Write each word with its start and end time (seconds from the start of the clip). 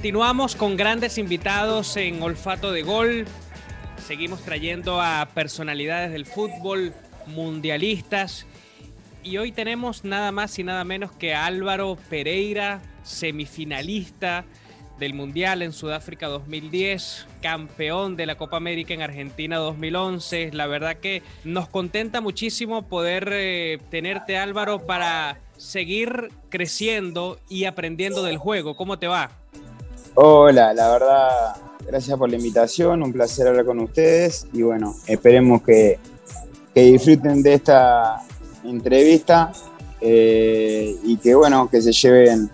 Continuamos 0.00 0.56
con 0.56 0.78
grandes 0.78 1.18
invitados 1.18 1.94
en 1.98 2.22
Olfato 2.22 2.72
de 2.72 2.80
Gol. 2.80 3.26
Seguimos 4.06 4.40
trayendo 4.40 4.98
a 4.98 5.28
personalidades 5.34 6.10
del 6.10 6.24
fútbol, 6.24 6.94
mundialistas. 7.26 8.46
Y 9.22 9.36
hoy 9.36 9.52
tenemos 9.52 10.02
nada 10.02 10.32
más 10.32 10.58
y 10.58 10.64
nada 10.64 10.84
menos 10.84 11.12
que 11.12 11.34
Álvaro 11.34 11.98
Pereira, 12.08 12.80
semifinalista 13.02 14.46
del 14.98 15.12
Mundial 15.12 15.60
en 15.60 15.74
Sudáfrica 15.74 16.28
2010, 16.28 17.26
campeón 17.42 18.16
de 18.16 18.24
la 18.24 18.38
Copa 18.38 18.56
América 18.56 18.94
en 18.94 19.02
Argentina 19.02 19.58
2011. 19.58 20.52
La 20.54 20.66
verdad 20.66 20.96
que 20.96 21.22
nos 21.44 21.68
contenta 21.68 22.22
muchísimo 22.22 22.88
poder 22.88 23.28
eh, 23.32 23.80
tenerte 23.90 24.38
Álvaro 24.38 24.86
para 24.86 25.40
seguir 25.58 26.30
creciendo 26.48 27.38
y 27.50 27.66
aprendiendo 27.66 28.22
del 28.22 28.38
juego. 28.38 28.76
¿Cómo 28.76 28.98
te 28.98 29.06
va? 29.06 29.39
Hola, 30.14 30.74
la 30.74 30.90
verdad, 30.90 31.56
gracias 31.86 32.18
por 32.18 32.28
la 32.28 32.36
invitación, 32.36 33.02
un 33.02 33.12
placer 33.12 33.46
hablar 33.46 33.64
con 33.64 33.78
ustedes 33.78 34.46
y 34.52 34.62
bueno, 34.62 34.96
esperemos 35.06 35.62
que, 35.62 35.98
disfruten 36.74 37.42
de 37.42 37.54
esta 37.54 38.22
entrevista 38.64 39.52
eh, 40.00 40.96
y 41.04 41.16
que 41.18 41.34
bueno, 41.34 41.68
que 41.70 41.80
se 41.80 41.92
lleven 41.92 42.50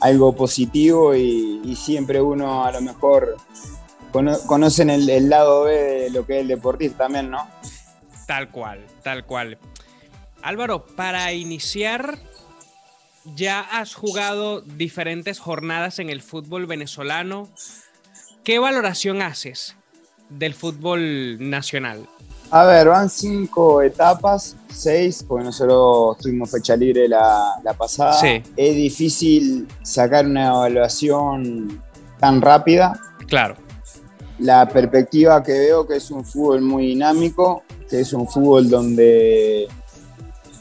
algo 0.00 0.34
positivo 0.34 1.14
y, 1.14 1.74
siempre 1.76 2.20
uno 2.20 2.64
a 2.64 2.70
lo 2.70 2.80
mejor 2.80 3.36
conocen 4.46 4.90
el, 4.90 5.08
el, 5.10 5.28
lado 5.28 5.64
B 5.64 5.72
de 5.74 6.10
lo 6.10 6.24
que 6.24 6.36
es 6.36 6.40
el 6.42 6.48
deportista 6.48 6.98
también, 7.04 7.30
¿no? 7.30 7.44
Tal 8.26 8.50
cual, 8.50 8.86
tal 9.02 9.26
cual. 9.26 9.58
Álvaro, 10.42 10.84
para 10.84 11.32
iniciar, 11.32 12.18
ya 13.24 13.60
has 13.60 13.94
jugado 13.94 14.60
diferentes 14.60 15.38
jornadas 15.38 15.98
en 15.98 16.10
el 16.10 16.20
fútbol 16.22 16.66
venezolano. 16.66 17.48
¿Qué 18.42 18.58
valoración 18.58 19.22
haces 19.22 19.76
del 20.28 20.54
fútbol 20.54 21.38
nacional? 21.48 22.06
A 22.50 22.64
ver, 22.64 22.88
van 22.88 23.08
cinco 23.08 23.82
etapas, 23.82 24.56
seis, 24.68 25.24
porque 25.26 25.44
nosotros 25.44 26.18
tuvimos 26.18 26.50
fecha 26.50 26.76
libre 26.76 27.08
la, 27.08 27.60
pasada. 27.76 28.12
Sí. 28.12 28.42
Es 28.56 28.76
difícil 28.76 29.66
sacar 29.82 30.26
una 30.26 30.48
evaluación 30.48 31.82
tan 32.20 32.40
rápida. 32.40 32.98
Claro. 33.26 33.56
La 34.38 34.68
perspectiva 34.68 35.42
que 35.42 35.52
veo 35.52 35.86
que 35.86 35.96
es 35.96 36.10
un 36.10 36.24
fútbol 36.24 36.60
muy 36.60 36.88
dinámico, 36.88 37.62
que 37.88 38.00
es 38.00 38.12
un 38.12 38.28
fútbol 38.28 38.68
donde 38.68 39.66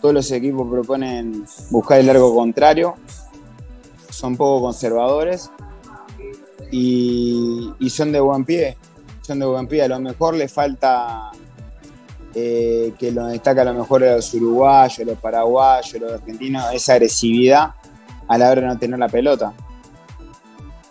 todos 0.04 0.16
los 0.16 0.32
equipos 0.32 0.70
proponen 0.70 1.46
buscar 1.70 1.98
el 1.98 2.08
largo 2.08 2.36
contrario, 2.36 2.96
son 4.10 4.36
poco 4.36 4.64
conservadores 4.64 5.50
y, 6.70 7.72
son 7.90 8.12
de 8.12 8.20
buen 8.20 8.44
pie. 8.44 8.76
Son 9.22 9.40
de 9.40 9.46
buen 9.46 9.66
pie. 9.66 9.84
A 9.84 9.88
lo 9.88 10.02
mejor 10.02 10.34
le 10.34 10.50
falta 10.50 11.32
eh, 12.36 12.94
que 13.00 13.14
lo 13.14 13.28
destaca 13.28 13.62
a 13.62 13.64
lo 13.64 13.76
mejor 13.76 14.02
los 14.02 14.34
uruguayos, 14.34 15.08
los 15.08 15.18
paraguayos, 15.20 16.02
los 16.02 16.12
argentinos, 16.12 16.66
esa 16.74 16.96
agresividad 16.96 17.74
a 18.28 18.38
la 18.38 18.52
hora 18.52 18.60
de 18.60 18.68
no 18.68 18.78
tener 18.78 19.00
la 19.00 19.08
pelota. 19.08 19.54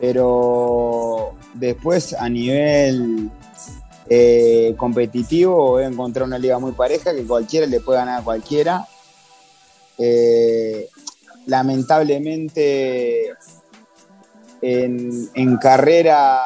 Pero 0.01 1.35
después 1.53 2.15
a 2.15 2.31
nivel 2.31 3.31
eh, 4.09 4.75
competitivo 4.79 5.73
voy 5.73 5.83
a 5.83 5.89
encontrar 5.89 6.27
una 6.27 6.39
liga 6.39 6.59
muy 6.59 6.73
pareja 6.73 7.15
que 7.15 7.25
cualquiera 7.25 7.67
le 7.67 7.79
puede 7.79 7.99
ganar 7.99 8.21
a 8.23 8.25
cualquiera 8.25 8.87
eh, 9.99 10.89
lamentablemente 11.47 13.35
en, 14.63 15.57
carrera, 15.57 16.41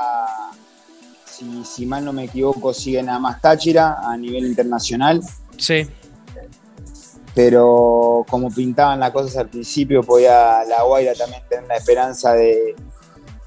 si, 1.64 1.86
mal 1.86 2.04
no 2.04 2.12
me 2.12 2.24
equivoco, 2.24 2.72
sigue 2.72 3.02
nada 3.02 3.18
más 3.18 3.40
Táchira 3.40 3.98
a 4.02 4.16
nivel 4.16 4.46
internacional. 4.46 5.20
Sí. 5.58 5.86
Pero 7.34 8.24
como 8.28 8.50
pintaban 8.50 9.00
las 9.00 9.10
cosas 9.10 9.36
al 9.36 9.48
principio, 9.48 10.02
podía 10.02 10.64
la 10.64 10.82
Guaira 10.84 11.14
también 11.14 11.42
tener 11.48 11.66
la 11.68 11.76
esperanza 11.76 12.32
de, 12.32 12.74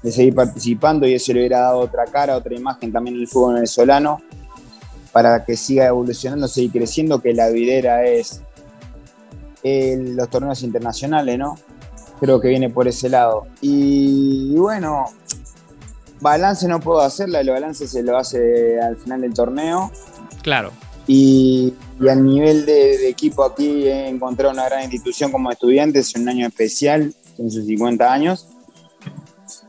de 0.02 0.12
seguir 0.12 0.34
participando 0.34 1.06
y 1.06 1.14
eso 1.14 1.32
le 1.32 1.40
hubiera 1.40 1.60
dado 1.60 1.80
otra 1.80 2.04
cara, 2.04 2.36
otra 2.36 2.54
imagen 2.54 2.92
también 2.92 3.16
el 3.16 3.26
fútbol 3.26 3.54
venezolano 3.54 4.22
para 5.12 5.44
que 5.44 5.56
siga 5.56 5.86
evolucionando, 5.86 6.46
seguir 6.46 6.70
creciendo, 6.70 7.20
que 7.20 7.34
la 7.34 7.48
videra 7.48 8.06
es 8.06 8.42
los 9.62 10.30
torneos 10.30 10.62
internacionales, 10.62 11.38
¿no? 11.38 11.56
Creo 12.18 12.40
que 12.40 12.48
viene 12.48 12.70
por 12.70 12.88
ese 12.88 13.08
lado. 13.08 13.46
Y, 13.60 14.54
bueno, 14.56 15.06
balance 16.20 16.68
no 16.68 16.80
puedo 16.80 17.00
hacerla, 17.00 17.40
el 17.40 17.50
balance 17.50 17.86
se 17.86 18.02
lo 18.02 18.16
hace 18.16 18.80
al 18.80 18.96
final 18.96 19.22
del 19.22 19.34
torneo. 19.34 19.90
Claro. 20.42 20.70
Y, 21.06 21.74
y 22.00 22.08
al 22.08 22.24
nivel 22.24 22.66
de, 22.66 23.08
equipo 23.08 23.44
aquí 23.44 23.88
he 23.88 24.08
encontrado 24.08 24.52
una 24.52 24.66
gran 24.66 24.82
institución 24.82 25.32
como 25.32 25.50
estudiantes, 25.50 26.14
un 26.14 26.28
año 26.28 26.46
especial 26.46 27.12
en 27.38 27.50
sus 27.50 27.66
50 27.66 28.12
años. 28.12 28.48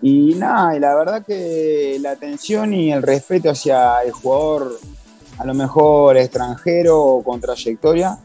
Y 0.02 0.36
nada, 0.36 0.76
y 0.76 0.80
la 0.80 0.96
verdad 0.96 1.26
que 1.26 1.98
la 2.02 2.12
atención 2.12 2.74
y 2.74 2.92
el 2.92 3.02
respeto 3.02 3.50
hacia 3.50 4.02
el 4.04 4.12
jugador, 4.12 4.80
a 5.38 5.46
lo 5.46 5.54
mejor 5.54 6.18
extranjero 6.18 7.00
o 7.00 7.24
con 7.24 7.40
trayectoria, 7.40 8.18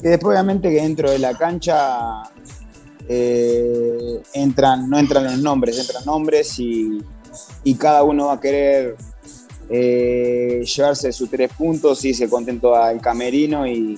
y 0.00 0.08
después 0.08 0.34
obviamente 0.34 0.70
que 0.70 0.82
dentro 0.82 1.10
de 1.10 1.18
la 1.18 1.34
cancha 1.34 2.22
eh, 3.08 4.20
entran, 4.34 4.88
no 4.88 4.98
entran 4.98 5.24
los 5.24 5.38
nombres, 5.38 5.78
entran 5.78 6.04
nombres 6.04 6.58
y, 6.58 7.02
cada 7.78 8.02
uno 8.02 8.26
va 8.26 8.34
a 8.34 8.40
querer 8.40 8.96
eh, 9.68 10.62
llevarse 10.64 11.12
sus 11.12 11.28
tres 11.28 11.52
puntos 11.52 12.04
y 12.04 12.14
se 12.14 12.28
contento 12.28 12.74
al 12.74 13.00
camerino 13.00 13.66
y, 13.66 13.96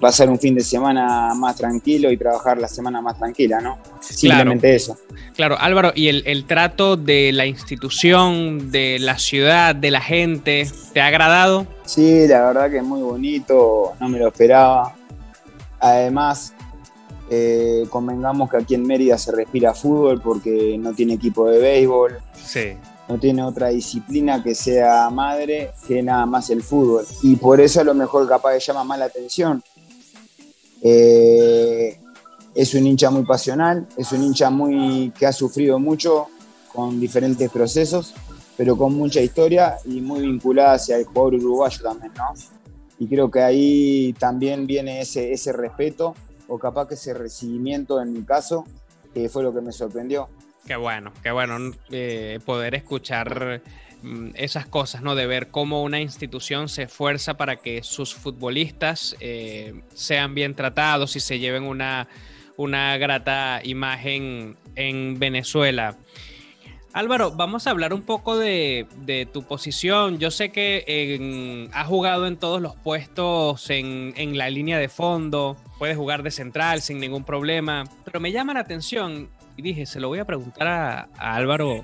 pasar 0.00 0.28
un 0.28 0.38
fin 0.40 0.56
de 0.56 0.60
semana 0.60 1.34
más 1.34 1.56
tranquilo 1.56 2.10
y 2.10 2.16
trabajar 2.16 2.58
la 2.58 2.66
semana 2.66 3.00
más 3.00 3.16
tranquila, 3.16 3.60
¿no? 3.60 3.78
Simplemente 4.00 4.74
eso. 4.74 4.96
Claro, 5.34 5.56
Álvaro, 5.58 5.92
¿y 5.94 6.08
el, 6.08 6.24
el, 6.26 6.46
trato 6.46 6.96
de 6.96 7.30
la 7.32 7.46
institución, 7.46 8.72
de 8.72 8.98
la 8.98 9.18
ciudad, 9.18 9.76
de 9.76 9.92
la 9.92 10.00
gente, 10.00 10.68
te 10.92 11.00
ha 11.00 11.06
agradado? 11.06 11.66
Sí, 11.84 12.26
la 12.26 12.46
verdad 12.46 12.70
que 12.70 12.78
es 12.78 12.84
muy 12.84 13.02
bonito, 13.02 13.92
no 14.00 14.08
me 14.08 14.18
lo 14.18 14.28
esperaba. 14.28 14.97
Además, 15.80 16.54
eh, 17.30 17.86
convengamos 17.90 18.50
que 18.50 18.56
aquí 18.56 18.74
en 18.74 18.86
Mérida 18.86 19.18
se 19.18 19.32
respira 19.32 19.74
fútbol 19.74 20.20
porque 20.20 20.76
no 20.78 20.94
tiene 20.94 21.14
equipo 21.14 21.48
de 21.48 21.58
béisbol. 21.58 22.18
No 23.08 23.18
tiene 23.18 23.42
otra 23.42 23.68
disciplina 23.68 24.42
que 24.42 24.54
sea 24.54 25.08
madre 25.10 25.70
que 25.86 26.02
nada 26.02 26.26
más 26.26 26.50
el 26.50 26.62
fútbol. 26.62 27.06
Y 27.22 27.36
por 27.36 27.60
eso 27.60 27.80
a 27.80 27.84
lo 27.84 27.94
mejor 27.94 28.28
capaz 28.28 28.54
que 28.54 28.60
llama 28.60 28.84
más 28.84 28.98
la 28.98 29.04
atención. 29.06 29.62
Eh, 30.82 31.98
es 32.54 32.74
un 32.74 32.86
hincha 32.86 33.10
muy 33.10 33.24
pasional, 33.24 33.86
es 33.96 34.12
un 34.12 34.22
hincha 34.22 34.50
muy 34.50 35.12
que 35.18 35.26
ha 35.26 35.32
sufrido 35.32 35.78
mucho 35.78 36.26
con 36.72 36.98
diferentes 37.00 37.50
procesos, 37.50 38.14
pero 38.56 38.76
con 38.76 38.94
mucha 38.94 39.20
historia 39.20 39.76
y 39.84 40.00
muy 40.00 40.20
vinculada 40.22 40.74
hacia 40.74 40.96
el 40.96 41.04
jugador 41.04 41.34
uruguayo 41.34 41.82
también, 41.82 42.12
¿no? 42.16 42.57
Y 42.98 43.06
creo 43.06 43.30
que 43.30 43.40
ahí 43.40 44.14
también 44.18 44.66
viene 44.66 45.00
ese, 45.00 45.32
ese 45.32 45.52
respeto 45.52 46.14
o 46.48 46.58
capaz 46.58 46.88
que 46.88 46.94
ese 46.94 47.14
recibimiento 47.14 48.00
en 48.00 48.12
mi 48.12 48.22
caso, 48.22 48.64
que 49.14 49.28
fue 49.28 49.42
lo 49.42 49.54
que 49.54 49.60
me 49.60 49.72
sorprendió. 49.72 50.28
Qué 50.66 50.76
bueno, 50.76 51.12
qué 51.22 51.30
bueno 51.30 51.72
eh, 51.90 52.40
poder 52.44 52.74
escuchar 52.74 53.62
mm, 54.02 54.30
esas 54.34 54.66
cosas, 54.66 55.02
¿no? 55.02 55.14
De 55.14 55.26
ver 55.26 55.48
cómo 55.48 55.82
una 55.82 56.00
institución 56.00 56.68
se 56.68 56.84
esfuerza 56.84 57.34
para 57.34 57.56
que 57.56 57.82
sus 57.82 58.14
futbolistas 58.14 59.16
eh, 59.20 59.82
sean 59.94 60.34
bien 60.34 60.54
tratados 60.54 61.16
y 61.16 61.20
se 61.20 61.38
lleven 61.38 61.62
una, 61.62 62.08
una 62.56 62.96
grata 62.98 63.60
imagen 63.62 64.56
en 64.74 65.18
Venezuela. 65.18 65.96
Álvaro, 66.92 67.32
vamos 67.32 67.66
a 67.66 67.70
hablar 67.70 67.92
un 67.92 68.02
poco 68.02 68.38
de, 68.38 68.86
tu 69.32 69.42
posición. 69.42 70.18
Yo 70.18 70.30
sé 70.30 70.50
que 70.50 71.68
has 71.72 71.86
jugado 71.86 72.26
en 72.26 72.36
todos 72.36 72.62
los 72.62 72.74
puestos 72.76 73.68
en, 73.70 74.38
la 74.38 74.50
línea 74.50 74.78
de 74.78 74.88
fondo, 74.88 75.56
puedes 75.78 75.96
jugar 75.96 76.22
de 76.22 76.30
central 76.30 76.80
sin 76.80 76.98
ningún 76.98 77.24
problema, 77.24 77.84
pero 78.04 78.20
me 78.20 78.32
llama 78.32 78.54
la 78.54 78.60
atención 78.60 79.28
y 79.56 79.62
dije, 79.62 79.86
se 79.86 80.00
lo 80.00 80.08
voy 80.08 80.18
a 80.18 80.24
preguntar 80.24 80.66
a, 80.66 81.08
Álvaro 81.18 81.82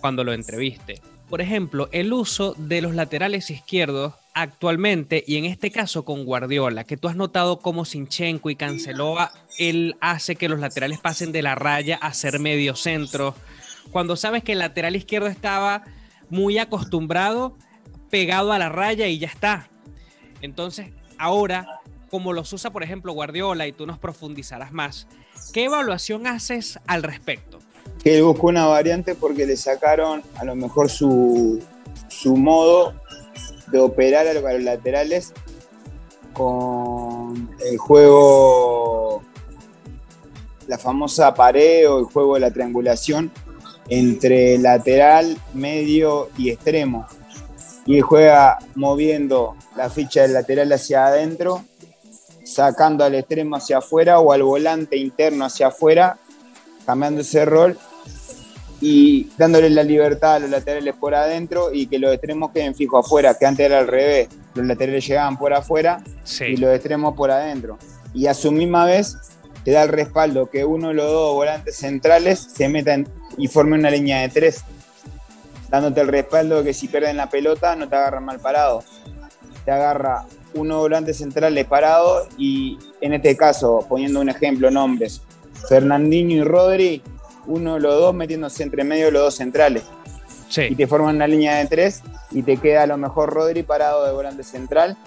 cuando 0.00 0.22
lo 0.22 0.32
entreviste. 0.32 1.00
Por 1.28 1.40
ejemplo, 1.40 1.88
el 1.92 2.12
uso 2.12 2.54
de 2.58 2.82
los 2.82 2.94
laterales 2.94 3.48
izquierdos 3.48 4.14
actualmente, 4.34 5.24
y 5.26 5.36
en 5.36 5.46
este 5.46 5.70
caso 5.70 6.04
con 6.04 6.24
Guardiola, 6.24 6.84
que 6.84 6.98
tú 6.98 7.08
has 7.08 7.16
notado 7.16 7.58
como 7.58 7.86
Sinchenko 7.86 8.50
y 8.50 8.56
Canceloa, 8.56 9.32
él 9.58 9.96
hace 10.00 10.36
que 10.36 10.48
los 10.48 10.60
laterales 10.60 11.00
pasen 11.00 11.32
de 11.32 11.42
la 11.42 11.54
raya 11.54 11.96
a 11.96 12.12
ser 12.12 12.38
medio 12.38 12.74
centro 12.74 13.34
cuando 13.92 14.16
sabes 14.16 14.42
que 14.42 14.52
el 14.52 14.58
lateral 14.58 14.96
izquierdo 14.96 15.28
estaba 15.28 15.84
muy 16.28 16.58
acostumbrado, 16.58 17.56
pegado 18.10 18.52
a 18.52 18.58
la 18.58 18.68
raya 18.68 19.06
y 19.06 19.18
ya 19.18 19.28
está. 19.28 19.68
Entonces, 20.40 20.88
ahora, 21.18 21.80
como 22.10 22.32
los 22.32 22.52
usa, 22.52 22.72
por 22.72 22.82
ejemplo, 22.82 23.12
Guardiola, 23.12 23.68
y 23.68 23.72
tú 23.72 23.86
nos 23.86 23.98
profundizarás 23.98 24.72
más, 24.72 25.06
¿qué 25.52 25.64
evaluación 25.64 26.26
haces 26.26 26.80
al 26.86 27.04
respecto? 27.04 27.60
que 28.02 28.20
buscó 28.22 28.48
una 28.48 28.66
variante 28.66 29.14
porque 29.14 29.46
le 29.46 29.56
sacaron 29.56 30.22
a 30.36 30.44
lo 30.44 30.56
mejor 30.56 30.90
su, 30.90 31.62
su 32.08 32.36
modo 32.36 32.94
de 33.68 33.78
operar 33.78 34.26
a 34.26 34.34
los 34.34 34.62
laterales 34.62 35.32
con 36.32 37.50
el 37.64 37.78
juego, 37.78 39.22
la 40.66 40.78
famosa 40.78 41.34
pared 41.34 41.88
o 41.88 42.00
el 42.00 42.04
juego 42.06 42.34
de 42.34 42.40
la 42.40 42.50
triangulación 42.50 43.30
entre 43.88 44.58
lateral, 44.58 45.36
medio 45.54 46.30
y 46.36 46.50
extremo. 46.50 47.06
Y 47.84 48.00
juega 48.00 48.58
moviendo 48.74 49.56
la 49.76 49.90
ficha 49.90 50.22
del 50.22 50.34
lateral 50.34 50.72
hacia 50.72 51.06
adentro, 51.06 51.64
sacando 52.44 53.04
al 53.04 53.14
extremo 53.14 53.56
hacia 53.56 53.78
afuera 53.78 54.20
o 54.20 54.32
al 54.32 54.42
volante 54.42 54.96
interno 54.96 55.44
hacia 55.44 55.68
afuera, 55.68 56.18
cambiando 56.86 57.22
ese 57.22 57.44
rol 57.44 57.78
y 58.80 59.30
dándole 59.38 59.70
la 59.70 59.84
libertad 59.84 60.34
a 60.34 60.38
los 60.40 60.50
laterales 60.50 60.94
por 60.96 61.14
adentro 61.14 61.72
y 61.72 61.86
que 61.86 62.00
los 62.00 62.12
extremos 62.12 62.50
queden 62.50 62.74
fijos 62.74 63.06
afuera, 63.06 63.36
que 63.38 63.46
antes 63.46 63.64
era 63.64 63.78
al 63.78 63.86
revés. 63.86 64.28
Los 64.54 64.66
laterales 64.66 65.06
llegaban 65.06 65.38
por 65.38 65.54
afuera 65.54 66.02
y 66.40 66.56
los 66.56 66.74
extremos 66.74 67.14
por 67.14 67.30
adentro. 67.30 67.78
Y 68.12 68.26
a 68.26 68.34
su 68.34 68.50
misma 68.50 68.84
vez 68.84 69.16
te 69.64 69.70
da 69.70 69.84
el 69.84 69.88
respaldo 69.88 70.50
que 70.50 70.64
uno 70.64 70.88
de 70.88 70.94
los 70.94 71.10
dos 71.10 71.32
volantes 71.34 71.76
centrales 71.76 72.40
se 72.40 72.68
metan 72.68 73.08
y 73.38 73.48
formen 73.48 73.80
una 73.80 73.90
línea 73.90 74.20
de 74.20 74.28
tres, 74.28 74.64
dándote 75.68 76.00
el 76.00 76.08
respaldo 76.08 76.58
de 76.58 76.64
que 76.64 76.74
si 76.74 76.88
pierden 76.88 77.16
la 77.16 77.28
pelota 77.28 77.76
no 77.76 77.88
te 77.88 77.96
agarran 77.96 78.24
mal 78.24 78.40
parado. 78.40 78.84
Te 79.64 79.70
agarra 79.70 80.24
uno 80.54 80.78
volante 80.78 81.14
centrales 81.14 81.64
parado 81.66 82.26
y 82.36 82.78
en 83.00 83.14
este 83.14 83.36
caso, 83.36 83.84
poniendo 83.88 84.20
un 84.20 84.28
ejemplo, 84.28 84.70
nombres, 84.70 85.22
Fernandinho 85.68 86.36
y 86.36 86.44
Rodri 86.44 87.02
uno 87.46 87.74
de 87.74 87.80
los 87.80 87.94
dos 87.94 88.14
metiéndose 88.14 88.62
entre 88.62 88.84
medio 88.84 89.06
de 89.06 89.12
los 89.12 89.22
dos 89.22 89.34
centrales. 89.34 89.84
Y 90.56 90.74
te 90.74 90.86
forman 90.86 91.16
una 91.16 91.26
línea 91.26 91.56
de 91.56 91.66
tres 91.66 92.02
y 92.30 92.42
te 92.42 92.58
queda 92.58 92.82
a 92.82 92.86
lo 92.86 92.98
mejor 92.98 93.32
Rodri 93.32 93.62
parado 93.62 94.04
de 94.04 94.12
volante 94.12 94.42
central 94.42 94.98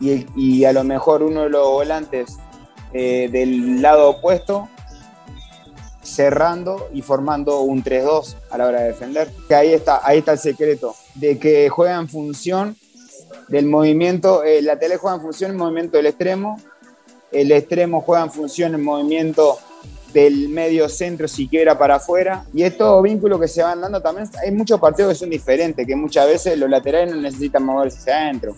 y, 0.00 0.64
a 0.64 0.72
lo 0.72 0.84
mejor 0.84 1.22
uno 1.22 1.42
de 1.42 1.50
los 1.50 1.66
volantes 1.68 2.36
eh, 2.92 3.28
del 3.30 3.80
lado 3.80 4.10
opuesto 4.10 4.68
cerrando 6.04 6.88
y 6.92 7.02
formando 7.02 7.62
un 7.62 7.82
3-2 7.82 8.36
a 8.50 8.58
la 8.58 8.66
hora 8.66 8.80
de 8.82 8.88
defender. 8.88 9.30
Que 9.48 9.54
ahí 9.54 9.72
está, 9.72 10.00
ahí 10.06 10.18
está 10.18 10.32
el 10.32 10.38
secreto, 10.38 10.94
de 11.14 11.38
que 11.38 11.68
juega 11.68 11.96
en 11.96 12.08
función 12.08 12.76
del 13.48 13.66
movimiento, 13.66 14.44
el 14.44 14.66
lateral 14.66 14.98
juega 14.98 15.16
en 15.16 15.22
función 15.22 15.50
del 15.50 15.58
movimiento 15.58 15.96
del 15.96 16.06
extremo, 16.06 16.60
el 17.32 17.50
extremo 17.52 18.00
juega 18.00 18.24
en 18.24 18.30
función 18.30 18.72
del 18.72 18.82
movimiento 18.82 19.58
del 20.12 20.48
medio 20.48 20.88
centro 20.88 21.26
siquiera 21.26 21.76
para 21.76 21.96
afuera. 21.96 22.46
Y 22.54 22.62
estos 22.62 23.02
vínculos 23.02 23.40
que 23.40 23.48
se 23.48 23.62
van 23.62 23.80
dando 23.80 24.00
también, 24.00 24.28
hay 24.42 24.52
muchos 24.52 24.80
partidos 24.80 25.12
que 25.12 25.18
son 25.18 25.30
diferentes, 25.30 25.86
que 25.86 25.96
muchas 25.96 26.26
veces 26.26 26.56
los 26.56 26.70
laterales 26.70 27.14
no 27.14 27.20
necesitan 27.20 27.64
moverse 27.64 27.98
hacia 27.98 28.22
adentro. 28.22 28.54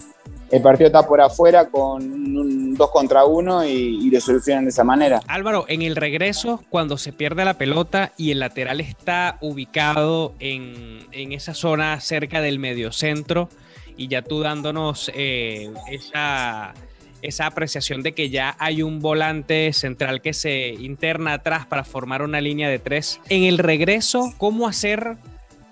El 0.50 0.62
partido 0.62 0.86
está 0.86 1.06
por 1.06 1.20
afuera 1.20 1.68
con 1.68 2.02
un 2.02 2.74
2 2.74 2.90
contra 2.90 3.24
uno 3.24 3.64
y, 3.64 4.10
lo 4.10 4.20
solucionan 4.20 4.64
de 4.64 4.70
esa 4.70 4.84
manera. 4.84 5.20
Álvaro, 5.26 5.64
en 5.68 5.82
el 5.82 5.96
regreso, 5.96 6.62
cuando 6.70 6.98
se 6.98 7.12
pierde 7.12 7.44
la 7.44 7.54
pelota 7.54 8.12
y 8.16 8.30
el 8.30 8.38
lateral 8.38 8.80
está 8.80 9.38
ubicado 9.40 10.34
en, 10.38 11.06
esa 11.12 11.54
zona 11.54 12.00
cerca 12.00 12.40
del 12.40 12.58
medio 12.58 12.92
centro 12.92 13.48
y 13.96 14.08
ya 14.08 14.22
tú 14.22 14.40
dándonos 14.40 15.10
eh, 15.14 15.72
esa 15.90 16.74
esa 17.22 17.46
apreciación 17.46 18.02
de 18.02 18.12
que 18.12 18.30
ya 18.30 18.54
hay 18.58 18.82
un 18.82 19.00
volante 19.00 19.72
central 19.72 20.20
que 20.20 20.32
se 20.32 20.68
interna 20.68 21.34
atrás 21.34 21.66
para 21.66 21.82
formar 21.82 22.22
una 22.22 22.40
línea 22.40 22.68
de 22.68 22.78
tres. 22.78 23.20
En 23.28 23.44
el 23.44 23.58
regreso, 23.58 24.32
¿cómo 24.38 24.68
hacer? 24.68 25.16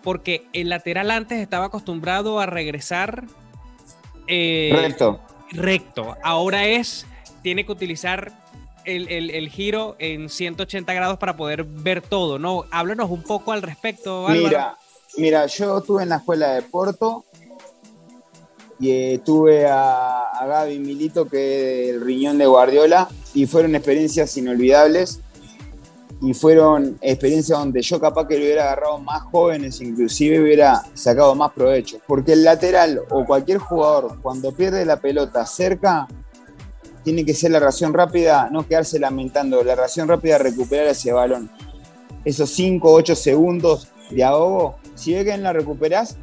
Porque 0.02 0.46
el 0.52 0.68
lateral 0.70 1.10
antes 1.10 1.38
estaba 1.38 1.66
acostumbrado 1.66 2.40
a 2.40 2.46
regresar 2.46 3.24
eh, 4.26 4.70
recto. 4.74 5.20
Recto. 5.50 6.16
Ahora 6.22 6.66
es, 6.66 7.06
tiene 7.42 7.64
que 7.64 7.72
utilizar 7.72 8.32
el, 8.84 9.48
giro 9.48 9.96
en 9.98 10.28
180 10.28 10.92
grados 10.92 11.18
para 11.18 11.36
poder 11.36 11.64
ver 11.64 12.02
todo, 12.02 12.38
¿no? 12.38 12.64
Háblanos 12.70 13.10
un 13.10 13.22
poco 13.22 13.52
al 13.52 13.62
respecto. 13.62 14.26
Mira, 14.28 14.76
mira, 15.16 15.46
yo 15.46 15.78
estuve 15.78 16.02
en 16.02 16.10
la 16.10 16.16
escuela 16.16 16.52
de 16.54 16.62
Porto 16.62 17.24
y 18.80 18.90
eh, 18.90 19.20
tuve 19.24 19.66
a, 19.66 20.20
a 20.20 20.46
Gaby 20.46 20.78
Milito, 20.78 21.28
que 21.28 21.84
es 21.84 21.94
el 21.94 22.00
riñón 22.00 22.38
de 22.38 22.46
Guardiola, 22.46 23.08
y 23.32 23.46
fueron 23.46 23.74
experiencias 23.74 24.36
inolvidables. 24.36 25.20
Y 26.20 26.32
fueron 26.32 26.96
experiencias 27.00 27.58
donde 27.58 27.82
yo 27.82 28.00
capaz 28.00 28.26
que 28.26 28.38
lo 28.38 28.44
hubiera 28.44 28.64
agarrado 28.64 28.98
más 28.98 29.22
jóvenes, 29.24 29.80
inclusive 29.80 30.40
hubiera 30.40 30.82
sacado 30.94 31.34
más 31.34 31.52
provecho. 31.52 31.98
Porque 32.06 32.32
el 32.32 32.44
lateral 32.44 33.02
o 33.10 33.24
cualquier 33.24 33.58
jugador, 33.58 34.20
cuando 34.22 34.52
pierde 34.52 34.86
la 34.86 35.00
pelota 35.00 35.44
cerca, 35.44 36.06
tiene 37.02 37.24
que 37.24 37.34
ser 37.34 37.50
la 37.50 37.60
reacción 37.60 37.92
rápida, 37.92 38.48
no 38.50 38.66
quedarse 38.66 38.98
lamentando, 38.98 39.62
la 39.62 39.74
reacción 39.74 40.08
rápida 40.08 40.38
recuperar 40.38 40.86
ese 40.86 41.12
balón. 41.12 41.50
Esos 42.24 42.48
5 42.50 42.88
o 42.88 42.94
8 42.94 43.14
segundos 43.14 43.88
de 44.10 44.24
ahogo, 44.24 44.76
si 44.94 45.12
ves 45.12 45.24
que 45.24 45.36
la 45.36 45.52
recuperas, 45.52 46.16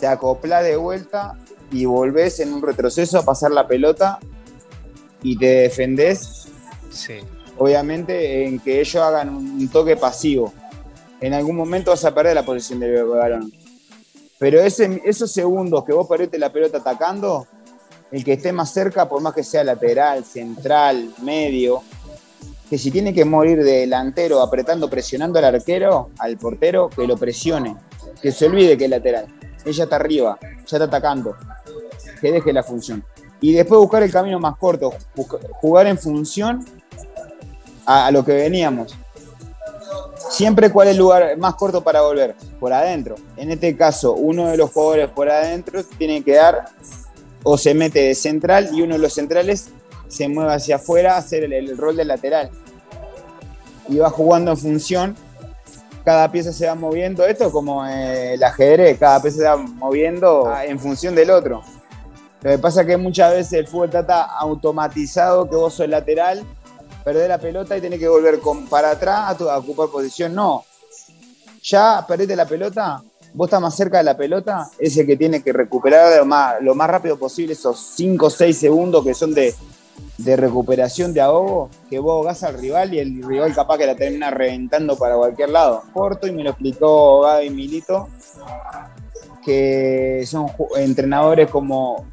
te 0.00 0.06
acoplas 0.06 0.64
de 0.64 0.76
vuelta 0.76 1.34
y 1.70 1.84
volvés 1.84 2.40
en 2.40 2.52
un 2.52 2.62
retroceso 2.62 3.18
a 3.18 3.24
pasar 3.24 3.50
la 3.50 3.66
pelota 3.66 4.18
y 5.22 5.36
te 5.36 5.46
defendés. 5.46 6.48
Obviamente 7.58 8.46
en 8.46 8.58
que 8.58 8.80
ellos 8.80 9.02
hagan 9.02 9.34
un 9.34 9.68
toque 9.68 9.96
pasivo. 9.96 10.52
En 11.20 11.32
algún 11.32 11.56
momento 11.56 11.90
vas 11.90 12.04
a 12.04 12.14
perder 12.14 12.34
la 12.34 12.44
posición 12.44 12.80
del 12.80 13.04
balón. 13.04 13.52
Pero 14.38 14.60
esos 14.60 15.30
segundos 15.30 15.84
que 15.84 15.92
vos 15.92 16.06
perdiste 16.06 16.38
la 16.38 16.52
pelota 16.52 16.78
atacando, 16.78 17.46
el 18.10 18.22
que 18.22 18.34
esté 18.34 18.52
más 18.52 18.70
cerca, 18.70 19.08
por 19.08 19.22
más 19.22 19.32
que 19.32 19.42
sea 19.42 19.64
lateral, 19.64 20.24
central, 20.24 21.14
medio, 21.22 21.82
que 22.68 22.76
si 22.76 22.90
tiene 22.90 23.14
que 23.14 23.24
morir 23.24 23.62
de 23.64 23.80
delantero 23.80 24.42
apretando, 24.42 24.90
presionando 24.90 25.38
al 25.38 25.46
arquero, 25.46 26.10
al 26.18 26.36
portero, 26.36 26.90
que 26.90 27.06
lo 27.06 27.16
presione. 27.16 27.76
Que 28.20 28.30
se 28.30 28.46
olvide 28.46 28.76
que 28.76 28.84
es 28.84 28.90
lateral. 28.90 29.26
Ella 29.64 29.84
está 29.84 29.96
arriba, 29.96 30.38
ya 30.40 30.76
está 30.76 30.84
atacando 30.84 31.34
que 32.20 32.32
deje 32.32 32.52
la 32.52 32.62
función. 32.62 33.04
Y 33.40 33.52
después 33.52 33.80
buscar 33.80 34.02
el 34.02 34.10
camino 34.10 34.40
más 34.40 34.56
corto, 34.56 34.92
jugar 35.60 35.86
en 35.86 35.98
función 35.98 36.64
a, 37.86 38.10
lo 38.10 38.24
que 38.24 38.32
veníamos. 38.32 38.94
Siempre 40.30 40.70
cuál 40.70 40.88
es 40.88 40.92
el 40.92 40.98
lugar 40.98 41.38
más 41.38 41.54
corto 41.54 41.82
para 41.82 42.02
volver, 42.02 42.34
por 42.58 42.72
adentro. 42.72 43.14
En 43.36 43.50
este 43.50 43.76
caso, 43.76 44.14
uno 44.14 44.48
de 44.48 44.56
los 44.56 44.70
jugadores 44.72 45.08
por 45.10 45.30
adentro 45.30 45.84
tiene 45.84 46.22
que 46.22 46.34
dar 46.34 46.66
o 47.42 47.56
se 47.56 47.74
mete 47.74 48.00
de 48.00 48.14
central 48.14 48.70
y 48.72 48.82
uno 48.82 48.94
de 48.94 48.98
los 48.98 49.14
centrales 49.14 49.68
se 50.08 50.28
mueve 50.28 50.52
hacia 50.52 50.76
afuera 50.76 51.14
a 51.14 51.18
hacer 51.18 51.44
el, 51.44 51.76
rol 51.76 51.96
de 51.96 52.04
lateral. 52.04 52.50
Y 53.88 53.98
va 53.98 54.10
jugando 54.10 54.50
en 54.50 54.56
función, 54.56 55.16
cada 56.04 56.30
pieza 56.32 56.52
se 56.52 56.66
va 56.66 56.74
moviendo, 56.74 57.24
esto 57.24 57.52
como 57.52 57.86
el 57.86 58.42
ajedrez, 58.42 58.98
cada 58.98 59.22
pieza 59.22 59.38
se 59.38 59.44
va 59.44 59.56
moviendo 59.56 60.52
en 60.66 60.78
función 60.80 61.14
del 61.14 61.30
otro. 61.30 61.62
Lo 62.42 62.50
que 62.50 62.58
pasa 62.58 62.82
es 62.82 62.86
que 62.86 62.96
muchas 62.96 63.32
veces 63.32 63.52
el 63.54 63.66
fútbol 63.66 63.90
trata 63.90 64.22
automatizado 64.22 65.48
que 65.48 65.56
vos 65.56 65.74
sos 65.74 65.88
lateral, 65.88 66.44
perdés 67.06 67.28
la 67.28 67.38
pelota 67.38 67.76
y 67.76 67.80
tenés 67.80 68.00
que 68.00 68.08
volver 68.08 68.40
para 68.68 68.90
atrás 68.90 69.40
a, 69.40 69.58
ocupar 69.58 69.88
posición. 69.90 70.34
No. 70.34 70.64
Ya 71.62 72.04
perdiste 72.04 72.34
la 72.34 72.46
pelota, 72.46 73.00
vos 73.32 73.46
estás 73.46 73.60
más 73.60 73.76
cerca 73.76 73.98
de 73.98 74.02
la 74.02 74.16
pelota, 74.16 74.68
es 74.76 74.96
el 74.96 75.06
que 75.06 75.16
tiene 75.16 75.40
que 75.40 75.52
recuperar 75.52 76.18
lo 76.18 76.26
más, 76.26 76.56
lo 76.60 76.74
más 76.74 76.90
rápido 76.90 77.16
posible 77.16 77.52
esos 77.52 77.78
5 77.94 78.26
o 78.26 78.30
6 78.30 78.58
segundos 78.58 79.04
que 79.04 79.14
son 79.14 79.32
de, 79.34 79.54
recuperación 80.18 81.14
de 81.14 81.20
ahogo, 81.20 81.70
que 81.88 82.00
vos 82.00 82.14
ahogás 82.14 82.42
al 82.42 82.58
rival 82.58 82.92
y 82.92 82.98
el 82.98 83.22
rival 83.22 83.54
capaz 83.54 83.78
que 83.78 83.86
la 83.86 83.94
termina 83.94 84.32
reventando 84.32 84.96
para 84.96 85.14
cualquier 85.14 85.50
lado. 85.50 85.84
Corto 85.92 86.26
y 86.26 86.32
me 86.32 86.42
lo 86.42 86.50
explicó 86.50 87.20
Gaby 87.20 87.50
Milito, 87.50 88.08
que 89.44 90.24
son 90.26 90.48
entrenadores 90.76 91.48
como 91.50 92.04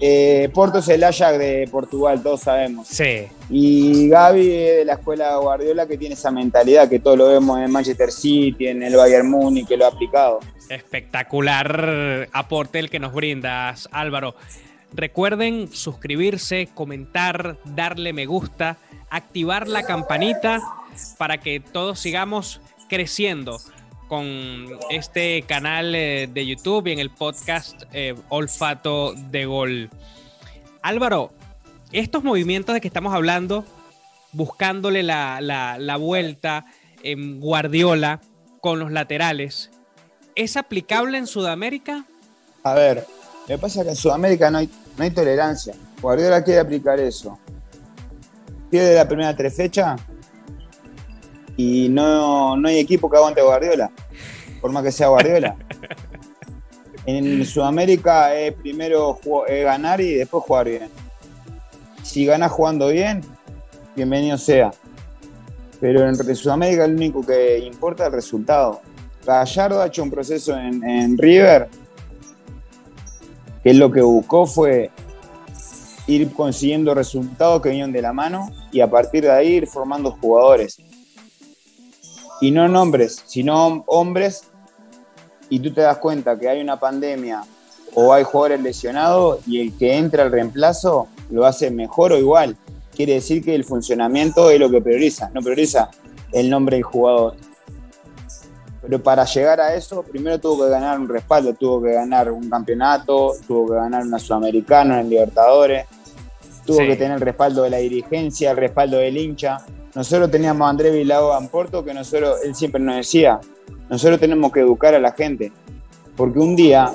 eh, 0.00 0.48
Porto 0.54 0.78
es 0.78 0.88
el 0.88 1.04
Ajax 1.04 1.38
de 1.38 1.68
Portugal, 1.70 2.22
todos 2.22 2.40
sabemos. 2.40 2.88
Sí. 2.88 3.26
Y 3.50 4.08
Gaby 4.08 4.50
es 4.50 4.76
de 4.78 4.84
la 4.86 4.94
escuela 4.94 5.36
Guardiola 5.36 5.86
que 5.86 5.98
tiene 5.98 6.14
esa 6.14 6.30
mentalidad 6.30 6.88
que 6.88 7.00
todos 7.00 7.18
lo 7.18 7.28
vemos 7.28 7.60
en 7.60 7.70
Manchester 7.70 8.10
City, 8.10 8.68
en 8.68 8.82
el 8.82 8.96
Bayern 8.96 9.28
Múnich, 9.28 9.68
que 9.68 9.76
lo 9.76 9.84
ha 9.84 9.88
aplicado. 9.88 10.40
Espectacular 10.70 12.28
aporte 12.32 12.78
el 12.78 12.88
que 12.88 12.98
nos 12.98 13.12
brindas, 13.12 13.88
Álvaro. 13.92 14.34
Recuerden 14.92 15.68
suscribirse, 15.72 16.68
comentar, 16.74 17.58
darle 17.64 18.12
me 18.12 18.26
gusta, 18.26 18.78
activar 19.10 19.68
la 19.68 19.82
campanita 19.82 20.60
para 21.18 21.38
que 21.38 21.60
todos 21.60 22.00
sigamos 22.00 22.60
creciendo 22.88 23.58
con 24.10 24.66
este 24.90 25.42
canal 25.42 25.94
eh, 25.94 26.28
de 26.34 26.44
YouTube 26.44 26.88
y 26.88 26.92
en 26.92 26.98
el 26.98 27.10
podcast 27.10 27.84
eh, 27.92 28.16
Olfato 28.28 29.14
de 29.14 29.46
Gol. 29.46 29.88
Álvaro, 30.82 31.30
estos 31.92 32.24
movimientos 32.24 32.74
de 32.74 32.80
que 32.80 32.88
estamos 32.88 33.14
hablando, 33.14 33.64
buscándole 34.32 35.04
la, 35.04 35.96
vuelta, 36.00 36.64
en 37.04 37.38
Guardiola 37.38 38.20
con 38.60 38.80
los 38.80 38.90
laterales, 38.90 39.70
¿es 40.34 40.56
aplicable 40.56 41.16
en 41.16 41.28
Sudamérica? 41.28 42.04
A 42.64 42.74
ver, 42.74 43.06
lo 43.42 43.54
que 43.54 43.58
pasa 43.58 43.84
que 43.84 43.90
en 43.90 43.96
Sudamérica 43.96 44.50
no 44.50 44.58
hay, 44.58 44.68
no 44.98 45.04
hay 45.04 45.12
tolerancia. 45.12 45.72
Guardiola 46.02 46.42
quiere 46.42 46.58
aplicar 46.58 46.98
eso. 46.98 47.38
Pierde 48.70 48.96
la 48.96 49.06
primera 49.06 49.36
tres 49.36 49.54
fechas 49.54 50.00
y 51.60 51.88
no, 51.90 52.56
no 52.56 52.68
hay 52.68 52.78
equipo 52.78 53.10
que 53.10 53.18
aguante 53.18 53.42
Guardiola, 53.42 53.90
por 54.62 54.72
más 54.72 54.82
que 54.82 54.92
sea 54.92 55.08
Guardiola. 55.08 55.56
En 57.06 57.46
Sudamérica 57.46 58.34
es 58.34 58.52
primero 58.52 59.18
ganar 59.48 60.02
y 60.02 60.16
después 60.16 60.44
jugar 60.44 60.68
bien. 60.68 60.90
Si 62.02 62.26
ganas 62.26 62.52
jugando 62.52 62.88
bien, 62.88 63.22
bienvenido 63.96 64.36
sea. 64.36 64.70
Pero 65.80 66.06
en 66.06 66.14
Sudamérica 66.36 66.86
lo 66.86 66.94
único 66.94 67.24
que 67.24 67.58
importa 67.58 68.04
es 68.04 68.08
el 68.08 68.12
resultado. 68.12 68.82
Gallardo 69.26 69.80
ha 69.80 69.86
hecho 69.86 70.02
un 70.02 70.10
proceso 70.10 70.54
en, 70.56 70.84
en 70.84 71.16
River 71.16 71.68
que 73.64 73.72
lo 73.72 73.90
que 73.90 74.02
buscó 74.02 74.46
fue 74.46 74.90
ir 76.06 76.30
consiguiendo 76.32 76.94
resultados 76.94 77.62
que 77.62 77.70
venían 77.70 77.92
de 77.92 78.02
la 78.02 78.12
mano 78.12 78.50
y 78.70 78.80
a 78.82 78.90
partir 78.90 79.22
de 79.22 79.32
ahí 79.32 79.54
ir 79.54 79.66
formando 79.66 80.12
jugadores. 80.20 80.78
Y 82.40 82.50
no 82.50 82.68
nombres, 82.68 83.22
sino 83.26 83.84
hombres 83.86 84.44
y 85.48 85.60
tú 85.60 85.72
te 85.72 85.82
das 85.82 85.98
cuenta 85.98 86.38
que 86.38 86.48
hay 86.48 86.60
una 86.60 86.78
pandemia 86.78 87.42
o 87.94 88.12
hay 88.12 88.24
jugadores 88.24 88.62
lesionados 88.62 89.40
y 89.46 89.60
el 89.60 89.76
que 89.76 89.96
entra 89.96 90.22
al 90.22 90.30
reemplazo 90.30 91.08
lo 91.30 91.44
hace 91.44 91.70
mejor 91.70 92.12
o 92.12 92.18
igual. 92.18 92.56
Quiere 92.94 93.14
decir 93.14 93.44
que 93.44 93.54
el 93.54 93.64
funcionamiento 93.64 94.50
es 94.50 94.60
lo 94.60 94.70
que 94.70 94.80
prioriza, 94.80 95.30
no 95.34 95.42
prioriza 95.42 95.90
el 96.32 96.48
nombre 96.48 96.76
del 96.76 96.84
jugador. 96.84 97.34
Pero 98.82 99.02
para 99.02 99.24
llegar 99.24 99.60
a 99.60 99.74
eso, 99.74 100.02
primero 100.02 100.38
tuvo 100.40 100.64
que 100.64 100.70
ganar 100.70 100.98
un 100.98 101.08
respaldo, 101.08 101.52
tuvo 101.54 101.82
que 101.82 101.92
ganar 101.92 102.30
un 102.30 102.48
campeonato, 102.48 103.34
tuvo 103.46 103.68
que 103.68 103.74
ganar 103.74 104.04
una 104.04 104.18
Sudamericana 104.18 105.00
en 105.00 105.10
Libertadores, 105.10 105.86
tuvo 106.64 106.78
que 106.78 106.96
tener 106.96 107.12
el 107.12 107.20
respaldo 107.20 107.62
de 107.62 107.70
la 107.70 107.76
dirigencia, 107.78 108.52
el 108.52 108.56
respaldo 108.56 108.98
del 108.98 109.16
hincha. 109.16 109.58
Nosotros 109.94 110.30
teníamos 110.30 110.66
a 110.66 110.70
André 110.70 110.90
Vilao 110.90 111.36
en 111.36 111.48
Porto, 111.48 111.84
que 111.84 111.92
nosotros, 111.92 112.38
él 112.44 112.54
siempre 112.54 112.80
nos 112.80 112.96
decía, 112.96 113.40
nosotros 113.88 114.20
tenemos 114.20 114.52
que 114.52 114.60
educar 114.60 114.94
a 114.94 115.00
la 115.00 115.12
gente, 115.12 115.52
porque 116.16 116.38
un 116.38 116.54
día, 116.54 116.92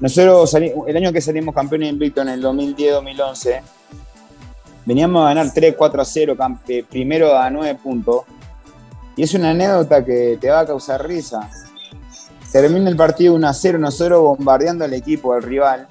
nosotros 0.00 0.54
el 0.54 0.96
año 0.96 1.12
que 1.12 1.20
salimos 1.20 1.54
campeones 1.54 1.90
invicto 1.90 2.22
en 2.22 2.28
el 2.28 2.42
2010-2011, 2.42 3.62
veníamos 4.86 5.22
a 5.24 5.34
ganar 5.34 5.52
3, 5.52 5.74
4 5.76 6.02
a 6.02 6.04
0, 6.04 6.36
primero 6.88 7.36
a 7.36 7.50
9 7.50 7.80
puntos, 7.82 8.22
y 9.16 9.24
es 9.24 9.34
una 9.34 9.50
anécdota 9.50 10.04
que 10.04 10.38
te 10.40 10.50
va 10.50 10.60
a 10.60 10.66
causar 10.66 11.06
risa. 11.06 11.50
Termina 12.52 12.88
el 12.88 12.96
partido 12.96 13.34
1 13.34 13.48
a 13.48 13.52
0, 13.52 13.78
nosotros 13.78 14.20
bombardeando 14.20 14.84
al 14.84 14.94
equipo, 14.94 15.32
al 15.32 15.42
rival, 15.42 15.88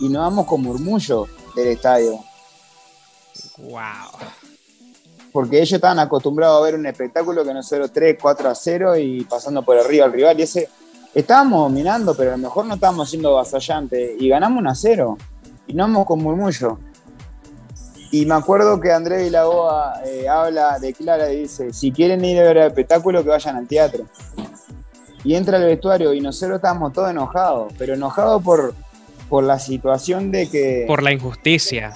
y 0.00 0.08
nos 0.08 0.22
vamos 0.22 0.46
con 0.46 0.62
murmullo 0.62 1.26
del 1.54 1.68
estadio. 1.68 2.20
¡Wow! 3.58 3.76
Porque 5.36 5.58
ellos 5.58 5.74
estaban 5.74 5.98
acostumbrados 5.98 6.58
a 6.58 6.64
ver 6.64 6.76
un 6.76 6.86
espectáculo 6.86 7.44
que 7.44 7.52
nosotros 7.52 7.92
3, 7.92 8.16
4 8.18 8.48
a 8.48 8.54
0 8.54 8.96
y 8.96 9.22
pasando 9.24 9.62
por 9.62 9.76
arriba 9.76 10.06
al 10.06 10.12
rival. 10.14 10.40
Y 10.40 10.44
ese, 10.44 10.70
estábamos 11.14 11.60
dominando, 11.60 12.14
pero 12.16 12.30
a 12.30 12.36
lo 12.38 12.42
mejor 12.44 12.64
no 12.64 12.76
estábamos 12.76 13.10
siendo 13.10 13.34
vasallantes. 13.34 14.12
Y 14.18 14.30
ganamos 14.30 14.60
1 14.60 14.70
a 14.70 14.74
0. 14.74 15.18
Y 15.66 15.74
no 15.74 15.84
vamos 15.84 16.06
con 16.06 16.22
murmullo. 16.22 16.78
Y 18.10 18.24
me 18.24 18.34
acuerdo 18.34 18.80
que 18.80 18.90
André 18.90 19.24
Vilagoa 19.24 20.00
eh, 20.06 20.26
habla, 20.26 20.78
declara 20.78 21.30
y 21.30 21.40
dice: 21.40 21.70
si 21.70 21.92
quieren 21.92 22.24
ir 22.24 22.40
a 22.40 22.44
ver 22.44 22.56
el 22.56 22.66
espectáculo, 22.68 23.22
que 23.22 23.28
vayan 23.28 23.56
al 23.56 23.68
teatro. 23.68 24.06
Y 25.22 25.34
entra 25.34 25.58
al 25.58 25.64
vestuario 25.64 26.14
y 26.14 26.22
nosotros 26.22 26.56
estábamos 26.56 26.94
todos 26.94 27.10
enojados, 27.10 27.74
pero 27.76 27.92
enojados 27.92 28.42
por, 28.42 28.74
por 29.28 29.44
la 29.44 29.58
situación 29.58 30.30
de 30.30 30.48
que. 30.48 30.84
Por 30.86 31.02
la 31.02 31.12
injusticia. 31.12 31.92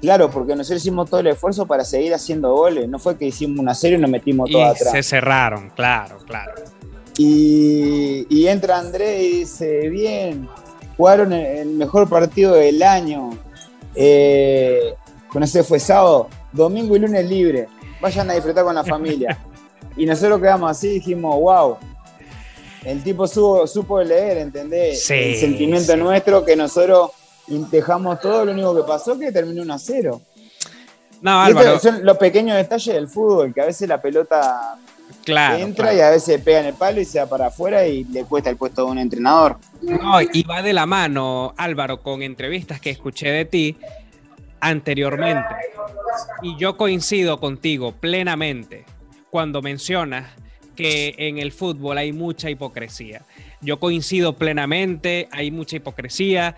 Claro, 0.00 0.30
porque 0.30 0.54
nosotros 0.54 0.80
hicimos 0.80 1.10
todo 1.10 1.20
el 1.20 1.26
esfuerzo 1.28 1.66
para 1.66 1.84
seguir 1.84 2.14
haciendo 2.14 2.54
goles. 2.54 2.88
No 2.88 2.98
fue 2.98 3.16
que 3.16 3.26
hicimos 3.26 3.58
una 3.58 3.74
serie 3.74 3.98
y 3.98 4.00
nos 4.00 4.10
metimos 4.10 4.50
todo 4.50 4.64
atrás. 4.64 4.92
Se 4.92 5.02
cerraron, 5.02 5.70
claro, 5.70 6.18
claro. 6.26 6.52
Y, 7.18 8.46
entra 8.46 8.78
André 8.78 9.22
y 9.24 9.38
dice, 9.40 9.88
bien, 9.88 10.48
jugaron 10.96 11.32
el 11.32 11.70
mejor 11.70 12.08
partido 12.08 12.54
del 12.54 12.80
año. 12.82 13.30
Eh, 13.94 14.94
con 15.32 15.42
ese 15.42 15.64
fue 15.64 15.80
sábado, 15.80 16.28
domingo 16.52 16.94
y 16.94 17.00
lunes 17.00 17.28
libre. 17.28 17.66
Vayan 18.00 18.30
a 18.30 18.34
disfrutar 18.34 18.64
con 18.64 18.76
la 18.76 18.84
familia. 18.84 19.36
y 19.96 20.06
nosotros 20.06 20.38
quedamos 20.40 20.70
así 20.70 20.88
y 20.88 20.94
dijimos, 20.94 21.34
wow. 21.34 21.76
El 22.84 23.02
tipo 23.02 23.26
supo, 23.26 24.00
leer, 24.02 24.38
¿entendés? 24.38 25.10
el 25.10 25.36
sentimiento 25.36 25.96
nuestro 25.96 26.44
que 26.44 26.54
nosotros 26.54 27.10
y 27.48 27.58
dejamos 27.70 28.20
todo, 28.20 28.44
lo 28.44 28.52
único 28.52 28.74
que 28.76 28.82
pasó 28.82 29.12
es 29.12 29.18
que 29.18 29.32
terminó 29.32 29.62
1 29.62 29.74
a 29.74 29.78
0. 29.78 30.20
No, 31.20 31.40
Álvaro. 31.40 31.78
Son 31.78 32.04
los 32.04 32.16
pequeños 32.16 32.56
detalles 32.56 32.94
del 32.94 33.08
fútbol, 33.08 33.52
que 33.52 33.60
a 33.60 33.66
veces 33.66 33.88
la 33.88 34.00
pelota 34.00 34.78
entra 35.26 35.94
y 35.94 36.00
a 36.00 36.10
veces 36.10 36.40
pega 36.40 36.60
en 36.60 36.66
el 36.66 36.74
palo 36.74 37.00
y 37.00 37.04
se 37.04 37.18
va 37.18 37.26
para 37.26 37.46
afuera 37.46 37.86
y 37.86 38.04
le 38.04 38.24
cuesta 38.24 38.50
el 38.50 38.56
puesto 38.56 38.84
de 38.84 38.90
un 38.92 38.98
entrenador. 38.98 39.58
No, 39.82 40.20
y 40.20 40.42
va 40.44 40.62
de 40.62 40.72
la 40.72 40.86
mano, 40.86 41.54
Álvaro, 41.56 42.02
con 42.02 42.22
entrevistas 42.22 42.80
que 42.80 42.90
escuché 42.90 43.30
de 43.30 43.44
ti 43.44 43.76
anteriormente. 44.60 45.54
Y 46.42 46.56
yo 46.56 46.76
coincido 46.76 47.40
contigo 47.40 47.92
plenamente 47.92 48.84
cuando 49.30 49.62
mencionas 49.62 50.30
que 50.74 51.14
en 51.18 51.38
el 51.38 51.52
fútbol 51.52 51.98
hay 51.98 52.12
mucha 52.12 52.50
hipocresía. 52.50 53.22
Yo 53.60 53.80
coincido 53.80 54.34
plenamente, 54.34 55.28
hay 55.32 55.50
mucha 55.50 55.76
hipocresía, 55.76 56.56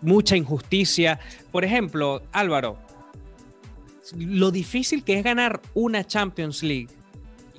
mucha 0.00 0.36
injusticia. 0.36 1.20
Por 1.52 1.64
ejemplo, 1.64 2.22
Álvaro, 2.32 2.78
lo 4.16 4.50
difícil 4.50 5.04
que 5.04 5.18
es 5.18 5.24
ganar 5.24 5.60
una 5.74 6.04
Champions 6.04 6.62
League, 6.62 6.88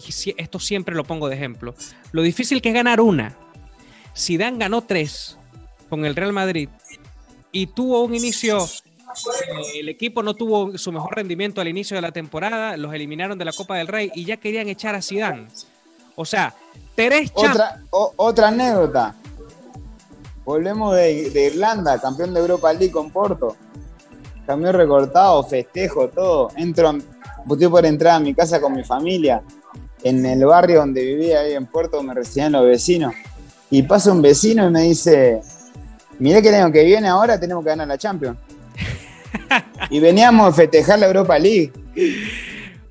y 0.06 0.34
esto 0.38 0.60
siempre 0.60 0.94
lo 0.94 1.06
pongo 1.06 1.30
de 1.30 1.36
ejemplo, 1.36 1.74
lo 2.12 2.22
difícil 2.22 2.62
que 2.62 2.70
es 2.70 2.76
ganar 2.76 3.00
una. 3.00 3.38
Zidane 4.16 4.58
ganó 4.58 4.82
tres 4.82 5.38
con 5.90 6.06
el 6.06 6.16
Real 6.16 6.34
Madrid 6.34 6.70
y 7.52 7.68
tuvo 7.68 8.04
un 8.04 8.16
inicio 8.16 8.66
eh, 9.16 9.80
el 9.80 9.90
equipo 9.90 10.24
no 10.24 10.34
tuvo 10.34 10.78
su 10.78 10.92
mejor 10.92 11.16
rendimiento 11.16 11.62
al 11.62 11.68
inicio 11.68 11.96
de 11.96 12.02
la 12.02 12.12
temporada, 12.12 12.78
los 12.78 12.94
eliminaron 12.94 13.38
de 13.38 13.46
la 13.46 13.54
Copa 13.54 13.78
del 13.78 13.88
Rey 13.88 14.12
y 14.14 14.26
ya 14.26 14.38
querían 14.38 14.68
echar 14.68 14.96
a 14.96 15.02
Zidane. 15.02 15.48
O 16.16 16.26
sea, 16.26 16.54
tres 16.96 17.32
otra, 17.34 17.82
otra 17.92 18.48
anécdota. 18.48 19.16
Volvemos 20.46 20.96
de, 20.96 21.52
Irlanda, 21.52 22.00
campeón 22.00 22.34
de 22.34 22.40
Europa 22.40 22.72
League 22.72 22.92
con 22.92 23.10
Porto. 23.12 23.56
Cambio 24.46 24.72
recortado, 24.72 25.44
festejo, 25.44 26.08
todo. 26.10 26.52
Entro, 26.56 26.96
estoy 27.50 27.68
por 27.68 27.86
entrar 27.86 28.16
a 28.16 28.20
mi 28.20 28.34
casa 28.36 28.62
con 28.62 28.74
mi 28.74 28.84
familia. 28.84 29.42
En 30.04 30.24
el 30.24 30.46
barrio 30.46 30.82
donde 30.82 31.04
vivía 31.04 31.40
ahí 31.40 31.54
en 31.54 31.66
Puerto 31.66 32.02
me 32.04 32.14
recibían 32.14 32.52
los 32.52 32.64
vecinos. 32.64 33.14
Y 33.72 33.82
pasa 33.82 34.12
un 34.12 34.22
vecino 34.22 34.68
y 34.68 34.70
me 34.70 34.84
dice, 34.84 35.42
mirá 36.20 36.42
que 36.44 36.50
el 36.50 36.56
año 36.56 36.72
que 36.72 36.84
viene 36.84 37.08
ahora 37.08 37.40
tenemos 37.40 37.64
que 37.64 37.72
ganar 37.72 37.88
la 37.88 37.98
Champions. 37.98 38.38
y 39.90 40.00
veníamos 40.00 40.48
a 40.48 40.54
festejar 40.54 41.00
la 41.00 41.08
Europa 41.08 41.40
League. 41.40 41.74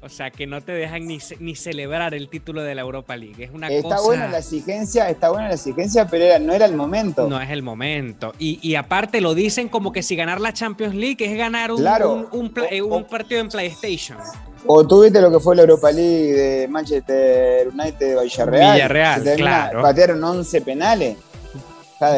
O 0.04 0.10
sea, 0.10 0.30
que 0.30 0.46
no 0.46 0.60
te 0.60 0.72
dejan 0.72 1.06
ni, 1.06 1.18
ni 1.40 1.54
celebrar 1.54 2.12
el 2.12 2.28
título 2.28 2.62
de 2.62 2.74
la 2.74 2.82
Europa 2.82 3.16
League. 3.16 3.42
Es 3.42 3.50
una 3.54 3.68
está 3.68 4.02
buena 4.02 4.28
la 4.28 4.38
exigencia, 4.38 5.08
está 5.08 5.30
buena 5.30 5.48
la 5.48 5.54
exigencia, 5.54 6.06
pero 6.06 6.38
no 6.40 6.52
era 6.52 6.66
el 6.66 6.76
momento. 6.76 7.26
No 7.26 7.40
es 7.40 7.48
el 7.48 7.62
momento. 7.62 8.34
Y, 8.38 8.74
aparte 8.74 9.22
lo 9.22 9.34
dicen 9.34 9.70
como 9.70 9.92
que 9.92 10.02
si 10.02 10.14
ganar 10.14 10.42
la 10.42 10.52
Champions 10.52 10.94
League 10.94 11.24
es 11.24 11.38
ganar 11.38 11.72
un, 11.72 12.28
un, 12.32 13.04
partido 13.04 13.40
en 13.40 13.48
PlayStation. 13.48 14.18
O 14.66 14.86
tú 14.86 15.04
viste 15.04 15.22
lo 15.22 15.30
que 15.30 15.40
fue 15.40 15.56
la 15.56 15.62
Europa 15.62 15.90
League 15.90 16.32
de 16.34 16.68
Manchester 16.68 17.68
United 17.68 17.98
de 17.98 18.22
Villarreal. 18.22 18.74
Villarreal, 18.74 19.36
claro. 19.36 19.80
Patearon 19.80 20.22
11 20.22 20.60
penales. 20.60 21.16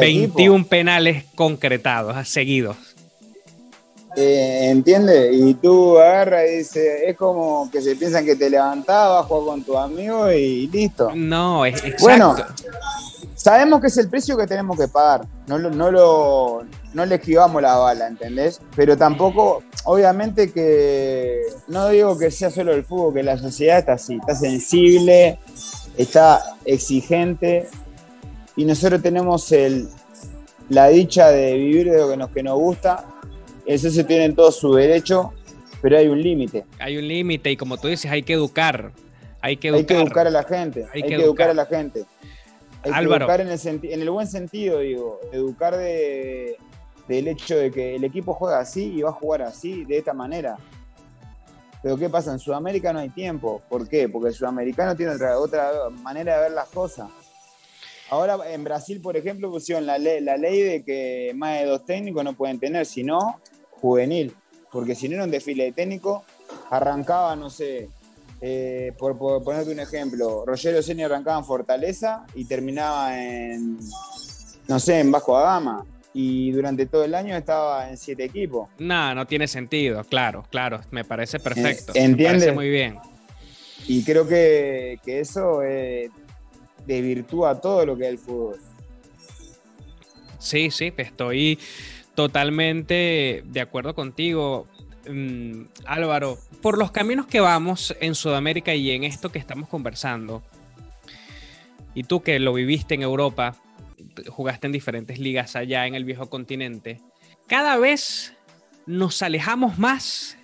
21 0.01 0.65
penales 0.65 1.23
concretados, 1.35 2.27
seguidos. 2.27 2.75
Eh, 4.15 4.69
¿Entiendes? 4.71 5.29
Y 5.33 5.53
tú 5.55 5.97
agarras 5.99 6.43
y 6.49 6.57
dices, 6.57 7.01
es 7.05 7.17
como 7.17 7.69
que 7.69 7.81
se 7.81 7.95
piensan 7.95 8.25
que 8.25 8.35
te 8.35 8.49
levantabas, 8.49 9.25
juegas 9.25 9.47
con 9.47 9.63
tu 9.63 9.77
amigo 9.77 10.31
y 10.31 10.67
listo. 10.67 11.11
No, 11.13 11.65
es 11.65 11.75
exacto. 11.75 12.03
Bueno, 12.03 12.35
sabemos 13.35 13.79
que 13.81 13.87
es 13.87 13.97
el 13.97 14.09
precio 14.09 14.35
que 14.37 14.47
tenemos 14.47 14.77
que 14.77 14.87
pagar. 14.87 15.27
No, 15.45 15.59
no, 15.59 15.91
lo, 15.91 16.63
no 16.93 17.05
le 17.05 17.15
esquivamos 17.15 17.61
la 17.61 17.75
bala, 17.75 18.07
¿entendés? 18.07 18.59
Pero 18.75 18.97
tampoco, 18.97 19.63
obviamente 19.83 20.51
que 20.51 21.41
no 21.67 21.89
digo 21.89 22.17
que 22.17 22.31
sea 22.31 22.49
solo 22.49 22.73
el 22.73 22.83
fútbol, 22.83 23.13
que 23.13 23.23
la 23.23 23.37
sociedad 23.37 23.79
está 23.79 23.93
así, 23.93 24.15
está 24.15 24.33
sensible, 24.33 25.37
está 25.97 26.41
exigente 26.65 27.67
y 28.55 28.65
nosotros 28.65 29.01
tenemos 29.01 29.51
el, 29.51 29.87
la 30.69 30.87
dicha 30.87 31.29
de 31.29 31.53
vivir 31.53 31.91
de 31.91 31.97
lo 31.99 32.09
que 32.09 32.17
nos, 32.17 32.29
que 32.31 32.43
nos 32.43 32.57
gusta 32.57 33.05
eso 33.67 33.89
se 33.89 34.03
tiene 34.03 34.33
todo 34.33 34.51
su 34.51 34.73
derecho, 34.73 35.33
pero 35.81 35.97
hay 35.97 36.07
un 36.07 36.21
límite. 36.21 36.65
Hay 36.79 36.97
un 36.97 37.07
límite 37.07 37.51
y 37.51 37.57
como 37.57 37.77
tú 37.77 37.89
dices, 37.89 38.09
hay 38.09 38.23
que 38.23 38.33
educar. 38.33 38.91
Hay 39.41 39.57
que 39.57 39.67
educar, 39.67 40.25
a 40.27 40.29
la 40.29 40.43
gente. 40.43 40.85
Hay, 40.93 41.03
que, 41.03 41.15
educar. 41.15 41.49
a 41.49 41.53
la 41.53 41.65
gente. 41.65 42.05
Hay 42.83 42.91
que 42.91 42.99
educar 42.99 43.41
en 43.41 43.49
el, 43.49 43.59
en 43.83 44.01
el 44.01 44.09
buen 44.09 44.27
sentido, 44.27 44.79
digo. 44.79 45.19
Educar 45.31 45.77
de, 45.77 46.57
del 47.07 47.27
hecho 47.27 47.57
de 47.57 47.71
que 47.71 47.95
el 47.95 48.03
equipo 48.03 48.33
juega 48.33 48.59
así 48.59 48.93
y 48.93 49.01
va 49.01 49.09
a 49.09 49.13
jugar 49.13 49.43
así, 49.43 49.85
de 49.85 49.97
esta 49.97 50.13
manera. 50.13 50.57
Pero 51.81 51.97
¿qué 51.97 52.09
pasa? 52.09 52.31
En 52.31 52.39
Sudamérica 52.39 52.91
no 52.91 52.99
hay 52.99 53.09
tiempo. 53.09 53.61
¿Por 53.69 53.87
qué? 53.87 54.09
Porque 54.09 54.29
el 54.29 54.33
sudamericano 54.33 54.95
tiene 54.95 55.13
otra, 55.13 55.37
otra 55.37 55.71
manera 56.01 56.35
de 56.35 56.41
ver 56.43 56.51
las 56.51 56.69
cosas. 56.69 57.09
Ahora 58.09 58.37
en 58.51 58.63
Brasil, 58.63 59.01
por 59.01 59.17
ejemplo, 59.17 59.51
pusieron 59.51 59.85
la 59.85 59.97
ley, 59.97 60.21
la 60.21 60.37
ley 60.37 60.61
de 60.61 60.83
que 60.83 61.33
más 61.35 61.59
de 61.59 61.65
dos 61.65 61.85
técnicos 61.85 62.23
no 62.23 62.33
pueden 62.33 62.59
tener, 62.59 62.85
sino 62.85 63.39
juvenil. 63.81 64.33
Porque 64.71 64.95
si 64.95 65.07
no 65.07 65.15
era 65.15 65.23
un 65.23 65.31
desfile 65.31 65.65
de 65.65 65.71
técnico, 65.71 66.25
arrancaba, 66.69 67.35
no 67.35 67.49
sé, 67.49 67.89
eh, 68.41 68.91
por, 68.97 69.17
ponerte 69.17 69.71
un 69.71 69.79
ejemplo, 69.79 70.45
Rogelio 70.45 70.83
Seni 70.83 71.03
arrancaba 71.03 71.39
en 71.39 71.45
Fortaleza 71.45 72.25
y 72.35 72.45
terminaba 72.45 73.19
en, 73.19 73.79
no 74.67 74.79
sé, 74.79 74.99
en 74.99 75.11
Bajo 75.11 75.33
Gama 75.33 75.85
y 76.13 76.51
durante 76.51 76.85
todo 76.85 77.03
el 77.03 77.15
año 77.15 77.35
estaba 77.35 77.89
en 77.89 77.97
siete 77.97 78.25
equipos. 78.25 78.69
No, 78.77 79.15
no 79.15 79.25
tiene 79.25 79.47
sentido, 79.47 80.03
claro, 80.03 80.45
claro, 80.49 80.81
me 80.91 81.03
parece 81.03 81.39
perfecto. 81.39 81.93
¿Entiendes? 81.95 82.17
Me 82.17 82.25
parece 82.25 82.51
muy 82.51 82.69
bien. 82.69 82.97
Y 83.87 84.03
creo 84.03 84.27
que, 84.27 84.99
eso 85.05 85.63
eh, 85.63 86.11
desvirtúa 86.85 87.59
todo 87.59 87.85
lo 87.85 87.97
que 87.97 88.03
es 88.05 88.09
el 88.09 88.17
fútbol. 88.19 88.59
Sí, 90.39 90.69
sí, 90.69 90.93
estoy 90.97 91.57
totalmente 92.17 93.43
de 93.45 93.61
acuerdo 93.61 93.93
contigo. 93.93 94.65
Mm, 95.07 95.65
Álvaro, 95.85 96.39
por 96.63 96.79
los 96.79 96.89
caminos 96.89 97.27
que 97.27 97.39
vamos 97.39 97.95
en 98.01 98.15
Sudamérica 98.15 98.73
y 98.73 98.89
en 98.89 99.03
esto 99.03 99.31
que 99.31 99.37
estamos 99.37 99.69
conversando, 99.69 100.41
y 101.93 102.05
tú 102.05 102.23
que 102.23 102.39
lo 102.39 102.53
viviste 102.53 102.95
en 102.95 103.03
Europa, 103.03 103.55
jugaste 104.29 104.65
en 104.65 104.73
diferentes 104.73 105.19
ligas 105.19 105.55
allá 105.55 105.85
en 105.85 105.93
el 105.93 106.05
viejo 106.05 106.27
continente, 106.27 107.01
cada 107.45 107.77
vez 107.77 108.33
nos 108.87 109.21
alejamos 109.21 109.77
más 109.77 110.39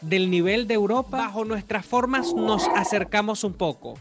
del 0.00 0.30
nivel 0.30 0.66
de 0.66 0.72
Europa. 0.72 1.18
Bajo 1.18 1.44
nuestras 1.44 1.84
formas 1.84 2.32
nos 2.32 2.66
acercamos 2.68 3.44
un 3.44 3.52
poco. 3.52 3.98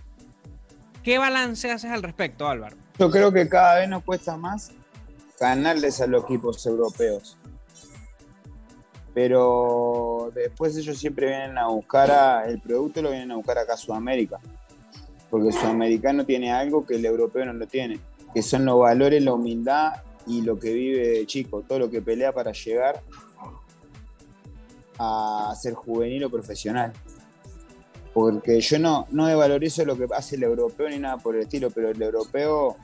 ¿Qué 1.04 1.18
balance 1.18 1.70
haces 1.70 1.92
al 1.92 2.04
respecto, 2.04 2.48
Álvaro? 2.48 2.78
Yo 2.98 3.12
creo 3.12 3.34
que 3.34 3.50
cada 3.50 3.80
vez 3.80 3.90
nos 3.90 4.02
cuesta 4.04 4.38
más 4.38 4.72
ganarles 5.50 6.02
a 6.02 6.08
los 6.08 6.24
equipos 6.24 6.66
europeos. 6.66 7.38
Pero 9.14 10.32
después 10.34 10.76
ellos 10.76 10.98
siempre 10.98 11.28
vienen 11.28 11.58
a 11.58 11.68
buscar 11.68 12.48
el 12.48 12.60
producto, 12.60 13.02
lo 13.02 13.12
vienen 13.12 13.32
a 13.32 13.36
buscar 13.36 13.60
acá 13.60 13.74
a 13.74 13.78
Sudamérica. 13.78 14.40
Porque 15.30 15.48
el 15.48 15.54
sudamericano 15.54 16.26
tiene 16.26 16.52
algo 16.52 16.86
que 16.86 16.96
el 16.96 17.06
europeo 17.06 17.46
no 17.46 17.54
lo 17.54 17.68
tiene 17.68 18.00
que 18.34 18.42
son 18.42 18.66
los 18.66 18.80
valores, 18.80 19.24
la 19.24 19.34
humildad 19.34 19.94
y 20.26 20.42
lo 20.42 20.58
que 20.58 20.74
vive 20.74 21.08
de 21.08 21.26
chico, 21.26 21.64
todo 21.68 21.80
lo 21.80 21.90
que 21.90 22.02
pelea 22.02 22.32
para 22.32 22.52
llegar 22.52 23.02
a 24.98 25.54
ser 25.60 25.74
juvenil 25.74 26.24
o 26.24 26.30
profesional. 26.30 26.94
Porque 28.14 28.60
yo 28.62 28.80
no, 28.80 29.08
no 29.12 29.28
devalorizo 29.28 29.86
lo 29.86 29.98
que 29.98 30.08
hace 30.16 30.36
el 30.36 30.44
europeo 30.44 30.90
ni 30.90 31.00
nada 31.00 31.18
por 31.18 31.36
el 31.36 31.42
estilo, 31.42 31.70
pero 31.70 31.90
el 31.90 32.02
europeo 32.02 32.76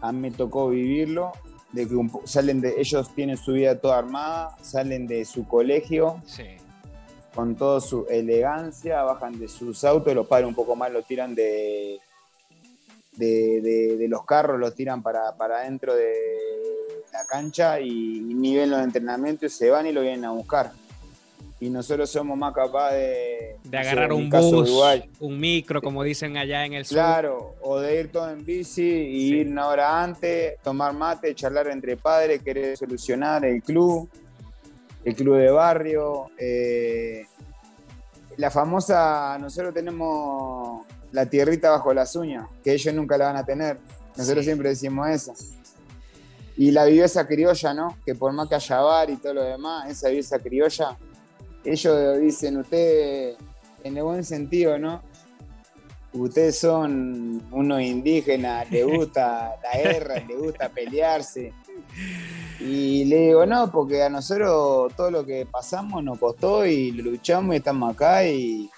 a 0.00 0.12
mí 0.12 0.20
me 0.20 0.30
tocó 0.30 0.68
vivirlo, 0.68 1.32
de 1.72 1.88
que 1.88 1.94
salen 2.24 2.60
de, 2.60 2.74
ellos 2.78 3.14
tienen 3.14 3.36
su 3.36 3.52
vida 3.52 3.80
toda 3.80 3.98
armada, 3.98 4.56
salen 4.60 5.06
de 5.06 5.24
su 5.24 5.46
colegio, 5.48 6.22
con 7.34 7.56
toda 7.56 7.80
su 7.80 8.06
elegancia, 8.10 9.02
bajan 9.02 9.38
de 9.38 9.48
sus 9.48 9.84
autos, 9.84 10.14
los 10.14 10.26
padres 10.26 10.48
un 10.48 10.54
poco 10.54 10.76
más 10.76 10.92
lo 10.92 11.02
tiran 11.02 11.34
de, 11.34 11.98
de, 13.16 14.06
los 14.08 14.24
carros 14.24 14.60
los 14.60 14.74
tiran 14.74 15.02
para, 15.02 15.36
para 15.36 15.60
dentro 15.60 15.94
de 15.94 16.12
la 17.12 17.24
cancha 17.26 17.80
y, 17.80 18.20
ni 18.20 18.56
ven 18.56 18.70
los 18.70 18.82
entrenamientos 18.82 19.52
y 19.52 19.56
se 19.56 19.70
van 19.70 19.86
y 19.86 19.92
lo 19.92 20.02
vienen 20.02 20.24
a 20.26 20.32
buscar. 20.32 20.72
Y 21.62 21.70
nosotros 21.70 22.10
somos 22.10 22.36
más 22.36 22.52
capaces 22.52 22.98
de, 22.98 23.56
de 23.62 23.78
agarrar 23.78 24.12
un 24.12 24.28
bus, 24.28 24.68
un 25.20 25.38
micro, 25.38 25.80
como 25.80 26.02
dicen 26.02 26.36
allá 26.36 26.66
en 26.66 26.72
el 26.72 26.84
sur. 26.84 26.96
Claro, 26.96 27.54
o 27.62 27.78
de 27.78 28.00
ir 28.00 28.10
todo 28.10 28.28
en 28.30 28.44
bici 28.44 28.82
y 28.82 29.34
ir 29.34 29.46
una 29.46 29.68
hora 29.68 30.02
antes, 30.02 30.60
tomar 30.64 30.92
mate, 30.92 31.32
charlar 31.36 31.68
entre 31.68 31.96
padres, 31.96 32.42
querer 32.42 32.76
solucionar 32.76 33.44
el 33.44 33.62
club, 33.62 34.10
el 35.04 35.14
club 35.14 35.36
de 35.36 35.52
barrio. 35.52 36.32
Eh, 36.36 37.26
la 38.38 38.50
famosa, 38.50 39.38
nosotros 39.38 39.72
tenemos 39.72 40.84
la 41.12 41.26
tierrita 41.26 41.70
bajo 41.70 41.94
las 41.94 42.16
uñas, 42.16 42.48
que 42.64 42.72
ellos 42.72 42.92
nunca 42.92 43.16
la 43.16 43.26
van 43.26 43.36
a 43.36 43.44
tener. 43.44 43.78
Nosotros 44.16 44.44
siempre 44.44 44.70
decimos 44.70 45.08
eso. 45.08 45.32
Y 46.56 46.72
la 46.72 46.86
viveza 46.86 47.24
criolla, 47.24 47.72
¿no? 47.72 47.98
Que 48.04 48.16
por 48.16 48.32
más 48.32 48.48
que 48.48 48.56
haya 48.56 48.80
bar 48.80 49.10
y 49.10 49.16
todo 49.16 49.34
lo 49.34 49.44
demás, 49.44 49.88
esa 49.88 50.08
viveza 50.08 50.40
criolla, 50.40 50.98
ellos 51.64 52.20
dicen, 52.20 52.58
ustedes, 52.58 53.36
en 53.84 53.96
el 53.96 54.02
buen 54.02 54.24
sentido, 54.24 54.78
¿no? 54.78 55.02
Ustedes 56.12 56.58
son 56.58 57.42
unos 57.50 57.80
indígenas, 57.80 58.70
les 58.70 58.84
gusta 58.84 59.54
la 59.62 59.82
guerra, 59.82 60.14
les 60.28 60.38
gusta 60.38 60.68
pelearse. 60.68 61.52
Y 62.60 63.04
le 63.06 63.28
digo, 63.28 63.46
no, 63.46 63.70
porque 63.70 64.02
a 64.02 64.08
nosotros 64.08 64.94
todo 64.94 65.10
lo 65.10 65.24
que 65.24 65.46
pasamos 65.46 66.02
nos 66.04 66.18
costó 66.18 66.66
y 66.66 66.92
luchamos 66.92 67.54
y 67.54 67.58
estamos 67.58 67.94
acá 67.94 68.26
y, 68.26 68.70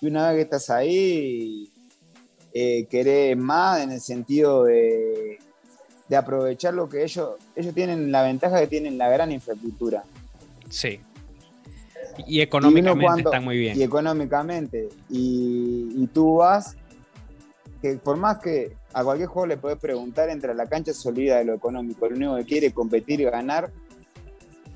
una 0.00 0.28
vez 0.28 0.36
que 0.36 0.42
estás 0.42 0.70
ahí, 0.70 1.70
eh, 2.52 2.86
querés 2.90 3.36
más 3.36 3.80
en 3.82 3.92
el 3.92 4.00
sentido 4.00 4.64
de, 4.64 5.38
aprovechar 6.16 6.74
lo 6.74 6.90
que 6.90 7.04
ellos, 7.04 7.36
ellos 7.56 7.72
tienen, 7.72 8.12
la 8.12 8.22
ventaja 8.22 8.60
que 8.60 8.66
tienen 8.66 8.98
la 8.98 9.08
gran 9.08 9.32
infraestructura. 9.32 10.04
Sí. 10.68 11.00
Y 12.26 12.40
económicamente 12.40 13.22
están 13.22 13.44
muy 13.44 13.58
bien. 13.58 13.78
Y 13.78 13.82
económicamente. 13.82 14.88
Y, 15.08 16.06
tú 16.08 16.36
vas, 16.36 16.76
que 17.80 17.94
por 17.94 18.16
más 18.16 18.38
que 18.38 18.76
a 18.92 19.04
cualquier 19.04 19.28
juego 19.28 19.46
le 19.46 19.56
puedes 19.56 19.78
preguntar, 19.78 20.28
entre 20.28 20.54
la 20.54 20.66
cancha 20.66 20.92
se 20.92 21.08
olvida 21.08 21.38
de 21.38 21.44
lo 21.44 21.54
económico. 21.54 22.08
Lo 22.08 22.16
único 22.16 22.36
que 22.36 22.44
quiere 22.44 22.66
es 22.68 22.74
competir 22.74 23.20
y 23.20 23.24
ganar. 23.24 23.70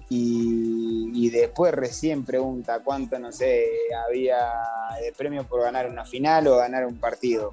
Y, 0.09 1.11
y, 1.15 1.31
después 1.31 1.75
recién 1.75 2.25
pregunta 2.25 2.81
cuánto, 2.85 3.19
no 3.19 3.33
sé, 3.33 3.67
había 4.07 4.39
de 5.03 5.13
premio 5.13 5.45
por 5.45 5.63
ganar 5.63 5.91
una 5.91 6.05
final 6.05 6.47
o 6.47 6.57
ganar 6.57 6.87
un 6.87 6.99
partido. 6.99 7.53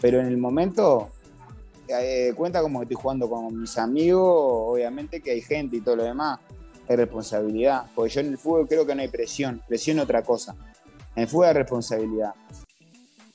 Pero 0.00 0.20
en 0.20 0.26
el 0.26 0.36
momento 0.36 1.10
eh, 1.88 2.32
cuenta 2.34 2.62
como 2.62 2.80
que 2.80 2.84
estoy 2.84 2.96
jugando 3.00 3.28
con 3.28 3.60
mis 3.60 3.78
amigos, 3.78 4.24
obviamente 4.26 5.20
que 5.20 5.32
hay 5.32 5.40
gente 5.40 5.76
y 5.76 5.80
todo 5.80 5.96
lo 5.96 6.04
demás, 6.04 6.40
hay 6.88 6.96
responsabilidad. 6.96 7.84
Porque 7.94 8.14
yo 8.14 8.20
en 8.20 8.28
el 8.28 8.38
fútbol 8.38 8.68
creo 8.68 8.86
que 8.86 8.94
no 8.94 9.02
hay 9.02 9.08
presión, 9.08 9.62
presión 9.66 9.98
es 9.98 10.04
otra 10.04 10.22
cosa. 10.22 10.54
En 11.14 11.22
el 11.22 11.28
fútbol 11.28 11.46
hay 11.46 11.54
responsabilidad. 11.54 12.34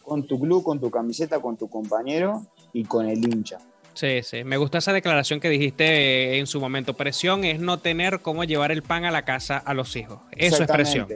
Con 0.04 0.28
tu 0.28 0.40
club, 0.40 0.64
con 0.64 0.80
tu 0.80 0.90
camiseta, 0.90 1.40
con 1.40 1.58
tu 1.58 1.70
compañero 1.70 2.46
y 2.74 2.84
con 2.84 3.08
el 3.08 3.20
hincha. 3.20 3.60
Sí, 3.94 4.22
sí. 4.24 4.44
Me 4.44 4.58
gusta 4.58 4.78
esa 4.78 4.94
declaración 4.94 5.40
que 5.40 5.50
dijiste 5.50 6.38
en 6.38 6.48
su 6.48 6.60
momento. 6.60 6.94
Presión 6.96 7.44
es 7.44 7.60
no 7.60 7.80
tener 7.80 8.22
cómo 8.22 8.44
llevar 8.44 8.72
el 8.72 8.84
pan 8.84 9.06
a 9.06 9.12
la 9.12 9.26
casa 9.26 9.58
a 9.58 9.74
los 9.74 9.96
hijos. 9.96 10.20
Eso 10.32 10.64
es 10.64 10.72
presión. 10.72 11.08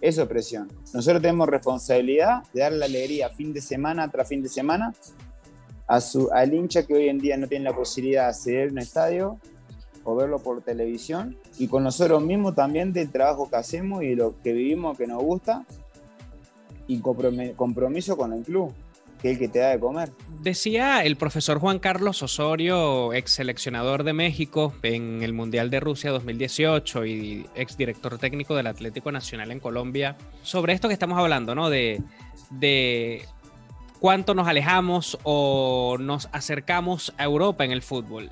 Eso 0.00 0.22
es 0.22 0.28
presión. 0.28 0.70
Nosotros 0.92 1.22
tenemos 1.22 1.48
responsabilidad 1.48 2.42
de 2.52 2.60
dar 2.60 2.72
la 2.72 2.86
alegría 2.86 3.30
fin 3.30 3.52
de 3.52 3.60
semana 3.60 4.10
tras 4.10 4.28
fin 4.28 4.42
de 4.42 4.48
semana 4.48 4.92
a 5.86 6.00
su, 6.00 6.30
al 6.32 6.52
hincha 6.52 6.84
que 6.86 6.94
hoy 6.94 7.08
en 7.08 7.18
día 7.18 7.36
no 7.36 7.46
tiene 7.46 7.64
la 7.64 7.74
posibilidad 7.74 8.24
de 8.24 8.28
acceder 8.30 8.68
a 8.68 8.72
un 8.72 8.78
estadio 8.78 9.40
o 10.06 10.14
verlo 10.14 10.38
por 10.38 10.62
televisión 10.62 11.36
y 11.58 11.66
con 11.66 11.82
nosotros 11.82 12.22
mismos 12.22 12.54
también 12.54 12.92
del 12.92 13.10
trabajo 13.10 13.50
que 13.50 13.56
hacemos 13.56 14.02
y 14.04 14.14
lo 14.14 14.40
que 14.40 14.52
vivimos 14.52 14.96
que 14.96 15.06
nos 15.06 15.22
gusta 15.22 15.66
y 16.86 17.00
compromiso 17.00 18.16
con 18.16 18.32
el 18.32 18.44
club 18.44 18.72
que 19.20 19.32
el 19.32 19.38
que 19.38 19.48
te 19.48 19.58
da 19.58 19.70
de 19.70 19.80
comer. 19.80 20.12
Decía 20.42 21.02
el 21.02 21.16
profesor 21.16 21.58
Juan 21.58 21.78
Carlos 21.78 22.22
Osorio, 22.22 23.12
ex 23.12 23.32
seleccionador 23.32 24.04
de 24.04 24.12
México 24.12 24.74
en 24.82 25.22
el 25.22 25.32
Mundial 25.32 25.70
de 25.70 25.80
Rusia 25.80 26.10
2018 26.10 27.06
y 27.06 27.46
ex 27.54 27.76
director 27.76 28.18
técnico 28.18 28.54
del 28.54 28.66
Atlético 28.66 29.10
Nacional 29.10 29.50
en 29.50 29.60
Colombia, 29.60 30.16
sobre 30.42 30.74
esto 30.74 30.88
que 30.88 30.94
estamos 30.94 31.18
hablando, 31.18 31.54
¿no? 31.54 31.70
De, 31.70 32.02
de 32.50 33.24
cuánto 33.98 34.34
nos 34.34 34.46
alejamos 34.46 35.18
o 35.24 35.96
nos 35.98 36.28
acercamos 36.32 37.14
a 37.16 37.24
Europa 37.24 37.64
en 37.64 37.72
el 37.72 37.82
fútbol. 37.82 38.30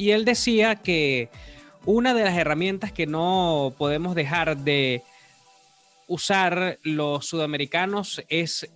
Y 0.00 0.12
él 0.12 0.24
decía 0.24 0.76
que 0.76 1.28
una 1.84 2.14
de 2.14 2.24
las 2.24 2.34
herramientas 2.34 2.90
que 2.90 3.06
no 3.06 3.74
podemos 3.76 4.14
dejar 4.14 4.56
de 4.56 5.02
usar 6.06 6.78
los 6.82 7.26
sudamericanos 7.26 8.24
es 8.30 8.66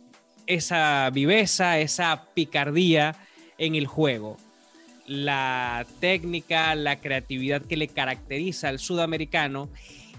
esa 0.46 1.08
viveza, 1.08 1.78
esa 1.78 2.26
picardía 2.34 3.16
en 3.56 3.74
el 3.74 3.86
juego. 3.86 4.36
La 5.06 5.86
técnica, 5.98 6.74
la 6.74 7.00
creatividad 7.00 7.62
que 7.62 7.78
le 7.78 7.88
caracteriza 7.88 8.68
al 8.68 8.78
sudamericano. 8.78 9.70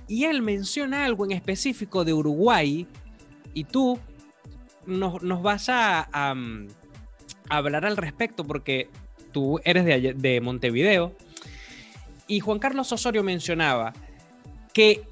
Y 0.08 0.24
él 0.24 0.42
menciona 0.42 1.06
algo 1.06 1.26
en 1.26 1.34
específico 1.34 2.04
de 2.04 2.16
Uruguay. 2.16 2.88
Y 3.54 3.66
tú, 3.66 4.00
nos, 4.88 5.22
vas 5.44 5.70
a, 5.70 6.36
hablar 7.48 7.86
al 7.86 7.96
respecto 7.96 8.44
porque 8.44 8.90
tú 9.36 9.60
eres 9.66 9.84
de, 9.84 10.14
de 10.14 10.40
Montevideo 10.40 11.14
y 12.26 12.40
Juan 12.40 12.58
Carlos 12.58 12.90
Osorio 12.94 13.22
mencionaba 13.22 13.92
que 14.72 15.04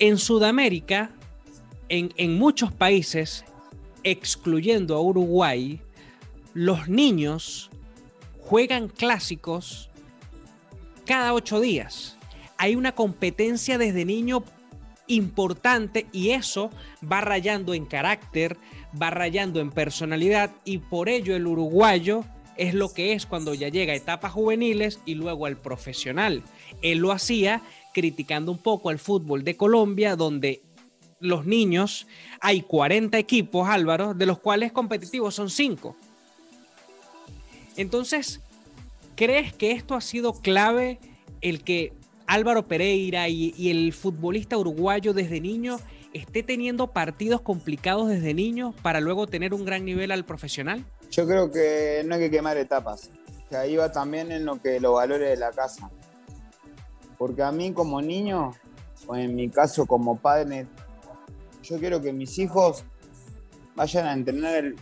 en 0.00 0.18
Sudamérica, 0.18 1.12
en, 1.88 2.12
en 2.16 2.36
muchos 2.36 2.72
países, 2.72 3.44
excluyendo 4.02 4.96
a 4.96 5.00
Uruguay, 5.00 5.80
los 6.54 6.88
niños 6.88 7.70
juegan 8.40 8.88
clásicos 8.88 9.90
cada 11.06 11.32
ocho 11.32 11.60
días. 11.60 12.18
Hay 12.58 12.74
una 12.74 12.96
competencia 12.96 13.78
desde 13.78 14.04
niño 14.04 14.42
importante 15.06 16.08
y 16.10 16.30
eso 16.30 16.70
va 17.00 17.20
rayando 17.20 17.74
en 17.74 17.86
carácter, 17.86 18.56
va 19.00 19.10
rayando 19.10 19.60
en 19.60 19.70
personalidad 19.70 20.50
y 20.64 20.78
por 20.78 21.08
ello 21.08 21.36
el 21.36 21.46
uruguayo 21.46 22.24
es 22.56 22.74
lo 22.74 22.92
que 22.92 23.12
es 23.12 23.26
cuando 23.26 23.54
ya 23.54 23.68
llega 23.68 23.92
a 23.92 23.96
etapas 23.96 24.32
juveniles 24.32 25.00
y 25.04 25.14
luego 25.14 25.46
al 25.46 25.56
profesional. 25.56 26.42
Él 26.82 26.98
lo 26.98 27.12
hacía 27.12 27.62
criticando 27.92 28.52
un 28.52 28.58
poco 28.58 28.90
al 28.90 28.98
fútbol 28.98 29.44
de 29.44 29.56
Colombia, 29.56 30.16
donde 30.16 30.62
los 31.20 31.46
niños 31.46 32.06
hay 32.40 32.62
40 32.62 33.18
equipos, 33.18 33.68
Álvaro, 33.68 34.14
de 34.14 34.26
los 34.26 34.38
cuales 34.38 34.72
competitivos 34.72 35.34
son 35.34 35.50
5. 35.50 35.96
Entonces, 37.76 38.40
¿crees 39.14 39.52
que 39.52 39.72
esto 39.72 39.94
ha 39.94 40.00
sido 40.00 40.34
clave 40.34 40.98
el 41.40 41.62
que 41.62 41.92
Álvaro 42.26 42.66
Pereira 42.66 43.28
y, 43.28 43.54
y 43.56 43.70
el 43.70 43.92
futbolista 43.92 44.58
uruguayo 44.58 45.14
desde 45.14 45.40
niño 45.40 45.78
esté 46.12 46.42
teniendo 46.42 46.92
partidos 46.92 47.40
complicados 47.40 48.08
desde 48.08 48.34
niño 48.34 48.74
para 48.82 49.00
luego 49.00 49.26
tener 49.26 49.54
un 49.54 49.64
gran 49.64 49.84
nivel 49.84 50.10
al 50.10 50.24
profesional? 50.24 50.84
Yo 51.12 51.26
creo 51.26 51.50
que 51.50 52.02
no 52.06 52.14
hay 52.14 52.22
que 52.22 52.30
quemar 52.30 52.56
etapas. 52.56 53.10
Que 53.50 53.56
ahí 53.56 53.76
va 53.76 53.92
también 53.92 54.32
en 54.32 54.46
lo 54.46 54.60
que 54.60 54.80
los 54.80 54.94
valores 54.94 55.28
de 55.28 55.36
la 55.36 55.50
casa. 55.50 55.90
Porque 57.18 57.42
a 57.42 57.52
mí 57.52 57.72
como 57.74 58.00
niño, 58.00 58.52
o 59.06 59.14
en 59.14 59.34
mi 59.34 59.50
caso 59.50 59.84
como 59.84 60.16
padre, 60.16 60.66
yo 61.62 61.78
quiero 61.78 62.00
que 62.00 62.14
mis 62.14 62.38
hijos 62.38 62.82
vayan 63.76 64.06
a 64.06 64.14
entrenar, 64.14 64.54
el, 64.54 64.76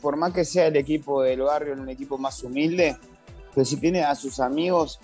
por 0.00 0.16
más 0.16 0.32
que 0.32 0.44
sea 0.44 0.66
el 0.66 0.76
equipo 0.76 1.22
del 1.22 1.42
barrio, 1.42 1.74
un 1.74 1.88
equipo 1.88 2.18
más 2.18 2.42
humilde, 2.42 2.96
pero 3.54 3.64
si 3.64 3.76
tiene 3.76 4.02
a 4.02 4.16
sus 4.16 4.40
amigos 4.40 4.98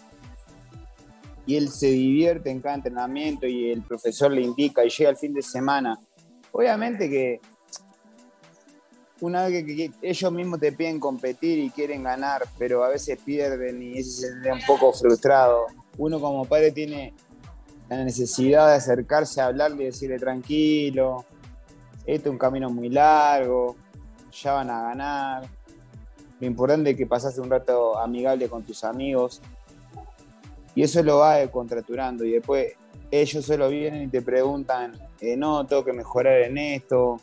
y 1.46 1.56
él 1.56 1.70
se 1.70 1.86
divierte 1.86 2.50
en 2.50 2.60
cada 2.60 2.74
entrenamiento 2.74 3.46
y 3.46 3.70
el 3.70 3.82
profesor 3.82 4.32
le 4.32 4.42
indica 4.42 4.84
y 4.84 4.90
llega 4.90 5.10
el 5.10 5.16
fin 5.16 5.32
de 5.32 5.42
semana, 5.42 6.00
obviamente 6.50 7.08
que 7.08 7.40
una 9.20 9.46
vez 9.46 9.64
que, 9.64 9.90
ellos 10.02 10.32
mismos 10.32 10.60
te 10.60 10.72
piden 10.72 11.00
competir 11.00 11.58
y 11.58 11.70
quieren 11.70 12.02
ganar, 12.02 12.44
pero 12.58 12.84
a 12.84 12.88
veces 12.88 13.18
pierden 13.24 13.82
y 13.82 14.02
se 14.02 14.28
siente 14.28 14.52
un 14.52 14.60
poco 14.66 14.92
frustrado. 14.92 15.66
Uno 15.96 16.20
como 16.20 16.44
padre 16.44 16.70
tiene 16.72 17.14
la 17.88 18.04
necesidad 18.04 18.68
de 18.68 18.74
acercarse 18.74 19.40
a 19.40 19.46
hablarle 19.46 19.84
y 19.84 19.86
decirle 19.86 20.18
tranquilo, 20.18 21.24
este 22.06 22.28
es 22.28 22.32
un 22.32 22.38
camino 22.38 22.70
muy 22.70 22.88
largo, 22.88 23.76
ya 24.30 24.52
van 24.52 24.70
a 24.70 24.82
ganar. 24.82 25.48
Lo 26.40 26.46
importante 26.46 26.90
es 26.90 26.96
que 26.96 27.06
pasaste 27.06 27.40
un 27.40 27.50
rato 27.50 27.98
amigable 27.98 28.48
con 28.48 28.62
tus 28.62 28.84
amigos 28.84 29.40
y 30.74 30.82
eso 30.82 31.02
lo 31.02 31.18
va 31.18 31.44
contraturando 31.48 32.24
y 32.24 32.32
después 32.32 32.74
ellos 33.10 33.44
solo 33.44 33.68
vienen 33.68 34.02
y 34.04 34.08
te 34.08 34.22
preguntan, 34.22 34.92
eh, 35.20 35.36
no, 35.36 35.66
tengo 35.66 35.84
que 35.84 35.92
mejorar 35.92 36.42
en 36.42 36.58
esto, 36.58 37.20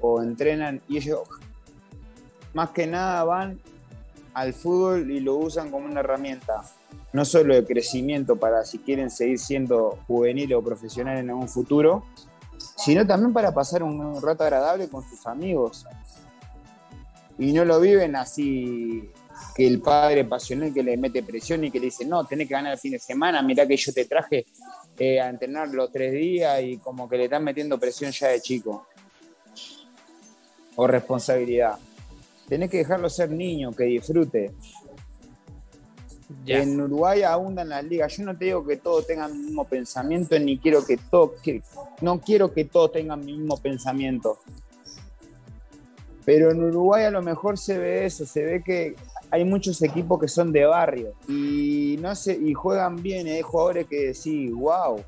o 0.00 0.22
entrenan 0.22 0.80
y 0.88 0.98
ellos 0.98 1.20
más 2.54 2.70
que 2.70 2.86
nada 2.86 3.22
van 3.24 3.60
al 4.32 4.52
fútbol 4.54 5.10
y 5.10 5.20
lo 5.20 5.36
usan 5.36 5.70
como 5.70 5.86
una 5.86 6.00
herramienta, 6.00 6.62
no 7.12 7.24
solo 7.24 7.54
de 7.54 7.64
crecimiento 7.64 8.36
para 8.36 8.64
si 8.64 8.78
quieren 8.78 9.10
seguir 9.10 9.38
siendo 9.38 9.98
juvenil 10.06 10.54
o 10.54 10.62
profesional 10.62 11.18
en 11.18 11.30
algún 11.30 11.48
futuro, 11.48 12.04
sino 12.76 13.06
también 13.06 13.32
para 13.32 13.52
pasar 13.52 13.82
un, 13.82 14.20
rato 14.22 14.44
agradable 14.44 14.88
con 14.88 15.02
sus 15.08 15.26
amigos. 15.26 15.86
Y 17.38 17.52
no 17.52 17.64
lo 17.64 17.80
viven 17.80 18.16
así 18.16 19.10
que 19.54 19.66
el 19.66 19.80
padre 19.80 20.24
pasional 20.24 20.72
que 20.72 20.82
le 20.82 20.96
mete 20.96 21.22
presión 21.22 21.64
y 21.64 21.70
que 21.70 21.78
le 21.78 21.86
dice, 21.86 22.04
no, 22.06 22.24
tenés 22.24 22.48
que 22.48 22.54
ganar 22.54 22.72
el 22.72 22.78
fin 22.78 22.92
de 22.92 22.98
semana, 22.98 23.42
mirá 23.42 23.66
que 23.66 23.76
yo 23.76 23.92
te 23.92 24.06
traje 24.06 24.46
eh, 24.98 25.20
a 25.20 25.28
entrenar 25.28 25.68
los 25.68 25.92
tres 25.92 26.12
días 26.12 26.62
y 26.62 26.78
como 26.78 27.08
que 27.08 27.18
le 27.18 27.24
están 27.24 27.44
metiendo 27.44 27.78
presión 27.78 28.12
ya 28.12 28.28
de 28.28 28.40
chico 28.40 28.86
o 30.76 30.86
responsabilidad. 30.86 31.78
Tenés 32.48 32.70
que 32.70 32.78
dejarlo 32.78 33.10
ser 33.10 33.30
niño, 33.30 33.72
que 33.72 33.84
disfrute. 33.84 34.52
En 36.46 36.80
Uruguay 36.80 37.22
abundan 37.22 37.68
las 37.68 37.84
ligas. 37.84 38.16
Yo 38.16 38.24
no 38.24 38.36
te 38.36 38.46
digo 38.46 38.64
que 38.64 38.76
todos 38.76 39.06
tengan 39.06 39.32
el 39.32 39.38
mismo 39.38 39.64
pensamiento, 39.64 40.38
ni 40.38 40.58
quiero 40.58 40.84
que 40.84 40.96
todos, 40.96 41.32
no 42.00 42.20
quiero 42.20 42.52
que 42.52 42.64
todos 42.64 42.92
tengan 42.92 43.20
el 43.20 43.26
mismo 43.26 43.56
pensamiento. 43.56 44.38
Pero 46.24 46.50
en 46.50 46.62
Uruguay 46.62 47.04
a 47.04 47.10
lo 47.10 47.22
mejor 47.22 47.56
se 47.56 47.78
ve 47.78 48.04
eso, 48.04 48.26
se 48.26 48.42
ve 48.42 48.62
que 48.62 48.96
hay 49.30 49.44
muchos 49.44 49.80
equipos 49.82 50.20
que 50.20 50.28
son 50.28 50.52
de 50.52 50.64
barrio 50.64 51.14
y 51.28 51.96
no 52.00 52.14
sé, 52.14 52.36
y 52.40 52.52
juegan 52.52 53.02
bien, 53.02 53.26
hay 53.26 53.42
jugadores 53.42 53.86
que 53.86 54.08
decís, 54.08 54.52
wow, 54.52 55.00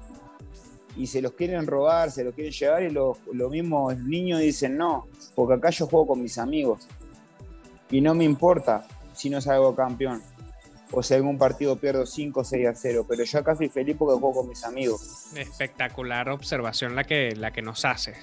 y 0.98 1.06
se 1.06 1.22
los 1.22 1.32
quieren 1.32 1.66
robar, 1.66 2.10
se 2.10 2.24
los 2.24 2.34
quieren 2.34 2.52
llevar 2.52 2.82
y 2.82 2.90
los, 2.90 3.16
mismos 3.50 3.96
niños 3.98 4.40
dicen 4.40 4.76
no, 4.76 5.06
porque 5.34 5.54
acá 5.54 5.70
yo 5.70 5.86
juego 5.86 6.08
con 6.08 6.22
mis 6.22 6.36
amigos 6.38 6.88
y 7.90 8.00
no 8.00 8.14
me 8.14 8.24
importa 8.24 8.86
si 9.14 9.30
no 9.30 9.40
salgo 9.40 9.74
campeón 9.74 10.20
o 10.90 11.02
si 11.02 11.14
algún 11.14 11.38
partido 11.38 11.76
pierdo 11.76 12.04
5 12.04 12.40
o 12.40 12.44
6 12.44 12.66
a 12.66 12.74
0, 12.74 13.06
pero 13.08 13.22
yo 13.22 13.38
acá 13.38 13.54
soy 13.54 13.68
feliz 13.68 13.94
porque 13.96 14.18
juego 14.18 14.40
con 14.40 14.48
mis 14.48 14.64
amigos. 14.64 15.26
Espectacular 15.36 16.28
observación 16.30 16.96
la 16.96 17.04
que, 17.04 17.34
la 17.36 17.52
que 17.52 17.62
nos 17.62 17.84
hace. 17.84 18.14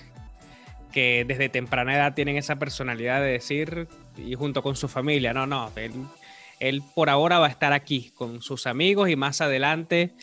Que 0.91 1.25
desde 1.27 1.47
temprana 1.47 1.95
edad 1.95 2.13
tienen 2.13 2.37
esa 2.37 2.57
personalidad 2.57 3.21
de 3.21 3.27
decir, 3.27 3.87
y 4.17 4.33
junto 4.35 4.63
con 4.63 4.75
su 4.75 4.87
familia, 4.87 5.33
no, 5.33 5.45
no, 5.45 5.71
él, 5.75 5.93
él 6.59 6.81
por 6.95 7.09
ahora 7.09 7.39
va 7.39 7.47
a 7.47 7.49
estar 7.49 7.71
aquí 7.71 8.11
con 8.15 8.41
sus 8.41 8.65
amigos 8.65 9.09
y 9.09 9.15
más 9.15 9.41
adelante. 9.41 10.13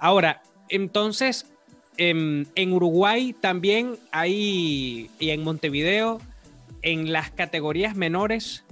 Ahora, 0.00 0.42
entonces, 0.68 1.51
en, 1.96 2.72
Uruguay 2.72 3.34
también 3.38 3.96
hay, 4.10 5.10
y 5.18 5.30
en 5.30 5.42
Montevideo, 5.44 6.20
en 6.82 7.12
las 7.12 7.30
categorías 7.30 7.96
menores, 7.96 8.64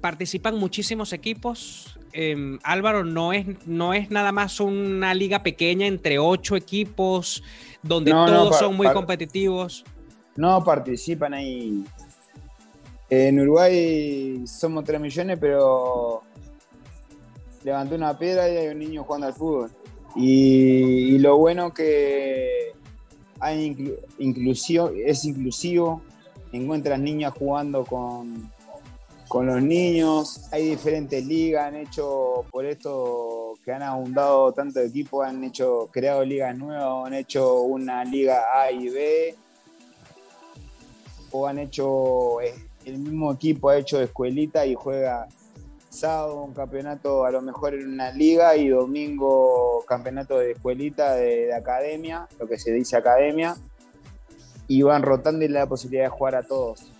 participan 0.00 0.56
muchísimos 0.56 1.12
equipos. 1.12 1.98
Em, 2.12 2.58
Álvaro, 2.62 3.04
no 3.04 3.32
es, 3.32 3.46
no 3.66 3.94
es 3.94 4.10
nada 4.10 4.32
más 4.32 4.60
una 4.60 5.14
liga 5.14 5.42
pequeña 5.42 5.86
entre 5.86 6.18
ocho 6.18 6.56
equipos 6.56 7.42
donde 7.82 8.10
todos 8.10 8.58
son 8.58 8.76
muy 8.76 8.90
competitivos. 8.92 9.84
No 10.36 10.62
participan 10.64 11.34
ahí. 11.34 11.84
En 13.10 13.40
Uruguay 13.40 14.46
somos 14.46 14.84
tres 14.84 15.00
millones, 15.00 15.38
pero 15.40 16.22
levanté 17.64 17.94
una 17.94 18.18
piedra 18.18 18.48
y 18.48 18.56
hay 18.56 18.68
un 18.68 18.78
niño 18.78 19.04
jugando 19.04 19.26
al 19.26 19.34
fútbol. 19.34 19.70
Y, 20.16 21.18
lo 21.18 21.36
bueno 21.36 21.72
que 21.72 22.72
hay 23.40 23.94
inclusión, 24.18 24.92
es 25.04 25.24
inclusivo, 25.24 26.02
encuentras 26.52 26.98
niñas 26.98 27.32
jugando 27.38 27.84
con, 27.84 28.50
con 29.28 29.46
los 29.46 29.62
niños, 29.62 30.48
hay 30.50 30.70
diferentes 30.70 31.24
ligas, 31.24 31.68
han 31.68 31.76
hecho, 31.76 32.44
por 32.50 32.64
esto 32.64 33.54
que 33.64 33.72
han 33.72 33.82
abundado 33.82 34.52
tanto 34.52 34.80
equipos, 34.80 35.26
han 35.26 35.44
hecho, 35.44 35.88
creado 35.92 36.24
ligas 36.24 36.56
nuevas, 36.56 37.06
han 37.06 37.14
hecho 37.14 37.60
una 37.62 38.04
liga 38.04 38.42
A 38.54 38.72
y 38.72 38.88
B, 38.88 39.34
o 41.30 41.46
han 41.46 41.58
hecho, 41.58 42.40
eh, 42.40 42.54
el 42.86 42.98
mismo 42.98 43.32
equipo 43.32 43.68
ha 43.68 43.76
hecho 43.76 44.00
escuelita 44.00 44.64
y 44.66 44.74
juega 44.74 45.28
un 46.06 46.54
campeonato 46.54 47.24
a 47.24 47.30
lo 47.30 47.42
mejor 47.42 47.74
en 47.74 47.92
una 47.92 48.12
liga 48.12 48.56
y 48.56 48.68
domingo 48.68 49.84
campeonato 49.86 50.38
de 50.38 50.52
escuelita 50.52 51.14
de, 51.14 51.52
academia, 51.52 52.28
lo 52.38 52.46
que 52.46 52.58
se 52.58 52.72
dice 52.72 52.96
academia, 52.96 53.56
y 54.68 54.82
van 54.82 55.02
rotando 55.02 55.44
y 55.44 55.48
le 55.48 55.66
posibilidad 55.66 56.04
de 56.04 56.10
jugar 56.10 56.36
a 56.36 56.42
todos, 56.42 56.92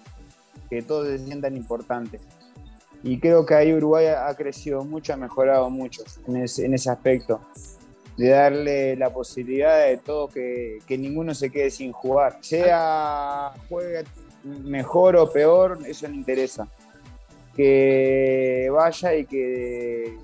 que 0.69 0.83
todos 0.83 1.07
se 1.09 1.19
sientan 1.19 1.57
importantes. 1.57 2.21
Y 3.05 3.21
creo 3.21 3.47
que 3.47 3.55
ahí 3.55 3.73
Uruguay 3.73 4.07
ha 4.07 4.35
crecido 4.35 4.85
mucho, 4.85 5.13
ha 5.13 5.17
mejorado 5.17 5.71
mucho 5.71 6.03
en 6.27 6.37
ese, 6.39 6.91
aspecto, 6.91 7.41
de 8.17 8.31
darle 8.31 8.97
la 8.97 9.11
posibilidad 9.11 9.87
de 9.87 9.99
todo 9.99 10.27
que, 10.27 10.79
que 10.87 10.99
ninguno 10.99 11.35
se 11.35 11.51
quede 11.51 11.71
sin 11.71 11.93
jugar, 11.93 12.39
sea 12.41 13.53
juegue 13.69 14.05
mejor 14.43 15.15
o 15.15 15.31
peor, 15.31 15.79
eso 15.87 16.09
no 16.09 16.15
interesa 16.15 16.69
que 17.59 18.71
vaya 18.71 19.17
y 19.17 19.27
que, 19.27 20.17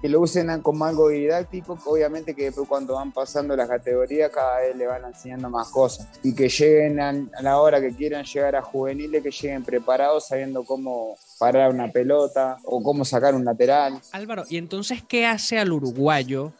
que 0.00 0.08
lo 0.08 0.20
usen 0.20 0.62
como 0.62 0.86
algo 0.86 1.10
didáctico, 1.10 1.78
obviamente 1.84 2.34
que 2.34 2.44
después 2.44 2.66
cuando 2.66 2.94
van 2.94 3.12
pasando 3.12 3.54
las 3.54 3.68
categorías 3.68 4.30
cada 4.30 4.60
vez 4.60 4.74
le 4.74 4.86
van 4.86 5.04
enseñando 5.04 5.50
más 5.50 5.68
cosas 5.68 6.08
y 6.22 6.34
que 6.34 6.48
lleguen 6.48 6.98
a, 6.98 7.12
la 7.42 7.60
hora 7.60 7.78
que 7.78 7.94
quieran 7.94 8.24
llegar 8.24 8.56
a 8.56 8.62
juveniles, 8.62 9.22
que 9.22 9.30
lleguen 9.30 9.64
preparados 9.64 10.28
sabiendo 10.28 10.64
cómo 10.64 11.18
parar 11.38 11.70
una 11.70 11.92
pelota 11.92 12.56
o 12.64 12.82
cómo 12.82 13.04
sacar 13.04 13.34
un 13.34 13.44
lateral. 13.44 14.00
Álvaro, 14.12 14.44
¿y 14.48 14.56
entonces 14.56 15.02
qué 15.06 15.26
hace 15.26 15.58
al 15.58 15.72
uruguayo 15.72 16.52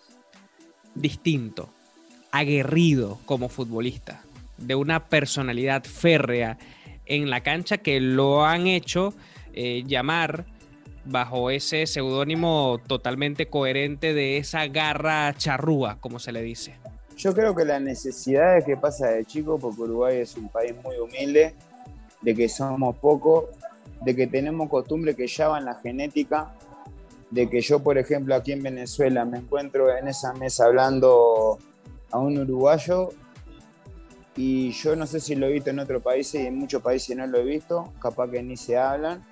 distinto, 0.95 1.71
aguerrido 2.33 3.19
como 3.25 3.49
futbolista, 3.49 4.23
de 4.59 4.75
una 4.75 5.09
personalidad 5.09 5.85
férrea 5.85 6.59
en 7.07 7.31
la 7.31 7.43
cancha 7.43 7.79
que 7.79 8.01
lo 8.01 8.45
han 8.45 8.67
hecho 8.67 9.15
eh, 9.55 9.85
llamar 9.87 10.47
bajo 11.05 11.51
ese 11.51 11.87
seudónimo 11.87 12.81
totalmente 12.87 13.47
coherente 13.47 14.15
de 14.15 14.39
esa 14.39 14.67
garra 14.69 15.35
charrúa, 15.37 15.99
como 16.01 16.19
se 16.19 16.33
le 16.33 16.43
dice? 16.43 16.75
Yo 17.17 17.35
creo 17.35 17.55
que 17.55 17.65
la 17.65 17.81
necesidad 17.81 18.57
es 18.57 18.65
que 18.65 18.77
pasa 18.77 19.09
de 19.09 19.25
chico, 19.25 19.59
porque 19.59 19.83
Uruguay 19.83 20.19
es 20.19 20.37
un 20.37 20.49
país 20.49 20.75
muy 20.83 20.97
humilde, 20.97 21.55
de 22.21 22.35
que 22.35 22.49
somos 22.49 22.97
pocos, 22.97 23.47
de 24.05 24.17
que 24.17 24.27
tenemos 24.27 24.69
costumbre 24.69 25.15
que 25.15 25.27
ya 25.27 25.49
va 25.49 25.59
en 25.59 25.67
la 25.67 25.75
genética, 25.75 26.53
de 27.31 27.49
que 27.49 27.61
yo, 27.61 27.81
por 27.81 27.99
ejemplo, 27.99 28.35
aquí 28.35 28.53
en 28.53 28.63
Venezuela 28.63 29.25
me 29.25 29.39
encuentro 29.39 29.95
en 29.97 30.09
esa 30.09 30.33
mesa 30.35 30.67
hablando 30.67 31.59
a 32.11 32.19
un 32.19 32.39
uruguayo 32.39 33.11
y 34.37 34.73
yo 34.73 34.97
no 34.97 35.07
sé 35.07 35.21
si 35.21 35.35
lo 35.35 35.47
he 35.47 35.53
visto 35.53 35.71
en 35.71 35.79
otros 35.79 36.03
países 36.03 36.43
y 36.43 36.47
en 36.47 36.57
muchos 36.57 36.83
países 36.83 37.17
no 37.17 37.27
lo 37.27 37.39
he 37.39 37.45
visto, 37.45 37.93
capaz 38.01 38.31
que 38.31 38.43
ni 38.43 38.57
se 38.57 38.79
hablan 38.79 39.25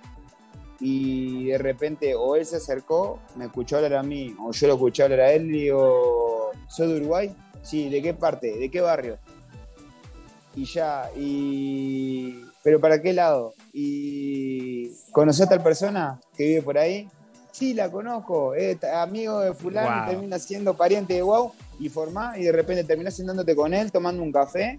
y 0.78 1.46
de 1.46 1.58
repente 1.58 2.14
o 2.14 2.36
él 2.36 2.44
se 2.44 2.56
acercó, 2.56 3.18
me 3.36 3.46
escuchó 3.46 3.76
hablar 3.76 3.94
a 3.94 4.02
mí, 4.02 4.34
o 4.40 4.50
yo 4.52 4.66
lo 4.66 4.74
escuché 4.74 5.02
hablar 5.02 5.20
a 5.20 5.32
él 5.32 5.46
y 5.54 5.62
digo, 5.62 6.50
¿soy 6.68 6.88
de 6.88 7.00
Uruguay? 7.00 7.34
Sí, 7.62 7.88
¿de 7.88 8.02
qué 8.02 8.14
parte? 8.14 8.56
¿De 8.56 8.70
qué 8.70 8.80
barrio? 8.80 9.18
Y 10.54 10.64
ya, 10.64 11.10
y... 11.16 12.44
¿Pero 12.62 12.80
para 12.80 13.00
qué 13.00 13.12
lado? 13.14 13.54
¿Y 13.72 14.90
conoció 15.12 15.46
a 15.46 15.48
tal 15.48 15.62
persona 15.62 16.20
que 16.36 16.44
vive 16.44 16.62
por 16.62 16.76
ahí? 16.76 17.08
Sí, 17.52 17.72
la 17.72 17.90
conozco, 17.90 18.54
es 18.54 18.82
amigo 18.84 19.40
de 19.40 19.54
fulano, 19.54 20.10
termina 20.10 20.38
siendo 20.38 20.74
pariente 20.74 21.14
de 21.14 21.22
Wow 21.22 21.52
y 21.80 21.88
formá 21.88 22.38
y 22.38 22.44
de 22.44 22.52
repente 22.52 22.84
terminas 22.84 23.16
sentándote 23.16 23.56
con 23.56 23.72
él, 23.72 23.90
tomando 23.90 24.22
un 24.22 24.30
café. 24.30 24.78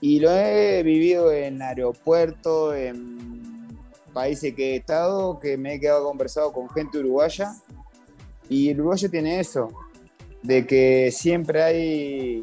Y 0.00 0.20
lo 0.20 0.30
he 0.30 0.82
vivido 0.82 1.32
en 1.32 1.60
aeropuerto, 1.60 2.74
en 2.74 3.68
países 4.12 4.54
que 4.54 4.72
he 4.72 4.76
estado, 4.76 5.40
que 5.40 5.56
me 5.56 5.74
he 5.74 5.80
quedado 5.80 6.04
conversado 6.04 6.52
con 6.52 6.68
gente 6.68 6.98
uruguaya. 6.98 7.54
Y 8.48 8.68
el 8.68 8.80
uruguayo 8.80 9.10
tiene 9.10 9.40
eso, 9.40 9.68
de 10.42 10.66
que 10.66 11.10
siempre 11.10 11.62
hay. 11.62 12.42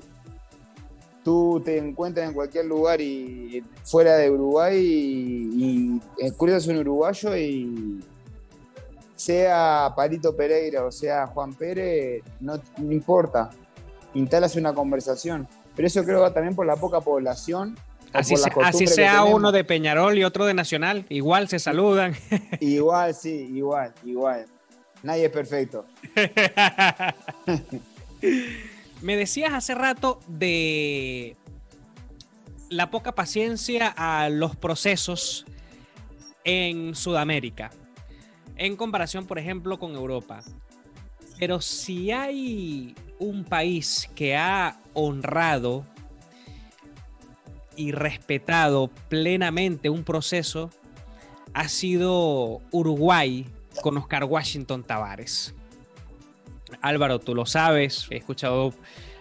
Tú 1.23 1.61
te 1.63 1.77
encuentras 1.77 2.29
en 2.29 2.33
cualquier 2.33 2.65
lugar 2.65 3.01
y 3.01 3.61
fuera 3.83 4.15
de 4.15 4.31
Uruguay 4.31 4.77
y, 4.77 5.99
y 6.17 6.69
un 6.69 6.77
uruguayo 6.77 7.35
y 7.35 7.99
sea 9.17 9.91
Palito 9.95 10.35
Pereira 10.35 10.85
o 10.85 10.91
sea 10.91 11.27
Juan 11.27 11.53
Pérez, 11.53 12.23
no, 12.39 12.59
no 12.77 12.91
importa, 12.93 13.49
instalas 14.13 14.55
una 14.55 14.73
conversación. 14.73 15.47
Pero 15.75 15.87
eso 15.87 16.03
creo 16.03 16.17
que 16.17 16.21
va 16.23 16.33
también 16.33 16.55
por 16.55 16.65
la 16.65 16.75
poca 16.75 17.01
población 17.01 17.75
Así, 18.13 18.87
sea 18.87 19.23
uno 19.23 19.51
de 19.51 19.63
Peñarol 19.63 20.17
y 20.17 20.23
otro 20.23 20.45
de 20.45 20.53
Nacional, 20.53 21.05
igual 21.09 21.47
se 21.49 21.59
saludan. 21.59 22.15
Igual, 22.59 23.13
sí, 23.13 23.49
igual, 23.53 23.93
igual. 24.03 24.45
Nadie 25.03 25.25
es 25.25 25.31
perfecto. 25.31 25.85
Me 29.01 29.15
decías 29.15 29.53
hace 29.53 29.75
rato 29.75 30.19
de 30.27 31.37
la 32.69 32.89
poca 32.89 33.13
paciencia 33.13 33.93
a 33.95 34.29
los 34.29 34.55
procesos 34.55 35.45
en 36.43 36.95
Sudamérica, 36.95 37.69
en 38.57 38.75
comparación, 38.75 39.25
por 39.25 39.39
ejemplo, 39.39 39.79
con 39.79 39.95
Europa. 39.95 40.41
Pero 41.39 41.61
si 41.61 42.11
hay 42.11 42.95
un 43.19 43.43
país 43.43 44.09
que 44.15 44.35
ha 44.35 44.79
honrado 44.93 45.85
y 47.75 47.91
respetado 47.91 48.89
plenamente 49.07 49.89
un 49.89 50.03
proceso 50.03 50.71
ha 51.53 51.69
sido 51.69 52.61
Uruguay 52.71 53.45
con 53.81 53.97
Oscar 53.97 54.25
Washington 54.25 54.83
Tavares. 54.83 55.53
Álvaro, 56.81 57.19
tú 57.19 57.33
lo 57.33 57.45
sabes, 57.45 58.07
he 58.09 58.17
escuchado 58.17 58.73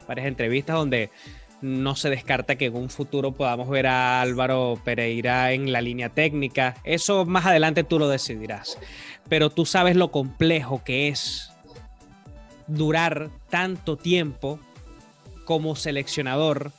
varias 0.08 0.26
entrevistas 0.26 0.76
donde 0.76 1.10
no 1.60 1.96
se 1.96 2.10
descarta 2.10 2.56
que 2.56 2.66
en 2.66 2.76
un 2.76 2.90
futuro 2.90 3.32
podamos 3.32 3.68
ver 3.68 3.86
a 3.86 4.20
Álvaro 4.20 4.78
Pereira 4.84 5.52
en 5.52 5.72
la 5.72 5.80
línea 5.80 6.10
técnica. 6.10 6.76
Eso 6.84 7.24
más 7.24 7.46
adelante 7.46 7.84
tú 7.84 7.98
lo 7.98 8.08
decidirás. 8.08 8.78
Pero 9.28 9.50
tú 9.50 9.66
sabes 9.66 9.96
lo 9.96 10.10
complejo 10.10 10.82
que 10.84 11.08
es 11.08 11.50
durar 12.66 13.30
tanto 13.48 13.96
tiempo 13.96 14.58
como 15.44 15.76
seleccionador 15.76 16.72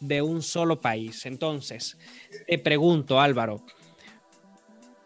de 0.00 0.22
un 0.22 0.42
solo 0.42 0.80
país. 0.80 1.26
Entonces, 1.26 1.98
te 2.46 2.58
pregunto, 2.58 3.20
Álvaro, 3.20 3.60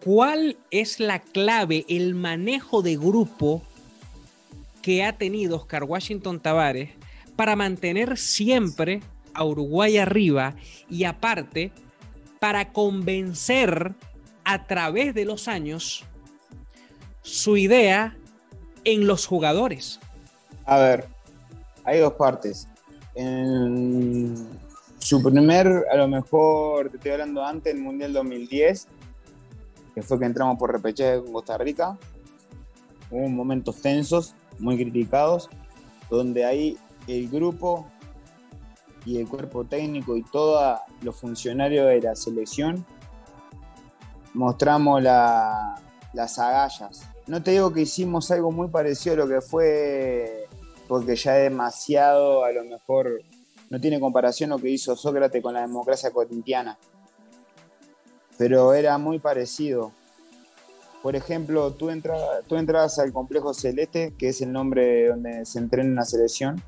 ¿cuál 0.04 0.56
es 0.70 1.00
la 1.00 1.20
clave, 1.20 1.84
el 1.88 2.14
manejo 2.14 2.82
de 2.82 2.96
grupo 2.96 3.62
que 4.82 5.04
ha 5.04 5.14
tenido 5.14 5.56
Oscar 5.56 5.84
Washington 5.84 6.40
Tavares 6.40 6.90
para 7.34 7.56
mantener 7.56 8.16
siempre 8.16 9.00
a 9.36 9.44
Uruguay 9.44 9.98
arriba 9.98 10.54
y 10.90 11.04
aparte 11.04 11.72
para 12.40 12.72
convencer 12.72 13.94
a 14.44 14.66
través 14.66 15.14
de 15.14 15.24
los 15.24 15.48
años 15.48 16.04
su 17.22 17.56
idea 17.56 18.16
en 18.84 19.06
los 19.06 19.26
jugadores? 19.26 20.00
A 20.64 20.78
ver, 20.78 21.08
hay 21.84 22.00
dos 22.00 22.14
partes. 22.14 22.68
En, 23.14 24.34
su 25.06 25.22
primer, 25.22 25.84
a 25.88 25.96
lo 25.96 26.08
mejor, 26.08 26.90
te 26.90 26.96
estoy 26.96 27.12
hablando 27.12 27.44
antes, 27.44 27.72
el 27.72 27.80
Mundial 27.80 28.12
2010, 28.12 28.88
que 29.94 30.02
fue 30.02 30.18
que 30.18 30.24
entramos 30.24 30.58
por 30.58 30.72
repechaje 30.72 31.22
con 31.22 31.32
Costa 31.32 31.56
Rica. 31.58 31.96
Hubo 33.10 33.28
momentos 33.28 33.80
tensos, 33.80 34.34
muy 34.58 34.76
criticados, 34.76 35.48
donde 36.10 36.44
ahí 36.44 36.76
el 37.06 37.28
grupo 37.28 37.88
y 39.06 39.18
el 39.18 39.28
cuerpo 39.28 39.64
técnico 39.64 40.16
y 40.16 40.22
todos 40.24 40.80
los 41.00 41.14
funcionarios 41.16 41.86
de 41.86 42.00
la 42.02 42.16
selección 42.16 42.84
mostramos 44.34 45.00
las 45.00 46.38
agallas. 46.38 47.02
No 47.26 47.42
te 47.42 47.52
digo 47.52 47.72
que 47.72 47.82
hicimos 47.82 48.30
algo 48.30 48.50
muy 48.50 48.68
parecido 48.68 49.14
a 49.14 49.18
lo 49.18 49.28
que 49.28 49.40
fue, 49.40 50.46
porque 50.88 51.16
ya 51.16 51.38
es 51.38 51.50
demasiado, 51.50 52.44
a 52.44 52.52
lo 52.52 52.64
mejor 52.64 53.22
no 53.70 53.80
tiene 53.80 54.00
comparación 54.00 54.50
lo 54.50 54.58
que 54.58 54.70
hizo 54.70 54.94
Sócrates 54.96 55.42
con 55.42 55.54
la 55.54 55.62
democracia 55.62 56.10
cotidiana, 56.10 56.76
pero 58.36 58.74
era 58.74 58.98
muy 58.98 59.20
parecido. 59.20 59.92
Por 61.02 61.14
ejemplo, 61.14 61.72
tú, 61.72 61.88
tú 62.48 62.56
entras 62.56 62.98
al 62.98 63.12
complejo 63.12 63.54
celeste, 63.54 64.14
que 64.18 64.30
es 64.30 64.40
el 64.40 64.52
nombre 64.52 65.08
donde 65.08 65.46
se 65.46 65.60
entrena 65.60 65.90
una 65.90 66.04
selección, 66.04 66.60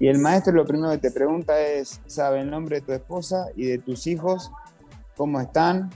y 0.00 0.08
el 0.08 0.18
maestro 0.18 0.54
lo 0.54 0.64
primero 0.64 0.90
que 0.92 0.98
te 0.98 1.10
pregunta 1.10 1.60
es, 1.60 2.00
¿sabe 2.06 2.40
el 2.40 2.50
nombre 2.50 2.80
de 2.80 2.86
tu 2.86 2.92
esposa 2.92 3.48
y 3.54 3.66
de 3.66 3.76
tus 3.76 4.06
hijos? 4.06 4.50
¿Cómo 5.14 5.38
están? 5.38 5.90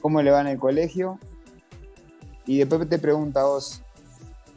¿Cómo 0.00 0.22
le 0.22 0.30
van 0.30 0.46
el 0.46 0.58
colegio? 0.58 1.18
Y 2.46 2.56
después 2.56 2.88
te 2.88 2.98
pregunta 2.98 3.42
a 3.42 3.44
vos 3.44 3.82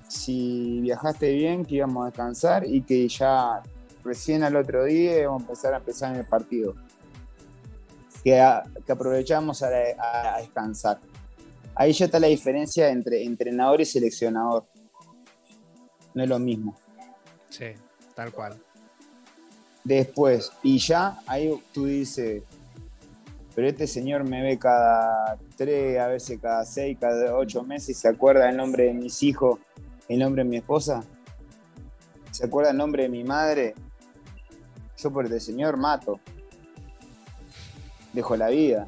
si 0.08 0.80
viajaste 0.80 1.34
bien, 1.34 1.66
que 1.66 1.76
íbamos 1.76 2.04
a 2.04 2.06
descansar 2.06 2.66
y 2.66 2.84
que 2.84 3.06
ya 3.10 3.62
recién 4.06 4.44
al 4.44 4.56
otro 4.56 4.86
día 4.86 5.28
vamos 5.28 5.42
a 5.42 5.46
empezar 5.46 5.74
a 5.74 5.78
empezar 5.78 6.14
en 6.14 6.22
el 6.22 6.26
partido. 6.26 6.76
Que, 8.24 8.40
aprovechamos 8.40 9.62
a, 9.64 9.70
descansar. 10.40 11.02
Ahí 11.76 11.92
ya 11.92 12.06
está 12.06 12.22
la 12.22 12.28
diferencia 12.28 12.88
entre 12.88 13.26
entrenador 13.26 13.82
y 13.82 13.86
seleccionador. 13.86 14.66
No 16.14 16.24
es 16.24 16.30
lo 16.30 16.40
mismo. 16.40 16.78
Sí, 17.50 17.74
tal 18.16 18.32
cual. 18.32 18.62
Después, 19.84 20.52
y 20.64 20.78
ya 20.78 21.20
ahí 21.28 21.52
tú 21.74 21.86
dices, 21.86 22.44
pero 23.56 23.68
este 23.68 23.86
señor 23.86 24.24
me 24.24 24.42
ve 24.42 24.58
cada 24.58 25.38
tres, 25.58 26.00
a 26.00 26.08
veces 26.08 26.40
cada 26.42 26.66
seis, 26.66 26.98
cada 27.00 27.36
ocho 27.36 27.64
meses 27.64 27.98
se 27.98 28.08
acuerda 28.08 28.50
el 28.50 28.58
nombre 28.58 28.86
de 28.86 28.94
mis 28.94 29.22
hijos, 29.24 29.60
el 30.08 30.20
nombre 30.20 30.44
de 30.44 30.50
mi 30.50 30.58
esposa, 30.58 31.04
se 32.32 32.46
acuerda 32.46 32.72
el 32.72 32.78
nombre 32.78 33.04
de 33.04 33.10
mi 33.10 33.24
madre, 33.24 33.76
yo 34.98 35.12
por 35.12 35.26
este 35.26 35.40
señor 35.40 35.78
mato. 35.78 36.20
Dejo 38.14 38.38
la 38.38 38.48
vida. 38.48 38.88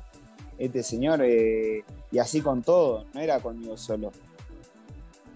Este 0.58 0.82
señor, 0.82 1.22
eh, 1.24 1.84
y 2.12 2.20
así 2.20 2.42
con 2.42 2.64
todo, 2.64 3.06
no 3.14 3.20
era 3.20 3.40
conmigo 3.40 3.76
solo. 3.78 4.12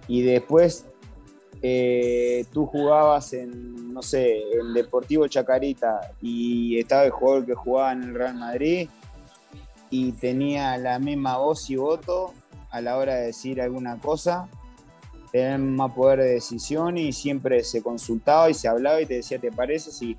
y 0.08 0.23
después 0.23 0.86
eh, 1.61 2.45
tú 2.53 2.65
jugabas 2.65 3.33
en, 3.33 3.93
no 3.93 4.01
sé, 4.01 4.37
en 4.53 4.73
Deportivo 4.73 5.27
Chacarita 5.27 6.13
y 6.21 6.79
estaba 6.79 7.03
el 7.03 7.11
jugador 7.11 7.45
que 7.45 7.53
jugaba 7.53 7.91
en 7.91 8.03
el 8.03 8.15
Real 8.15 8.35
Madrid 8.35 8.89
y 9.89 10.11
tenía 10.13 10.77
la 10.77 10.99
misma 10.99 11.37
voz 11.37 11.69
y 11.69 11.75
voto 11.75 12.33
a 12.69 12.79
la 12.81 12.97
hora 12.97 13.15
de 13.15 13.27
decir 13.27 13.61
alguna 13.61 13.97
cosa, 13.97 14.47
tenía 15.31 15.57
más 15.57 15.91
poder 15.91 16.19
de 16.19 16.33
decisión 16.33 16.97
y 16.97 17.11
siempre 17.11 17.63
se 17.63 17.81
consultaba 17.81 18.49
y 18.49 18.53
se 18.53 18.67
hablaba 18.67 19.01
y 19.01 19.05
te 19.05 19.15
decía, 19.15 19.39
¿te 19.39 19.51
parece 19.51 19.91
si 19.91 20.17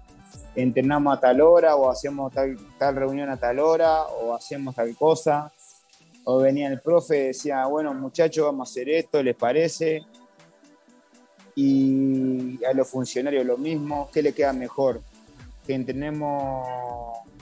entrenamos 0.55 1.17
a 1.17 1.21
tal 1.21 1.41
hora 1.41 1.77
o 1.77 1.91
hacemos 1.91 2.33
tal, 2.33 2.57
tal 2.79 2.97
reunión 2.97 3.31
a 3.31 3.37
tal 3.37 3.61
hora 3.61 4.03
o 4.03 4.35
hacemos 4.35 4.75
tal 4.75 4.95
cosa? 4.97 5.53
O 6.25 6.39
venía 6.39 6.69
el 6.69 6.81
profe 6.81 7.17
y 7.17 7.27
decía, 7.29 7.65
bueno 7.67 7.95
muchachos, 7.95 8.45
vamos 8.45 8.69
a 8.69 8.71
hacer 8.71 8.91
esto, 8.91 9.23
¿les 9.23 9.37
parece? 9.37 10.03
Y 11.55 12.63
a 12.65 12.73
los 12.73 12.89
funcionarios 12.89 13.45
lo 13.45 13.57
mismo, 13.57 14.09
¿qué 14.13 14.23
le 14.23 14.33
queda 14.33 14.53
mejor? 14.53 15.03
¿Que 15.67 15.75
entrenemos 15.75 16.67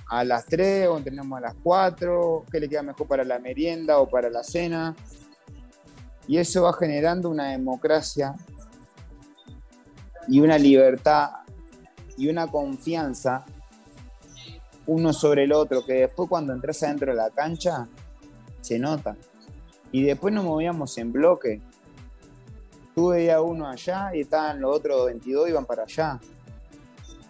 a 0.08 0.24
las 0.24 0.46
3 0.46 0.88
o 0.88 0.96
entrenemos 0.96 1.38
a 1.38 1.40
las 1.40 1.54
4? 1.62 2.44
¿Qué 2.50 2.60
le 2.60 2.68
queda 2.68 2.82
mejor 2.82 3.06
para 3.06 3.24
la 3.24 3.38
merienda 3.38 3.98
o 3.98 4.08
para 4.08 4.30
la 4.30 4.42
cena? 4.42 4.94
Y 6.26 6.38
eso 6.38 6.62
va 6.62 6.72
generando 6.72 7.30
una 7.30 7.50
democracia 7.50 8.34
y 10.26 10.40
una 10.40 10.58
libertad 10.58 11.30
y 12.16 12.28
una 12.28 12.46
confianza 12.48 13.44
uno 14.88 15.12
sobre 15.12 15.44
el 15.44 15.52
otro, 15.52 15.84
que 15.84 15.92
después 15.92 16.28
cuando 16.28 16.54
entras 16.54 16.82
adentro 16.82 17.12
de 17.12 17.18
la 17.18 17.30
cancha 17.30 17.86
se 18.62 18.78
nota. 18.78 19.16
Y 19.92 20.02
después 20.02 20.34
nos 20.34 20.44
movíamos 20.44 20.96
en 20.98 21.12
bloque 21.12 21.60
Tú 22.98 23.10
veías 23.10 23.40
uno 23.40 23.68
allá 23.68 24.10
y 24.12 24.22
estaban 24.22 24.60
los 24.60 24.74
otros 24.74 25.06
22 25.06 25.50
iban 25.50 25.64
para 25.64 25.84
allá. 25.84 26.18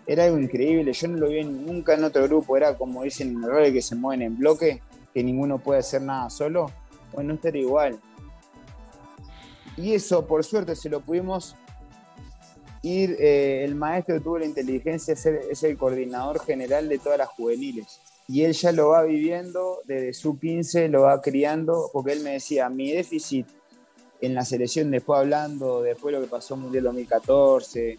Era 0.06 0.24
algo 0.24 0.38
increíble, 0.38 0.94
yo 0.94 1.08
no 1.08 1.18
lo 1.18 1.28
vi 1.28 1.44
nunca 1.44 1.92
en 1.92 2.04
otro 2.04 2.22
grupo, 2.22 2.56
era 2.56 2.74
como 2.74 3.02
dicen 3.02 3.36
en 3.36 3.44
el 3.44 3.50
rol 3.50 3.70
que 3.70 3.82
se 3.82 3.94
mueven 3.94 4.22
en 4.22 4.38
bloque, 4.38 4.80
que 5.12 5.22
ninguno 5.22 5.58
puede 5.58 5.80
hacer 5.80 6.00
nada 6.00 6.30
solo. 6.30 6.70
Bueno, 7.12 7.34
esto 7.34 7.48
era 7.48 7.58
igual. 7.58 8.00
Y 9.76 9.92
eso, 9.92 10.26
por 10.26 10.42
suerte, 10.42 10.74
se 10.74 10.88
lo 10.88 11.00
pudimos 11.00 11.54
ir. 12.80 13.18
Eh, 13.20 13.62
el 13.62 13.74
maestro 13.74 14.18
tuvo 14.22 14.38
la 14.38 14.46
inteligencia 14.46 15.12
de 15.12 15.20
ser 15.20 15.40
es 15.50 15.62
el 15.64 15.76
coordinador 15.76 16.42
general 16.46 16.88
de 16.88 16.98
todas 16.98 17.18
las 17.18 17.28
juveniles. 17.28 18.00
Y 18.26 18.44
él 18.44 18.54
ya 18.54 18.72
lo 18.72 18.88
va 18.88 19.02
viviendo 19.02 19.80
desde 19.84 20.14
su 20.14 20.38
15, 20.38 20.88
lo 20.88 21.02
va 21.02 21.20
criando, 21.20 21.90
porque 21.92 22.12
él 22.12 22.20
me 22.20 22.32
decía: 22.32 22.70
mi 22.70 22.90
déficit 22.90 23.46
en 24.20 24.34
la 24.34 24.44
selección 24.44 24.90
después 24.90 25.20
hablando, 25.20 25.82
después 25.82 26.14
lo 26.14 26.20
que 26.20 26.26
pasó 26.26 26.54
en 26.54 26.62
Mundial 26.62 26.84
2014, 26.84 27.96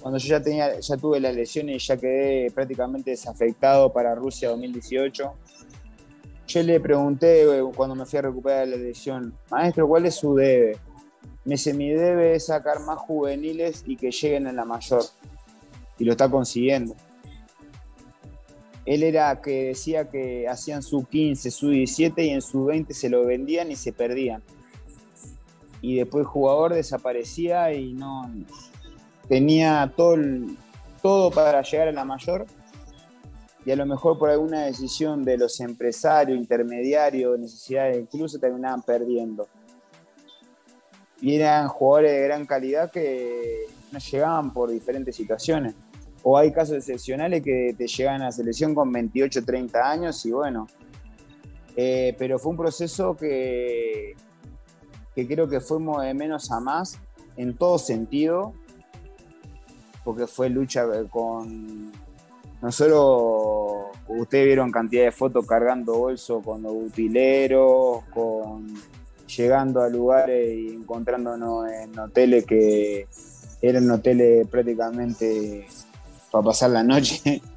cuando 0.00 0.18
yo 0.18 0.28
ya, 0.28 0.42
tenía, 0.42 0.78
ya 0.78 0.96
tuve 0.96 1.20
las 1.20 1.34
lesiones 1.34 1.76
y 1.76 1.86
ya 1.86 1.96
quedé 1.96 2.50
prácticamente 2.50 3.10
desafectado 3.10 3.92
para 3.92 4.14
Rusia 4.14 4.48
2018, 4.50 5.34
yo 6.46 6.62
le 6.62 6.80
pregunté 6.80 7.42
eh, 7.42 7.62
cuando 7.76 7.94
me 7.94 8.06
fui 8.06 8.18
a 8.18 8.22
recuperar 8.22 8.68
la 8.68 8.76
lesión, 8.76 9.34
maestro, 9.50 9.86
¿cuál 9.86 10.06
es 10.06 10.14
su 10.14 10.34
debe? 10.34 10.78
Me 11.44 11.54
dice, 11.54 11.74
mi 11.74 11.90
debe 11.90 12.34
es 12.34 12.46
sacar 12.46 12.80
más 12.80 12.98
juveniles 12.98 13.84
y 13.86 13.96
que 13.96 14.10
lleguen 14.10 14.46
a 14.46 14.52
la 14.52 14.64
mayor. 14.64 15.02
Y 15.98 16.04
lo 16.04 16.12
está 16.12 16.28
consiguiendo. 16.28 16.94
Él 18.84 19.02
era 19.02 19.40
que 19.40 19.64
decía 19.68 20.08
que 20.08 20.46
hacían 20.48 20.82
su 20.82 21.04
15, 21.04 21.50
su 21.50 21.70
17 21.70 22.24
y 22.24 22.30
en 22.30 22.42
su 22.42 22.66
20 22.66 22.94
se 22.94 23.10
lo 23.10 23.24
vendían 23.24 23.70
y 23.70 23.76
se 23.76 23.92
perdían 23.92 24.42
y 25.80 25.96
después 25.96 26.22
el 26.22 26.26
jugador 26.26 26.74
desaparecía 26.74 27.72
y 27.72 27.92
no 27.92 28.30
tenía 29.28 29.92
todo, 29.96 30.16
todo 31.02 31.30
para 31.30 31.62
llegar 31.62 31.88
a 31.88 31.92
la 31.92 32.04
mayor 32.04 32.46
y 33.68 33.70
a 33.70 33.76
lo 33.76 33.84
mejor 33.84 34.18
por 34.18 34.30
alguna 34.30 34.64
decisión 34.64 35.26
de 35.26 35.36
los 35.36 35.60
empresarios, 35.60 36.38
intermediarios, 36.38 37.38
necesidades 37.38 37.96
del 37.96 38.08
club 38.08 38.26
se 38.26 38.38
terminaban 38.38 38.80
perdiendo. 38.80 39.46
Y 41.20 41.34
eran 41.34 41.68
jugadores 41.68 42.12
de 42.12 42.22
gran 42.22 42.46
calidad 42.46 42.90
que 42.90 43.66
no 43.92 43.98
llegaban 43.98 44.54
por 44.54 44.70
diferentes 44.70 45.14
situaciones. 45.14 45.74
O 46.22 46.38
hay 46.38 46.50
casos 46.50 46.76
excepcionales 46.76 47.42
que 47.42 47.74
te 47.76 47.86
llegan 47.86 48.22
a 48.22 48.26
la 48.26 48.32
selección 48.32 48.74
con 48.74 48.90
28, 48.90 49.44
30 49.44 49.90
años 49.90 50.24
y 50.24 50.32
bueno. 50.32 50.66
Eh, 51.76 52.14
pero 52.18 52.38
fue 52.38 52.52
un 52.52 52.56
proceso 52.56 53.14
que 53.16 54.16
que 55.18 55.26
creo 55.26 55.48
que 55.48 55.58
fuimos 55.58 56.00
de 56.04 56.14
menos 56.14 56.52
a 56.52 56.60
más 56.60 56.96
en 57.36 57.56
todo 57.56 57.76
sentido, 57.76 58.52
porque 60.04 60.28
fue 60.28 60.48
lucha 60.48 60.86
con... 61.10 61.90
No 62.62 62.70
solo 62.70 63.90
ustedes 64.06 64.46
vieron 64.46 64.70
cantidad 64.70 65.06
de 65.06 65.10
fotos 65.10 65.44
cargando 65.44 65.98
bolso 65.98 66.40
con 66.40 66.62
los 66.62 66.72
utileros, 66.72 68.04
con 68.14 68.72
llegando 69.26 69.82
a 69.82 69.88
lugares 69.88 70.56
y 70.56 70.68
encontrándonos 70.68 71.68
en 71.68 71.98
hoteles 71.98 72.46
que 72.46 73.08
eran 73.60 73.90
hoteles 73.90 74.46
prácticamente 74.46 75.66
para 76.30 76.44
pasar 76.44 76.70
la 76.70 76.84
noche. 76.84 77.42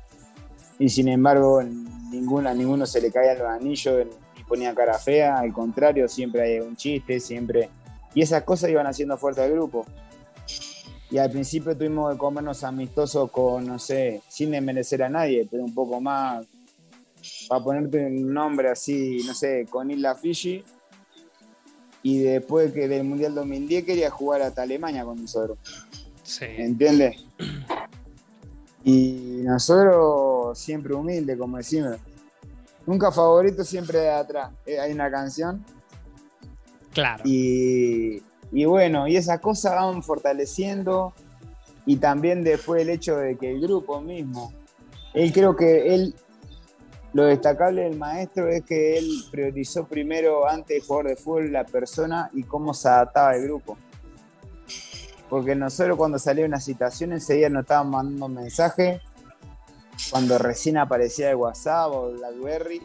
Y 0.79 0.89
sin 0.89 1.09
embargo 1.09 1.61
ninguna, 1.61 2.55
ninguno 2.55 2.87
se 2.87 3.01
le 3.01 3.11
caía 3.11 3.35
los 3.35 3.47
anillos 3.47 4.07
ponía 4.51 4.75
cara 4.75 4.99
fea, 4.99 5.39
al 5.39 5.53
contrario, 5.53 6.09
siempre 6.09 6.41
hay 6.41 6.59
un 6.59 6.75
chiste, 6.75 7.21
siempre... 7.21 7.69
Y 8.13 8.21
esas 8.21 8.43
cosas 8.43 8.69
iban 8.69 8.85
haciendo 8.85 9.17
fuerte 9.17 9.41
al 9.41 9.53
grupo. 9.53 9.85
Y 11.09 11.17
al 11.19 11.31
principio 11.31 11.77
tuvimos 11.77 12.11
que 12.11 12.17
comernos 12.17 12.65
amistosos 12.65 13.31
con, 13.31 13.65
no 13.65 13.79
sé, 13.79 14.21
sin 14.27 14.51
desmerecer 14.51 15.03
a 15.03 15.09
nadie, 15.09 15.47
pero 15.49 15.63
un 15.63 15.73
poco 15.73 16.01
más, 16.01 16.45
para 17.47 17.63
ponerte 17.63 18.05
un 18.05 18.33
nombre 18.33 18.67
así, 18.69 19.21
no 19.25 19.33
sé, 19.33 19.65
con 19.69 19.89
Isla 19.89 20.15
Fiji. 20.15 20.65
Y 22.03 22.19
después 22.19 22.73
que 22.73 22.89
del 22.89 23.05
Mundial 23.05 23.33
2010 23.33 23.85
quería 23.85 24.09
jugar 24.09 24.41
hasta 24.41 24.63
Alemania 24.63 25.05
con 25.05 25.21
nosotros. 25.21 25.57
Sí. 26.23 26.43
¿Entiendes? 26.45 27.23
Y 28.83 29.43
nosotros 29.43 30.59
siempre 30.59 30.93
humildes, 30.93 31.37
como 31.37 31.55
decimos 31.55 31.97
Nunca 32.85 33.11
favorito, 33.11 33.63
siempre 33.63 33.99
de 33.99 34.09
atrás. 34.09 34.51
Eh, 34.65 34.79
hay 34.79 34.91
una 34.91 35.09
canción. 35.11 35.63
Claro. 36.93 37.23
Y, 37.25 38.21
bueno, 38.65 39.07
y 39.07 39.15
esas 39.15 39.39
cosas 39.39 39.75
van 39.75 40.03
fortaleciendo. 40.03 41.13
Y 41.85 41.97
también 41.97 42.43
después 42.43 42.81
el 42.81 42.89
hecho 42.89 43.17
de 43.17 43.37
que 43.37 43.51
el 43.51 43.61
grupo 43.61 44.01
mismo, 44.01 44.53
él 45.13 45.33
creo 45.33 45.55
que 45.55 45.95
él, 45.95 46.15
lo 47.13 47.25
destacable 47.25 47.83
del 47.83 47.97
maestro 47.97 48.47
es 48.47 48.63
que 48.63 48.97
él 48.97 49.09
priorizó 49.31 49.85
primero 49.85 50.47
antes 50.47 50.81
de 50.81 50.87
jugar 50.87 51.07
de 51.07 51.15
fútbol 51.15 51.51
la 51.51 51.65
persona 51.65 52.29
y 52.33 52.43
cómo 52.43 52.73
se 52.73 52.87
adaptaba 52.87 53.35
el 53.35 53.43
grupo. 53.43 53.77
Porque 55.27 55.55
nosotros 55.55 55.97
cuando 55.97 56.19
salía 56.19 56.45
una 56.45 56.59
situación 56.59 57.13
enseguida 57.13 57.49
nos 57.49 57.63
estaban 57.63 57.89
mandando 57.89 58.27
mensajes 58.27 59.01
cuando 60.09 60.37
recién 60.37 60.77
aparecía 60.77 61.29
el 61.29 61.35
WhatsApp 61.35 61.91
o 61.91 62.11
BlackBerry. 62.11 62.81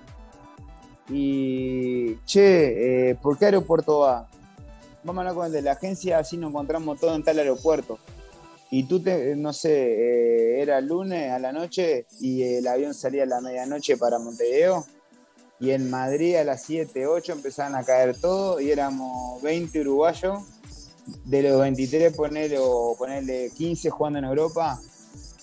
Y, 1.09 2.16
che, 2.24 3.11
eh, 3.11 3.14
¿por 3.14 3.38
qué 3.38 3.46
aeropuerto 3.46 4.00
va? 4.00 4.29
Vamos 5.05 5.18
a 5.18 5.20
hablar 5.20 5.35
con 5.35 5.46
el 5.46 5.52
de 5.52 5.62
la 5.62 5.72
agencia, 5.72 6.18
así 6.18 6.37
nos 6.37 6.50
encontramos 6.50 6.98
todo 6.98 7.14
en 7.14 7.22
tal 7.22 7.38
aeropuerto. 7.38 7.98
Y 8.70 8.85
tú, 8.85 9.00
te, 9.00 9.37
no 9.37 9.52
sé, 9.52 9.70
eh, 9.70 10.61
era 10.61 10.81
lunes 10.81 11.31
a 11.31 11.38
la 11.38 11.52
noche 11.52 12.06
y 12.21 12.42
el 12.42 12.67
avión 12.67 12.92
salía 12.92 13.23
a 13.23 13.27
la 13.27 13.40
medianoche 13.40 13.96
para 13.96 14.19
Montevideo. 14.19 14.85
Y 15.60 15.71
en 15.71 15.88
Madrid 15.88 16.37
a 16.37 16.44
las 16.44 16.64
7, 16.64 17.06
8 17.06 17.33
empezaban 17.33 17.77
a 17.77 17.85
caer 17.85 18.17
todo 18.21 18.60
y 18.60 18.71
éramos 18.71 19.40
20 19.42 19.81
uruguayos. 19.81 20.42
De 21.25 21.40
los 21.40 21.60
23 21.60 22.17
ponerle, 22.17 22.58
ponerle 22.98 23.50
15 23.56 23.90
jugando 23.90 24.19
en 24.19 24.25
Europa, 24.25 24.81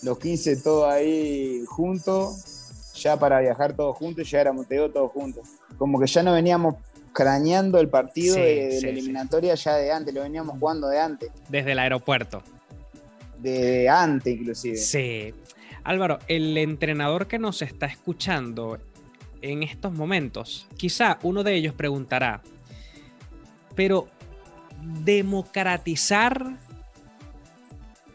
los 0.03 0.19
15 0.19 0.57
todos 0.57 0.91
ahí 0.91 1.63
juntos, 1.67 2.91
ya 2.95 3.17
para 3.17 3.39
viajar 3.39 3.73
todos 3.73 3.97
juntos 3.97 4.29
llegar 4.29 4.47
a 4.47 4.53
Montevideo 4.53 4.91
todos 4.91 5.11
juntos. 5.11 5.47
Como 5.77 5.99
que 5.99 6.07
ya 6.07 6.23
no 6.23 6.33
veníamos 6.33 6.75
craneando 7.13 7.79
el 7.79 7.89
partido 7.89 8.35
de, 8.35 8.79
la 8.81 8.89
eliminatoria 8.89 9.55
ya 9.55 9.75
de 9.75 9.91
antes, 9.91 10.13
lo 10.13 10.21
veníamos 10.21 10.57
jugando 10.59 10.87
de 10.87 10.99
antes. 10.99 11.31
Desde 11.47 11.71
el 11.71 11.79
aeropuerto. 11.79 12.41
De 13.39 13.87
antes 13.87 14.33
inclusive. 14.33 14.77
Sí. 14.77 15.33
Álvaro, 15.83 16.19
el 16.27 16.57
entrenador 16.57 17.27
que 17.27 17.39
nos 17.39 17.61
está 17.61 17.85
escuchando 17.85 18.79
en 19.41 19.63
estos 19.63 19.93
momentos, 19.93 20.67
quizá 20.77 21.19
uno 21.23 21.43
de 21.43 21.53
ellos 21.53 21.73
preguntará, 21.73 22.41
pero 23.75 24.07
democratizar 25.03 26.57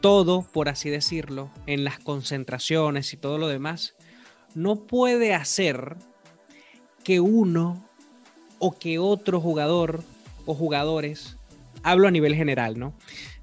todo, 0.01 0.43
por 0.43 0.69
así 0.69 0.91
decirlo, 0.91 1.51
en 1.67 1.85
las 1.85 1.99
concentraciones 1.99 3.13
y 3.13 3.17
todo 3.17 3.39
lo 3.39 3.49
demás, 3.49 3.95
no 4.55 4.87
puede 4.87 5.35
hacer 5.35 5.97
que 7.05 7.21
uno 7.21 7.89
o 8.59 8.79
que 8.79 8.99
otro 8.99 9.41
jugador 9.41 10.03
o 10.47 10.55
jugadores 10.55 11.37
hablo 11.83 12.09
a 12.09 12.11
nivel 12.11 12.35
general, 12.35 12.79
¿no? 12.79 12.95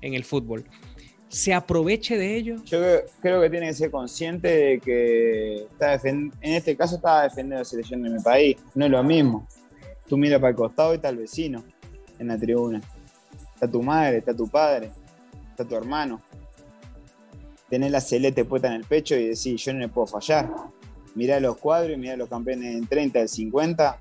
En 0.02 0.14
el 0.14 0.24
fútbol. 0.24 0.66
¿Se 1.30 1.54
aproveche 1.54 2.18
de 2.18 2.36
ello? 2.36 2.56
Yo 2.66 2.80
creo, 3.22 3.42
que 3.42 3.50
tiene 3.50 3.68
que 3.68 3.74
ser 3.74 3.92
consciente 3.92 4.48
de 4.48 4.80
que 4.80 5.56
está 5.64 5.96
en 6.08 6.32
este 6.42 6.78
caso 6.78 6.96
estaba 6.96 7.24
defendiendo 7.24 7.58
la 7.58 7.66
selección 7.66 8.04
de 8.04 8.10
mi 8.10 8.22
país. 8.22 8.58
No 8.74 8.86
es 8.86 8.92
lo 8.92 9.04
mismo. 9.04 9.48
Tú 10.08 10.18
miras 10.18 10.40
para 10.40 10.52
el 10.52 10.56
costado 10.56 10.94
y 10.94 10.98
está 10.98 11.10
el 11.10 11.18
vecino 11.18 11.64
en 12.20 12.28
la 12.28 12.38
tribuna. 12.38 12.82
Está 13.54 13.70
tu 13.70 13.82
madre, 13.82 14.18
está 14.18 14.34
tu 14.34 14.48
padre, 14.48 14.92
está 15.50 15.66
tu 15.66 15.76
hermano. 15.76 16.22
Tenés 17.70 17.92
la 17.92 18.02
celeste 18.02 18.46
puesta 18.46 18.68
en 18.68 18.74
el 18.74 18.84
pecho 18.84 19.16
y 19.16 19.28
decís, 19.30 19.64
yo 19.64 19.74
no 19.74 19.80
le 19.80 19.88
puedo 19.88 20.08
fallar. 20.08 20.50
Mirá 21.16 21.40
los 21.40 21.58
cuadros 21.58 21.96
y 21.96 22.00
mirá 22.00 22.16
los 22.16 22.30
campeones 22.30 22.76
en 22.76 22.88
30, 22.88 23.20
del 23.20 23.30
50. 23.30 24.00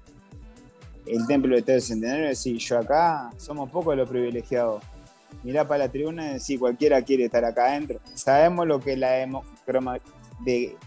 El 1.06 1.26
templo 1.26 1.54
de 1.54 1.62
todo 1.62 1.76
el 1.76 1.82
centenario 1.82 2.26
y 2.26 2.28
decís, 2.28 2.68
yo 2.68 2.78
acá 2.78 3.30
somos 3.36 3.70
pocos 3.70 3.96
los 3.96 4.08
privilegiados. 4.08 4.82
Mirá 5.42 5.66
para 5.66 5.84
la 5.84 5.90
tribuna 5.90 6.30
y 6.30 6.34
decís, 6.34 6.58
cualquiera 6.58 7.02
quiere 7.02 7.24
estar 7.24 7.44
acá 7.44 7.66
adentro. 7.66 8.00
Sabemos 8.14 8.66
lo 8.66 8.80
que 8.80 8.92
es 8.94 8.98
la 8.98 9.12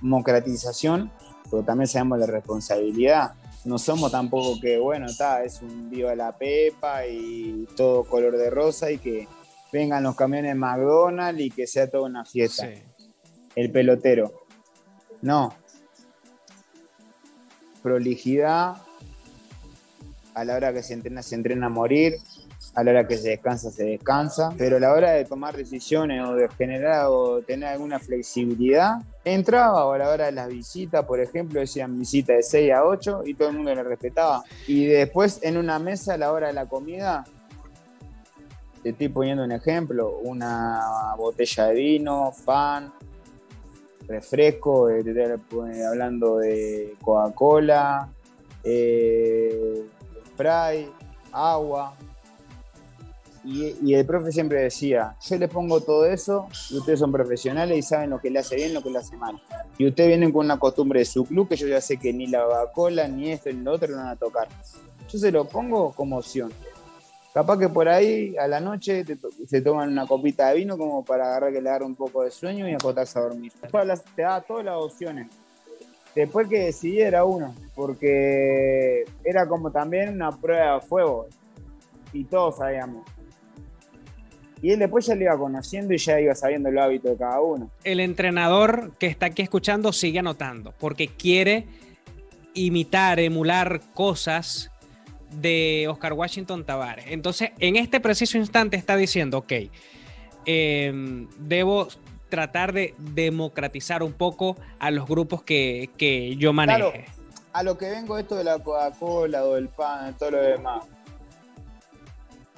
democratización, 0.02 1.12
pero 1.50 1.64
también 1.64 1.88
sabemos 1.88 2.20
la 2.20 2.28
responsabilidad 2.28 3.34
no 3.68 3.78
somos 3.78 4.12
tampoco 4.12 4.60
que, 4.60 4.78
bueno, 4.78 5.08
está, 5.08 5.44
es 5.44 5.62
un 5.62 5.90
viva 5.90 6.16
la 6.16 6.32
pepa 6.32 7.06
y 7.06 7.68
todo 7.76 8.04
color 8.06 8.38
de 8.38 8.50
rosa 8.50 8.90
y 8.92 8.98
que 8.98 9.28
vengan 9.72 10.04
los 10.04 10.16
camiones 10.16 10.56
McDonald's 10.56 11.42
y 11.42 11.50
que 11.50 11.68
sea 11.68 11.90
toda 11.90 12.04
una 12.04 12.26
fiesta. 12.26 12.70
El 13.56 13.72
pelotero. 13.72 14.46
No. 15.22 15.54
Prolijidad. 17.82 18.78
A 20.34 20.46
la 20.46 20.56
hora 20.56 20.72
que 20.72 20.84
se 20.84 20.94
entrena, 20.94 21.24
se 21.24 21.34
entrena 21.34 21.66
a 21.66 21.70
morir 21.70 22.18
a 22.78 22.84
la 22.84 22.92
hora 22.92 23.08
que 23.08 23.18
se 23.18 23.30
descansa, 23.30 23.72
se 23.72 23.86
descansa, 23.86 24.54
pero 24.56 24.78
a 24.78 24.80
la 24.80 24.94
hora 24.94 25.12
de 25.14 25.26
tomar 25.26 25.58
decisiones 25.58 26.24
o 26.24 26.36
de 26.36 26.48
generar 26.50 27.08
o 27.10 27.42
tener 27.42 27.70
alguna 27.70 27.98
flexibilidad, 27.98 28.98
entraba 29.26 29.86
o 29.86 29.94
a 29.94 29.98
la 29.98 30.10
hora 30.10 30.26
de 30.28 30.34
las 30.34 30.48
visitas, 30.48 31.04
por 31.06 31.20
ejemplo, 31.20 31.60
decían 31.60 31.98
visita 31.98 32.34
de 32.34 32.44
6 32.44 32.72
a 32.74 32.84
8 32.84 33.22
y 33.26 33.34
todo 33.34 33.50
el 33.50 33.56
mundo 33.56 33.74
lo 33.74 33.84
respetaba. 33.84 34.44
Y 34.68 34.86
después 34.86 35.40
en 35.42 35.58
una 35.58 35.80
mesa 35.80 36.14
a 36.14 36.18
la 36.18 36.32
hora 36.32 36.50
de 36.50 36.54
la 36.54 36.68
comida, 36.68 37.26
te 38.88 38.92
estoy 38.92 39.10
poniendo 39.10 39.44
un 39.44 39.52
ejemplo, 39.52 40.20
una 40.24 41.14
botella 41.18 41.66
de 41.66 41.74
vino, 41.74 42.32
pan, 42.46 42.94
refresco, 44.08 44.90
eh, 44.90 45.00
estoy 45.00 45.82
hablando 45.82 46.38
de 46.38 46.96
Coca-Cola, 47.02 48.10
eh, 48.64 49.84
spray, 50.28 50.90
agua, 51.34 51.96
y, 53.44 53.94
el 53.94 54.06
profe 54.06 54.32
siempre 54.32 54.62
decía, 54.62 55.18
yo 55.22 55.38
le 55.38 55.50
pongo 55.50 55.82
todo 55.82 56.06
eso 56.06 56.48
y 56.70 56.78
ustedes 56.78 57.00
son 57.00 57.12
profesionales 57.12 57.78
y 57.78 57.82
saben 57.82 58.10
lo 58.10 58.20
que 58.22 58.30
le 58.30 58.40
hace 58.40 58.56
bien, 58.56 58.74
lo 58.74 58.82
que 58.82 58.90
le 58.90 59.00
hace 59.00 59.18
mal. 59.18 59.42
Y 59.78 59.86
ustedes 59.86 60.08
vienen 60.08 60.32
con 60.32 60.46
una 60.46 60.60
costumbre 60.60 61.00
de 61.00 61.06
su 61.06 61.26
club 61.26 61.50
que 61.50 61.58
yo 61.58 61.68
ya 61.68 61.82
sé 61.82 61.98
que 61.98 62.14
ni 62.14 62.28
la 62.28 62.46
Coca-Cola, 62.46 63.08
ni 63.10 63.32
esto, 63.32 63.50
ni 63.52 63.64
lo 63.64 63.74
otro 63.74 63.90
lo 63.90 63.98
van 63.98 64.08
a 64.08 64.16
tocar. 64.16 64.48
Yo 65.10 65.20
se 65.20 65.32
lo 65.32 65.44
pongo 65.44 65.92
como 65.92 66.18
opción. 66.18 66.54
Capaz 67.38 67.60
que 67.60 67.70
por 67.70 67.88
ahí 67.88 68.36
a 68.36 68.48
la 68.48 68.60
noche 68.60 69.06
se 69.46 69.62
toman 69.62 69.92
una 69.92 70.08
copita 70.08 70.50
de 70.50 70.56
vino 70.56 70.76
como 70.76 71.06
para 71.06 71.28
agarrar 71.28 71.54
que 71.54 71.62
le 71.62 71.70
agarre 71.70 71.86
un 71.86 71.94
poco 71.94 72.24
de 72.24 72.32
sueño 72.32 72.68
y 72.68 72.74
acotarse 72.74 73.20
a 73.20 73.22
dormir. 73.22 73.52
Te 74.16 74.24
da 74.24 74.42
todas 74.42 74.66
las 74.66 74.76
opciones. 74.78 75.28
Después 76.16 76.48
que 76.48 76.62
decidí 76.62 77.00
era 77.00 77.26
uno, 77.26 77.54
porque 77.76 79.06
era 79.24 79.48
como 79.48 79.70
también 79.70 80.16
una 80.16 80.32
prueba 80.32 80.80
de 80.80 80.82
fuego. 80.82 81.28
Y 82.12 82.24
todos 82.24 82.58
sabíamos 82.58 83.06
y 84.60 84.72
él 84.72 84.80
después 84.80 85.06
ya 85.06 85.14
le 85.14 85.26
iba 85.26 85.38
conociendo 85.38 85.94
y 85.94 86.00
ya 86.00 86.20
iba 86.20 86.34
sabiendo 86.34 86.70
el 86.70 86.80
hábito 86.80 87.10
de 87.10 87.18
cada 87.18 87.40
uno. 87.40 87.70
El 87.84 88.00
entrenador 88.00 88.94
que 88.98 89.06
está 89.06 89.28
aquí 89.28 89.44
escuchando 89.44 89.94
sigue 89.94 90.18
anotando, 90.18 90.74
porque 90.80 91.10
quiere 91.10 91.68
imitar, 92.56 93.20
emular 93.20 93.80
cosas 93.94 94.72
de 95.32 95.88
Oscar 95.90 96.14
Washington 96.14 96.66
Tavares. 96.66 97.06
Entonces, 97.08 97.52
en 97.60 97.76
este 97.76 98.00
preciso 98.00 98.38
instante 98.38 98.78
está 98.78 98.96
diciendo, 98.96 99.40
ok, 99.40 99.54
em, 100.46 101.28
debo 101.40 101.88
tratar 102.30 102.74
de 102.74 102.94
democratizar 102.98 104.04
un 104.04 104.14
poco 104.14 104.58
a 104.80 104.92
los 104.92 105.08
grupos 105.08 105.44
que, 105.44 106.36
yo 106.38 106.54
maneje. 106.54 107.06
a 107.54 107.64
lo 107.64 107.78
que 107.78 107.90
vengo 107.90 108.18
esto 108.18 108.36
de 108.36 108.44
la 108.44 108.60
Coca-Cola 108.60 109.44
o 109.46 109.56
del 109.56 109.70
pan, 109.70 110.16
todo 110.18 110.32
lo 110.32 110.42
demás. 110.42 110.86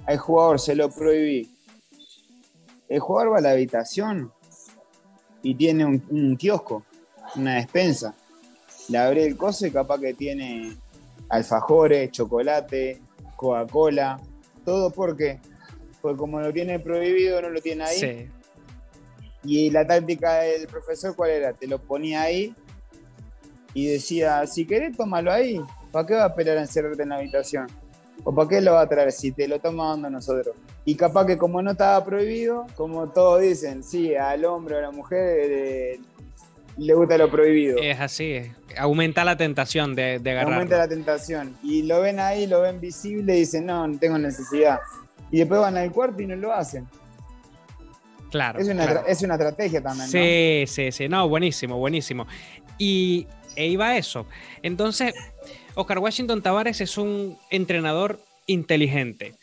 Al 0.06 0.18
jugador 0.18 0.60
se 0.60 0.76
lo 0.76 0.90
prohibí 0.90 1.50
el 2.90 3.00
jugador 3.00 3.34
va 3.34 3.38
a 3.38 3.42
la 3.42 3.52
habitación 3.52 4.34
y 5.44 5.56
tiene 5.56 5.86
un, 5.86 6.36
kiosco, 6.38 6.84
una 7.36 7.56
despensa. 7.56 8.16
Le 8.90 8.98
abre 8.98 9.26
el 9.26 9.38
coso 9.38 9.68
y 9.68 9.72
capaz 9.72 10.00
que 10.00 10.16
tiene 10.16 10.76
alfajores, 11.30 12.12
chocolate, 12.12 13.02
Coca-Cola, 13.36 14.20
todo 14.66 14.90
porque 14.90 15.40
porque 16.02 16.18
como 16.18 16.40
lo 16.40 16.54
tiene 16.54 16.80
prohibido, 16.80 17.42
no 17.42 17.50
lo 17.50 17.62
tiene 17.62 17.84
ahí. 17.84 18.00
Sí. 18.00 18.30
Y 19.44 19.70
la 19.70 19.86
táctica 19.86 20.40
del 20.40 20.68
profesor, 20.68 21.16
¿cuál 21.16 21.32
era? 21.32 21.54
Te 21.54 21.68
lo 21.68 21.80
ponía 21.80 22.22
ahí 22.22 22.56
y 23.74 23.88
decía, 23.88 24.46
si 24.48 24.66
querés, 24.66 24.96
tómalo 24.96 25.32
ahí. 25.32 25.62
¿Para 25.92 26.06
qué 26.06 26.14
va 26.16 26.26
a 26.26 26.28
esperar 26.28 26.58
a 26.58 26.62
encerrarte 26.62 27.04
en 27.04 27.10
la 27.10 27.18
habitación? 27.18 27.68
¿O 28.24 28.34
para 28.34 28.50
qué 28.50 28.62
lo 28.62 28.74
va 28.74 28.82
a 28.82 28.90
traer 28.90 29.12
si 29.12 29.32
te 29.32 29.48
lo 29.48 29.60
toma 29.60 29.90
dando 29.90 30.10
nosotros? 30.10 30.56
Y 30.86 30.96
capaz 30.96 31.26
que 31.26 31.38
como 31.38 31.62
no 31.62 31.72
estaba 31.72 32.04
prohibido, 32.04 32.66
como 32.76 33.10
todos 33.10 33.42
dicen, 33.42 33.84
sí, 33.84 34.16
al 34.16 34.44
hombre 34.46 34.76
o 34.76 34.78
a 34.80 34.82
la 34.82 34.92
mujer 34.92 35.52
eh, 35.52 36.00
le 36.80 36.94
gusta 36.94 37.18
lo 37.18 37.30
prohibido. 37.30 37.78
Es 37.80 38.00
así, 38.00 38.42
aumenta 38.78 39.24
la 39.24 39.38
tentación 39.38 39.96
de, 39.96 40.20
de 40.20 40.32
agarrarlo. 40.32 40.56
Aumenta 40.56 40.78
la 40.78 40.88
tentación. 40.88 41.58
Y 41.64 41.84
lo 41.84 42.02
ven 42.02 42.20
ahí, 42.20 42.48
lo 42.48 42.62
ven 42.62 42.80
visible 42.80 43.36
y 43.36 43.40
dicen, 43.40 43.66
no, 43.66 43.88
no 43.88 43.98
tengo 44.00 44.18
necesidad. 44.18 44.80
Y 45.32 45.40
después 45.40 45.60
van 45.60 45.78
al 45.78 45.92
cuarto 45.92 46.22
y 46.22 46.28
no 46.28 46.36
lo 46.36 46.54
hacen. 46.54 46.88
Claro. 48.32 48.60
Es 48.60 48.68
una, 48.68 48.84
Es 49.08 49.22
una 49.22 49.36
estrategia 49.36 49.82
también. 49.82 50.08
Sí, 50.08 50.64
sí, 50.68 50.92
sí. 50.92 51.10
No, 51.10 51.28
buenísimo, 51.28 51.78
buenísimo. 51.78 52.28
Y 52.78 53.28
e 53.56 53.68
iba 53.68 53.90
a 53.90 53.98
eso. 53.98 54.26
Entonces, 54.62 55.14
Oscar 55.76 56.00
Washington 56.00 56.42
Tavares 56.42 56.82
es 56.82 56.98
un 56.98 57.38
entrenador 57.50 58.20
inteligente, 58.48 59.34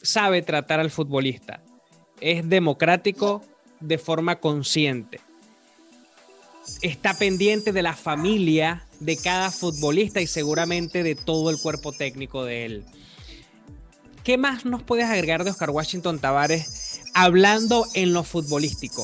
sabe 0.00 0.42
tratar 0.42 0.80
al 0.80 0.90
futbolista, 0.90 1.60
es 2.20 2.48
democrático 2.48 3.42
de 3.80 3.98
forma 3.98 4.40
consciente, 4.40 5.20
está 6.80 7.14
pendiente 7.14 7.72
de 7.72 7.82
la 7.82 7.94
familia 7.94 8.86
de 9.00 9.16
cada 9.16 9.50
futbolista 9.50 10.20
y 10.20 10.26
seguramente 10.26 11.02
de 11.02 11.14
todo 11.14 11.50
el 11.50 11.58
cuerpo 11.58 11.92
técnico 11.92 12.44
de 12.44 12.64
él. 12.64 12.84
¿Qué 14.24 14.38
más 14.38 14.64
nos 14.64 14.82
puedes 14.82 15.06
agregar 15.06 15.42
de 15.42 15.50
Oscar 15.50 15.70
Washington 15.70 16.20
Tavares 16.20 17.02
hablando 17.14 17.86
en 17.94 18.12
lo 18.12 18.22
futbolístico? 18.22 19.02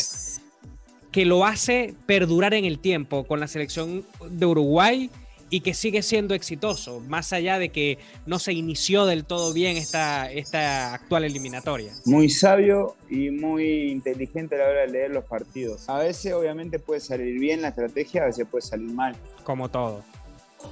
Que 1.10 1.24
lo 1.24 1.44
hace 1.44 1.94
perdurar 2.06 2.54
en 2.54 2.64
el 2.64 2.78
tiempo 2.78 3.26
con 3.26 3.40
la 3.40 3.48
selección 3.48 4.06
de 4.30 4.46
Uruguay 4.46 5.10
y 5.50 5.60
que 5.60 5.74
sigue 5.74 6.02
siendo 6.02 6.34
exitoso, 6.34 7.00
más 7.08 7.32
allá 7.32 7.58
de 7.58 7.70
que 7.70 7.98
no 8.26 8.38
se 8.38 8.52
inició 8.52 9.06
del 9.06 9.24
todo 9.24 9.52
bien 9.52 9.76
esta, 9.76 10.30
esta 10.30 10.94
actual 10.94 11.24
eliminatoria. 11.24 11.92
Muy 12.04 12.28
sabio 12.28 12.96
y 13.08 13.30
muy 13.30 13.90
inteligente 13.90 14.56
a 14.56 14.58
la 14.58 14.64
hora 14.68 14.80
de 14.82 14.88
leer 14.88 15.10
los 15.10 15.24
partidos. 15.24 15.88
A 15.88 15.98
veces 15.98 16.32
obviamente 16.34 16.78
puede 16.78 17.00
salir 17.00 17.38
bien 17.38 17.62
la 17.62 17.68
estrategia, 17.68 18.22
a 18.22 18.26
veces 18.26 18.46
puede 18.50 18.62
salir 18.62 18.92
mal. 18.92 19.16
Como 19.44 19.70
todo. 19.70 20.02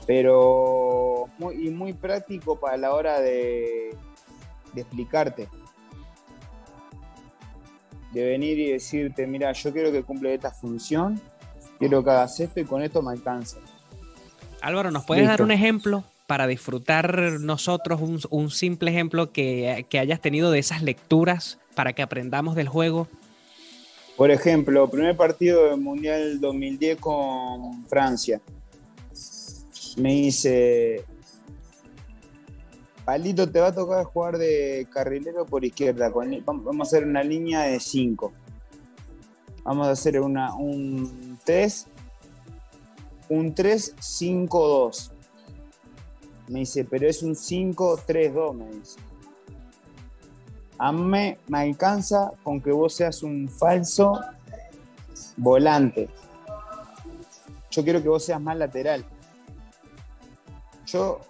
Pero 0.07 1.29
muy, 1.39 1.68
y 1.68 1.70
muy 1.70 1.93
práctico 1.93 2.59
para 2.59 2.77
la 2.77 2.93
hora 2.93 3.20
de, 3.20 3.95
de 4.74 4.81
explicarte. 4.81 5.49
De 8.12 8.24
venir 8.24 8.59
y 8.59 8.72
decirte, 8.72 9.27
mira, 9.27 9.53
yo 9.53 9.72
quiero 9.72 9.93
que 9.93 10.03
cumple 10.03 10.35
esta 10.35 10.51
función, 10.51 11.20
quiero 11.79 12.03
que 12.03 12.11
hagas 12.11 12.41
esto 12.41 12.61
y 12.61 12.64
con 12.64 12.83
esto 12.83 13.03
me 13.03 13.12
alcanza 13.12 13.59
Álvaro, 14.61 14.90
¿nos 14.90 15.04
puedes 15.04 15.26
dar 15.26 15.42
un 15.42 15.50
ejemplo 15.50 16.04
para 16.26 16.46
disfrutar 16.46 17.40
nosotros, 17.40 18.00
un, 18.30 18.50
simple 18.50 18.90
ejemplo 18.90 19.32
que, 19.32 19.86
hayas 19.92 20.20
tenido 20.20 20.50
de 20.50 20.59
esas 20.59 20.82
lecturas 20.82 21.59
para 21.74 21.92
que 21.92 22.02
aprendamos 22.02 22.57
del 22.57 22.68
juego? 22.68 23.09
Por 24.16 24.30
ejemplo, 24.30 24.88
primer 24.88 25.16
partido 25.16 25.66
del 25.66 25.80
Mundial 25.80 26.40
2010 26.40 26.98
con 26.98 27.86
Francia. 27.86 28.40
Me 29.98 30.14
dice, 30.14 31.04
Palito, 33.04 33.48
te 33.48 33.61
va 33.61 33.68
a 33.68 33.74
tocar 33.74 34.04
jugar 34.04 34.38
de 34.38 34.86
carrilero 34.90 35.46
por 35.46 35.64
izquierda. 35.64 36.11
vamos 36.11 36.78
a 36.80 36.82
hacer 36.82 37.07
una 37.07 37.22
línea 37.22 37.62
de 37.62 37.78
5. 37.78 38.32
Vamos 39.64 39.86
a 39.86 39.90
hacer 39.90 40.20
una, 40.20 40.54
un 40.54 41.38
test 41.44 41.88
un 43.29 43.55
3-5-2. 43.55 45.11
Me 46.49 46.61
dice, 46.61 46.85
pero 46.85 47.09
es 47.09 47.22
un 47.22 47.35
5-3-2, 47.35 48.55
me 48.55 48.70
dice. 48.70 49.01
A 50.79 50.93
mí 50.93 51.37
me 51.49 51.59
alcanza 51.59 52.31
con 52.43 52.61
que 52.61 52.70
vos 52.70 52.95
seas 52.95 53.22
un 53.22 53.49
falso 53.49 54.20
volante. 55.37 56.09
Yo 57.70 57.83
quiero 57.83 58.03
que 58.03 58.09
vos 58.09 58.24
seas 58.24 58.41
más 58.41 58.57
lateral. 58.57 59.05
Yo, 60.87 61.20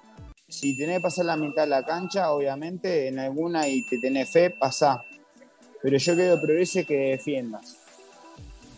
si 0.49 0.76
tenés 0.76 0.99
que 0.99 1.03
pasar 1.03 1.24
la 1.24 1.36
mitad 1.36 1.62
de 1.62 1.68
la 1.68 1.84
cancha, 1.84 2.30
obviamente 2.32 3.09
en 3.09 3.18
alguna 3.18 3.68
y 3.68 3.82
te 3.82 3.99
tenés 3.99 4.30
fe, 4.30 4.51
pasá. 4.51 5.03
Pero 5.82 5.97
yo 5.97 6.14
quiero 6.14 6.40
progrese 6.40 6.84
que 6.84 6.97
defiendas. 7.11 7.78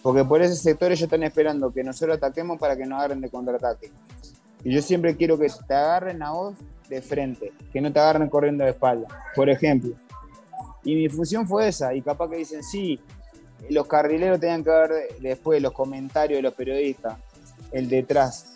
Porque 0.03 0.25
por 0.25 0.41
ese 0.43 0.57
sector 0.57 0.91
ellos 0.91 1.03
están 1.03 1.23
esperando 1.23 1.73
que 1.73 1.83
nosotros 1.83 2.17
ataquemos 2.17 2.59
para 2.59 2.77
que 2.77 2.87
nos 2.87 2.99
agarren 2.99 3.21
de 3.21 3.31
contraataque. 3.31 3.91
Y 4.65 4.73
yo 4.73 4.83
siempre 4.83 5.17
quiero 5.17 5.39
que 5.39 5.49
te 5.67 5.75
agarren 5.75 6.23
a 6.23 6.33
vos 6.33 6.55
de 6.89 7.03
frente, 7.03 7.53
que 7.73 7.81
no 7.81 7.93
te 7.93 7.99
agarren 7.99 8.29
corriendo 8.29 8.65
de 8.65 8.71
espalda, 8.71 9.09
por 9.35 9.49
ejemplo. 9.49 9.95
Y 10.85 10.95
mi 10.95 11.09
función 11.09 11.47
fue 11.47 11.69
esa, 11.69 11.95
y 11.95 12.03
capaz 12.03 12.31
que 12.31 12.37
dicen, 12.37 12.63
sí, 12.63 12.99
los 13.71 13.87
carrileros 13.87 14.41
tenían 14.41 14.65
que 14.65 14.71
ver 14.71 14.91
después 15.21 15.61
los 15.61 15.73
comentarios 15.73 16.39
de 16.39 16.43
los 16.43 16.55
periodistas, 16.55 17.19
el 17.73 17.89
detrás. 17.89 18.55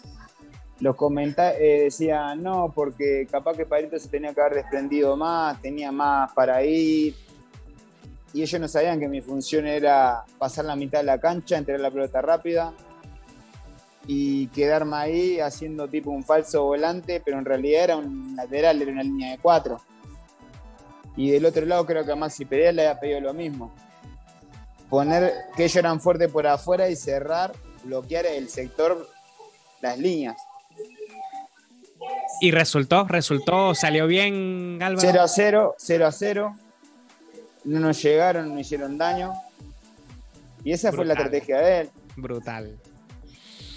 Los 0.81 0.97
comentarios 0.97 1.61
eh, 1.61 1.83
decían, 1.85 2.43
no, 2.43 2.73
porque 2.75 3.27
capaz 3.31 3.57
que 3.57 3.67
Parito 3.67 3.99
se 3.99 4.09
tenía 4.09 4.33
que 4.35 4.41
haber 4.41 4.55
desprendido 4.55 5.17
más, 5.17 5.61
tenía 5.61 5.93
más 5.93 6.33
para 6.33 6.65
ir. 6.65 7.15
Y 8.35 8.43
ellos 8.43 8.61
no 8.61 8.69
sabían 8.69 8.99
que 8.99 9.09
mi 9.09 9.21
función 9.21 9.67
era 9.67 10.25
pasar 10.39 10.65
la 10.65 10.77
mitad 10.77 11.01
de 11.01 11.05
la 11.05 11.19
cancha, 11.19 11.59
entregar 11.59 11.81
la 11.81 11.91
pelota 11.91 12.23
rápida 12.23 12.73
y 14.07 14.49
quedarme 14.49 14.97
ahí 14.97 15.41
haciendo 15.41 15.87
tipo 15.89 16.11
un 16.11 16.25
falso 16.25 16.65
volante, 16.65 17.23
pero 17.25 17.39
en 17.39 17.45
realidad 17.45 17.85
era 17.85 17.97
un 17.97 18.35
lateral, 18.35 18.81
era 18.81 18.93
una 18.93 19.03
línea 19.03 19.33
de 19.33 19.39
cuatro. 19.39 19.81
Y 21.17 21.31
del 21.31 21.45
otro 21.45 21.67
lado 21.67 21.85
creo 21.85 22.05
que 22.05 22.13
a 22.13 22.17
Maxi 22.17 22.45
Pereira 22.45 22.73
le 22.73 22.87
había 22.87 23.01
pedido 23.01 23.21
lo 23.21 23.35
mismo. 23.35 23.73
Poner 24.89 25.33
que 25.57 25.65
ellos 25.65 25.77
eran 25.77 26.01
fuertes 26.01 26.31
por 26.31 26.47
afuera 26.47 26.89
y 26.89 26.97
cerrar, 26.97 27.53
bloquear 27.85 28.27
el 28.27 28.49
sector, 28.49 29.09
las 29.81 29.99
líneas. 29.99 30.37
Y 32.41 32.51
resultó, 32.51 33.05
resultó, 33.05 33.75
salió 33.75 34.07
bien 34.07 34.79
Álvaro. 34.83 35.01
0 35.01 35.23
a 35.23 35.29
0, 35.29 35.75
0 35.79 36.07
a 36.07 36.13
0. 36.13 36.57
No 37.65 37.81
nos 37.81 38.03
llegaron, 38.03 38.55
no 38.55 38.61
hicieron 38.61 38.99
daño. 38.99 39.33
Y 40.65 40.73
esa 40.73 40.93
fue 40.93 41.05
la 41.05 41.15
estrategia 41.15 41.59
de 41.59 41.81
él. 41.81 41.91
Brutal. 42.17 42.79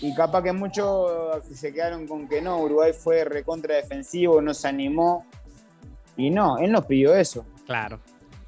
Y 0.02 0.14
capaz 0.14 0.44
que 0.44 0.52
muchos 0.52 1.44
se 1.54 1.74
quedaron 1.74 2.08
con 2.08 2.28
que 2.28 2.42
no, 2.42 2.60
Uruguay 2.60 2.92
fue 2.94 3.24
recontra 3.24 3.76
defensivo, 3.76 4.42
no 4.42 4.54
se 4.54 4.68
animó. 4.68 5.26
Y 6.18 6.30
no, 6.30 6.58
él 6.58 6.72
nos 6.72 6.86
pidió 6.86 7.16
eso. 7.16 7.46
Claro, 7.66 8.00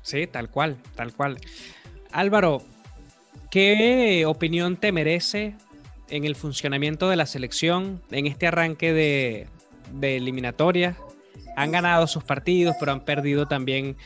sí, 0.01 0.27
tal 0.27 0.49
cual, 0.49 0.77
tal 0.95 1.13
cual. 1.13 1.37
Álvaro, 2.11 2.61
¿qué 3.49 4.25
opinión 4.25 4.77
te 4.77 4.91
merece 4.91 5.55
en 6.09 6.25
el 6.25 6.35
funcionamiento 6.35 7.09
de 7.09 7.15
la 7.15 7.25
selección 7.25 8.01
en 8.11 8.27
este 8.27 8.47
arranque 8.47 8.93
de, 8.93 9.47
de 9.93 10.17
eliminatoria? 10.17 10.95
Han 11.55 11.71
ganado 11.71 12.07
sus 12.07 12.23
partidos, 12.23 12.75
pero 12.79 12.91
han 12.91 13.01
perdido 13.01 13.47
también 13.47 13.97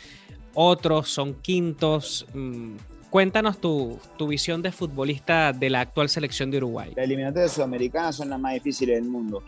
otros, 0.53 1.09
son 1.09 1.35
quintos. 1.35 2.25
Mm, 2.33 2.75
Cuéntanos 3.11 3.57
tu, 3.57 3.99
visión 4.21 4.61
de 4.61 4.71
futbolista 4.71 5.51
de 5.51 5.69
la 5.69 5.81
actual 5.81 6.07
selección 6.07 6.49
de 6.49 6.59
Uruguay. 6.59 6.93
Las 6.95 7.03
eliminatorias 7.03 7.51
sudamericanas 7.51 8.15
son 8.15 8.29
las 8.29 8.39
más 8.39 8.53
difíciles 8.53 8.95
del 8.95 9.09
mundo. 9.09 9.43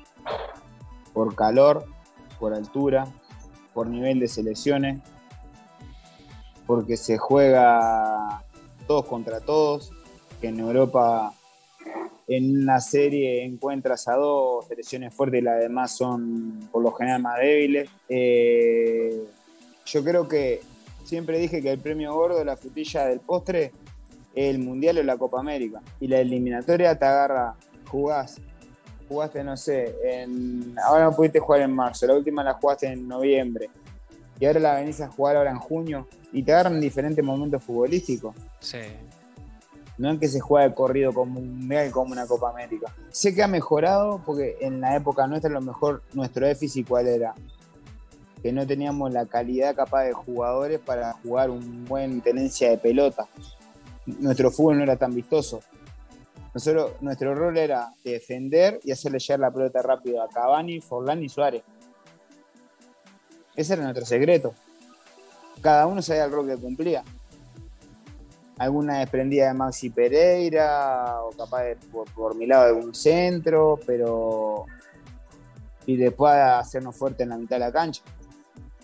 Por 1.13 1.33
calor, 1.33 1.85
por 2.41 2.53
altura, 2.53 3.07
por 3.73 3.87
nivel 3.87 4.19
de 4.19 4.27
selecciones, 4.27 5.01
porque 6.67 6.97
se 6.97 7.17
juega 7.17 8.43
todos 8.85 9.05
contra 9.05 9.39
todos, 9.39 9.93
en 10.41 10.59
Europa 10.59 11.33
en 12.27 12.63
una 12.63 12.81
serie 12.81 13.45
encuentras 13.45 14.09
a 14.09 14.15
dos 14.15 14.67
selecciones 14.67 15.13
fuertes 15.13 15.39
y 15.39 15.43
las 15.43 15.61
demás 15.61 15.95
son 15.95 16.67
por 16.69 16.83
lo 16.83 16.91
general 16.91 17.21
más 17.21 17.39
débiles. 17.39 17.89
Eh, 18.09 19.23
yo 19.85 20.03
creo 20.03 20.27
que 20.27 20.61
siempre 21.03 21.39
dije 21.39 21.61
que 21.61 21.71
el 21.71 21.79
premio 21.79 22.13
gordo, 22.13 22.43
la 22.43 22.55
frutilla 22.55 23.05
del 23.05 23.19
postre, 23.19 23.71
el 24.35 24.59
Mundial 24.59 24.97
o 24.97 25.03
la 25.03 25.17
Copa 25.17 25.39
América. 25.39 25.81
Y 25.99 26.07
la 26.07 26.19
eliminatoria 26.19 26.97
te 26.97 27.05
agarra, 27.05 27.55
jugás, 27.89 28.39
jugaste, 29.07 29.43
no 29.43 29.55
sé, 29.55 29.95
en, 30.03 30.75
ahora 30.83 31.05
no 31.05 31.15
pudiste 31.15 31.39
jugar 31.39 31.61
en 31.61 31.73
marzo, 31.73 32.07
la 32.07 32.15
última 32.15 32.43
la 32.43 32.53
jugaste 32.53 32.87
en 32.87 33.07
noviembre. 33.07 33.69
Y 34.39 34.45
ahora 34.45 34.59
la 34.59 34.75
venís 34.75 34.99
a 35.01 35.07
jugar 35.07 35.37
ahora 35.37 35.51
en 35.51 35.59
junio 35.59 36.07
y 36.31 36.43
te 36.43 36.51
agarran 36.51 36.81
diferentes 36.81 37.23
momentos 37.23 37.63
futbolísticos. 37.63 38.35
Sí. 38.59 38.79
No 39.97 40.11
es 40.11 40.19
que 40.19 40.27
se 40.27 40.39
juegue 40.39 40.65
el 40.65 40.73
corrido 40.73 41.13
como 41.13 41.39
un 41.39 41.59
mundial 41.59 41.91
como 41.91 42.11
una 42.13 42.25
Copa 42.25 42.49
América. 42.49 42.91
Sé 43.11 43.35
que 43.35 43.43
ha 43.43 43.47
mejorado 43.47 44.21
porque 44.25 44.57
en 44.59 44.81
la 44.81 44.95
época 44.95 45.27
nuestra 45.27 45.51
lo 45.51 45.61
mejor 45.61 46.01
nuestro 46.13 46.47
déficit 46.47 46.87
cuál 46.87 47.07
era 47.07 47.35
que 48.43 48.51
no 48.51 48.67
teníamos 48.67 49.11
la 49.13 49.25
calidad 49.25 49.73
capaz 49.73 50.03
de 50.03 50.11
jugadores 50.11 50.81
para 50.81 51.13
jugar 51.13 51.49
un 51.49 51.85
buen 51.85 52.19
tenencia 52.19 52.69
de 52.69 52.77
pelota. 52.77 53.25
Nuestro 54.05 54.51
fútbol 54.51 54.77
no 54.79 54.83
era 54.83 54.97
tan 54.97 55.15
vistoso. 55.15 55.61
Nosotros, 56.53 56.91
nuestro 56.99 57.33
rol 57.33 57.57
era 57.57 57.93
defender 58.03 58.81
y 58.83 58.91
hacerle 58.91 59.19
llegar 59.19 59.39
la 59.39 59.49
pelota 59.49 59.81
rápido 59.81 60.21
a 60.21 60.27
Cavani, 60.27 60.81
Forlán 60.81 61.23
y 61.23 61.29
Suárez. 61.29 61.63
Ese 63.55 63.73
era 63.73 63.83
nuestro 63.83 64.05
secreto. 64.05 64.53
Cada 65.61 65.87
uno 65.87 66.01
sabía 66.01 66.25
el 66.25 66.31
rol 66.31 66.47
que 66.47 66.57
cumplía. 66.57 67.01
Alguna 68.57 68.99
desprendida 68.99 69.47
de 69.47 69.53
Maxi 69.53 69.89
Pereira, 69.89 71.23
o 71.23 71.29
capaz 71.29 71.63
de 71.63 71.75
por, 71.77 72.11
por 72.11 72.35
mi 72.35 72.45
lado 72.45 72.65
de 72.67 72.73
un 72.73 72.93
centro, 72.93 73.79
pero. 73.87 74.65
Y 75.85 75.95
después 75.95 76.33
hacernos 76.33 76.95
fuerte 76.95 77.23
en 77.23 77.29
la 77.29 77.37
mitad 77.37 77.55
de 77.55 77.59
la 77.61 77.71
cancha 77.71 78.03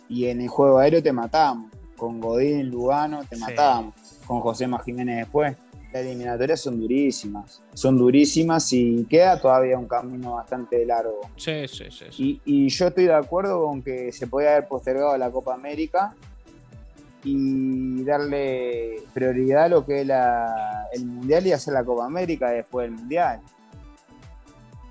y 0.10 0.26
en 0.26 0.42
el 0.42 0.48
juego 0.48 0.80
aéreo 0.80 1.02
te 1.02 1.14
matábamos. 1.14 1.72
Con 1.96 2.20
Godín, 2.20 2.70
Lugano, 2.70 3.24
te 3.30 3.38
matábamos. 3.38 3.94
Con 4.26 4.42
José 4.42 4.68
Jiménez 4.84 5.18
después. 5.18 5.56
Las 5.94 6.04
eliminatorias 6.04 6.62
son 6.62 6.80
durísimas. 6.80 7.62
Son 7.74 7.98
durísimas 7.98 8.72
y 8.74 9.06
queda 9.06 9.40
todavía 9.40 9.78
un 9.78 9.88
camino 9.88 10.36
bastante 10.36 10.86
largo. 10.86 11.22
Sí, 11.36 11.68
sí, 11.68 11.86
sí. 11.90 12.42
Y, 12.46 12.70
yo 12.70 12.88
estoy 12.88 13.06
de 13.06 13.14
acuerdo 13.14 13.64
con 13.66 13.82
que 13.82 14.12
se 14.12 14.28
podía 14.28 14.52
haber 14.52 14.68
postergado 14.68 15.18
la 15.18 15.32
Copa 15.32 15.56
América 15.56 16.14
y 17.24 18.04
darle 18.04 19.02
prioridad 19.14 19.66
a 19.66 19.70
lo 19.70 19.86
que 19.86 20.02
es 20.02 20.10
el 20.94 21.06
Mundial 21.06 21.48
y 21.48 21.52
hacer 21.54 21.74
la 21.74 21.84
Copa 21.84 22.06
América 22.06 22.52
después 22.52 22.90
del 22.90 23.00
Mundial. 23.00 23.42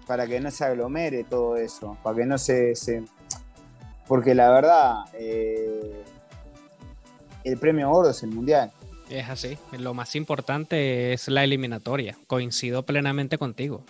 Para 0.06 0.26
que 0.26 0.40
no 0.40 0.50
se 0.50 0.64
aglomere 0.64 1.24
todo 1.24 1.56
eso, 1.56 1.96
para 2.02 2.16
que 2.16 2.26
no 2.26 2.38
se 2.38 2.74
porque 4.08 4.34
la 4.34 4.50
verdad, 4.50 5.04
eh, 5.12 6.02
el 7.44 7.58
premio 7.58 7.90
oro 7.90 8.10
es 8.10 8.22
el 8.22 8.30
mundial. 8.30 8.72
Es 9.10 9.28
así. 9.28 9.58
Lo 9.78 9.94
más 9.94 10.16
importante 10.16 11.12
es 11.12 11.28
la 11.28 11.44
eliminatoria. 11.44 12.16
Coincido 12.26 12.84
plenamente 12.84 13.38
contigo. 13.38 13.84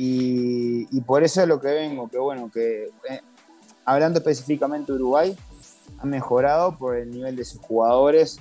Y, 0.00 1.00
por 1.02 1.24
eso 1.24 1.42
es 1.42 1.48
lo 1.48 1.60
que 1.60 1.68
vengo, 1.68 2.08
que 2.08 2.18
bueno, 2.18 2.50
que 2.52 2.84
eh, 3.10 3.20
hablando 3.84 4.20
específicamente 4.20 4.92
de 4.92 4.98
Uruguay, 4.98 5.36
ha 5.98 6.06
mejorado 6.06 6.78
por 6.78 6.96
el 6.96 7.10
nivel 7.10 7.34
de 7.34 7.44
sus 7.44 7.60
jugadores, 7.60 8.38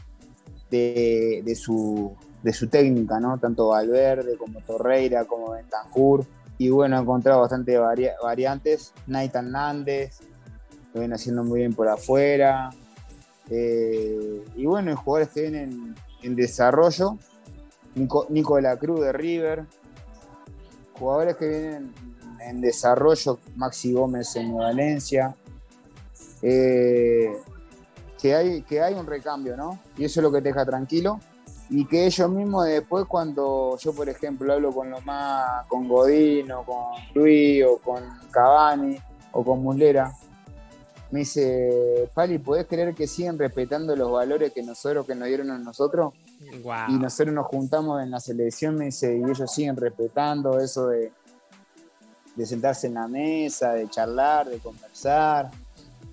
de, 0.70 1.53
su, 1.55 2.15
de 2.43 2.53
su 2.53 2.68
técnica, 2.68 3.20
¿no? 3.20 3.39
Tanto 3.39 3.70
Valverde 3.70 4.38
como 4.38 4.61
Torreira, 4.61 5.26
como 5.26 5.51
Bentanjur. 5.51 6.26
Y 6.59 6.70
bueno, 6.70 6.97
ha 6.97 7.01
encontrado 7.01 7.41
bastante 7.41 7.78
variantes. 7.78 8.93
Nathan 9.07 9.51
Nández, 9.51 10.20
lo 10.97 11.15
haciendo 11.15 11.43
muy 11.43 11.59
bien 11.59 11.73
por 11.73 11.87
afuera. 11.87 12.69
Eh, 13.49 14.43
y 14.55 14.65
bueno, 14.65 14.95
jugadores 14.95 15.33
que 15.33 15.41
vienen 15.41 15.95
en 16.21 16.35
desarrollo. 16.35 17.17
Nico, 17.95 18.55
de 18.55 18.61
la 18.61 18.77
Cruz 18.77 19.01
de 19.01 19.11
River. 19.11 19.65
Jugadores 20.99 21.35
que 21.37 21.47
vienen 21.47 21.93
en 22.41 22.61
desarrollo. 22.61 23.39
Maxi 23.55 23.93
Gómez 23.93 24.35
en 24.35 24.55
Valencia. 24.55 25.35
Eh, 26.41 27.31
que, 28.21 28.35
hay, 28.35 28.61
que 28.63 28.81
hay 28.81 28.93
un 28.93 29.05
recambio, 29.05 29.55
¿no? 29.57 29.79
Y 29.97 30.05
eso 30.05 30.19
es 30.19 30.23
lo 30.23 30.31
que 30.31 30.41
te 30.41 30.49
deja 30.49 30.65
tranquilo. 30.65 31.19
Y 31.69 31.85
que 31.85 32.05
ellos 32.05 32.29
mismos 32.29 32.65
después 32.65 33.05
cuando 33.07 33.77
yo, 33.77 33.93
por 33.93 34.07
ejemplo, 34.07 34.53
hablo 34.53 34.71
con 34.71 34.89
lo 34.89 35.01
más, 35.01 35.67
con 35.67 35.87
Godino, 35.87 36.63
con 36.63 36.85
Luis 37.13 37.63
o 37.65 37.77
con 37.79 38.03
Cavani 38.31 38.97
o 39.33 39.43
con 39.43 39.61
Mulera, 39.61 40.13
me 41.12 41.20
dice, 41.20 42.10
Pali, 42.14 42.38
¿podés 42.38 42.68
creer 42.68 42.93
que 42.93 43.08
siguen 43.08 43.39
respetando 43.39 43.95
los 43.95 44.12
valores 44.12 44.51
que 44.51 44.62
nosotros, 44.62 45.05
que 45.05 45.16
nos 45.16 45.28
dieron 45.28 45.51
a 45.51 45.58
nosotros? 45.58 46.14
Y 46.89 46.93
nosotros 46.97 47.34
nos 47.34 47.47
juntamos 47.47 48.01
en 48.03 48.12
la 48.12 48.20
selección, 48.20 48.76
me 48.76 48.86
dice, 48.86 49.18
y 49.18 49.24
ellos 49.24 49.51
siguen 49.53 49.78
respetando 49.78 50.60
eso 50.60 50.88
de, 50.88 51.12
de 52.38 52.45
sentarse 52.45 52.88
en 52.88 52.93
la 52.93 53.08
mesa, 53.08 53.74
de 53.74 53.89
charlar, 53.89 54.47
de 54.47 54.60
conversar. 54.60 55.49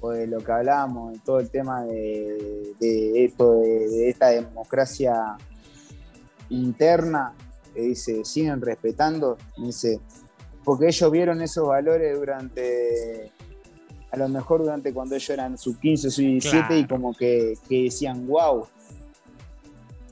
de 0.02 0.26
lo 0.26 0.38
que 0.38 0.52
hablábamos, 0.52 1.12
de 1.12 1.18
todo 1.20 1.40
el 1.40 1.50
tema 1.50 1.82
de, 1.82 2.74
esto, 2.80 3.60
de, 3.60 4.10
esta 4.10 4.28
democracia 4.28 5.36
interna, 6.50 7.34
que 7.74 7.80
dice, 7.80 8.24
siguen 8.24 8.60
respetando, 8.60 9.38
dice, 9.56 10.00
porque 10.62 10.86
ellos 10.88 11.10
vieron 11.10 11.40
esos 11.42 11.66
valores 11.66 12.18
durante, 12.18 13.32
a 14.14 14.16
lo 14.16 14.28
mejor 14.28 14.62
durante 14.62 14.92
cuando 14.92 15.16
ellos 15.16 15.28
eran 15.28 15.58
sub 15.58 15.80
15, 15.80 16.08
sub 16.08 16.24
17 16.24 16.78
y 16.78 16.86
como 16.86 17.12
que, 17.12 17.54
decían, 17.68 18.28
wow, 18.28 18.64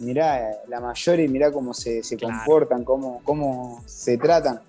mirá 0.01 0.51
la 0.67 0.81
mayor 0.81 1.21
y 1.21 1.29
mirá 1.29 1.53
cómo 1.53 1.73
se, 1.73 2.03
comportan, 2.21 2.83
cómo, 2.83 3.21
cómo 3.23 3.81
se 3.87 4.19
tratan. 4.19 4.61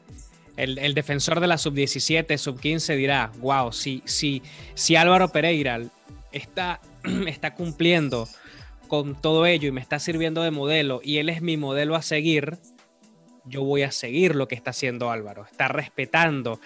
El, 0.56 0.94
defensor 0.94 1.40
de 1.40 1.48
la 1.48 1.58
sub-17, 1.58 2.38
sub-15 2.38 2.96
dirá, 2.96 3.32
wow, 3.40 3.72
si, 3.72 4.04
si, 4.06 4.44
si 4.76 4.96
Álvaro 4.96 5.30
Pereira 5.30 5.82
está, 6.32 6.80
está 7.28 7.56
cumpliendo 7.56 8.28
con 8.88 9.20
todo 9.20 9.48
ello 9.48 9.68
y 9.68 9.72
me 9.72 9.82
está 9.82 9.98
sirviendo 9.98 10.44
de 10.44 10.52
modelo 10.52 11.02
y 11.04 11.18
él 11.18 11.30
es 11.30 11.42
mi 11.42 11.58
modelo 11.58 11.96
a 11.96 12.04
seguir, 12.04 12.60
yo 13.46 13.64
voy 13.64 13.82
a 13.82 13.92
seguir 13.92 14.36
lo 14.36 14.48
que 14.48 14.54
está 14.54 14.70
haciendo 14.70 15.10
Álvaro, 15.10 15.44
está 15.50 15.70
respetando. 15.70 16.60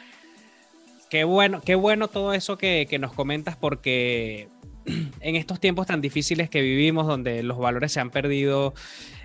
Qué 1.10 1.24
bueno, 1.24 1.62
qué 1.62 1.76
bueno 1.76 2.08
todo 2.08 2.34
eso 2.34 2.58
que, 2.58 2.88
nos 3.00 3.14
comentas 3.14 3.56
porque 3.56 4.50
en 5.22 5.36
estos 5.36 5.60
tiempos 5.60 5.88
tan 5.88 6.02
difíciles 6.02 6.50
que 6.50 6.62
vivimos, 6.62 7.08
donde 7.08 7.44
los 7.44 7.58
valores 7.58 7.92
se 7.92 8.00
han 8.00 8.10
perdido 8.10 8.74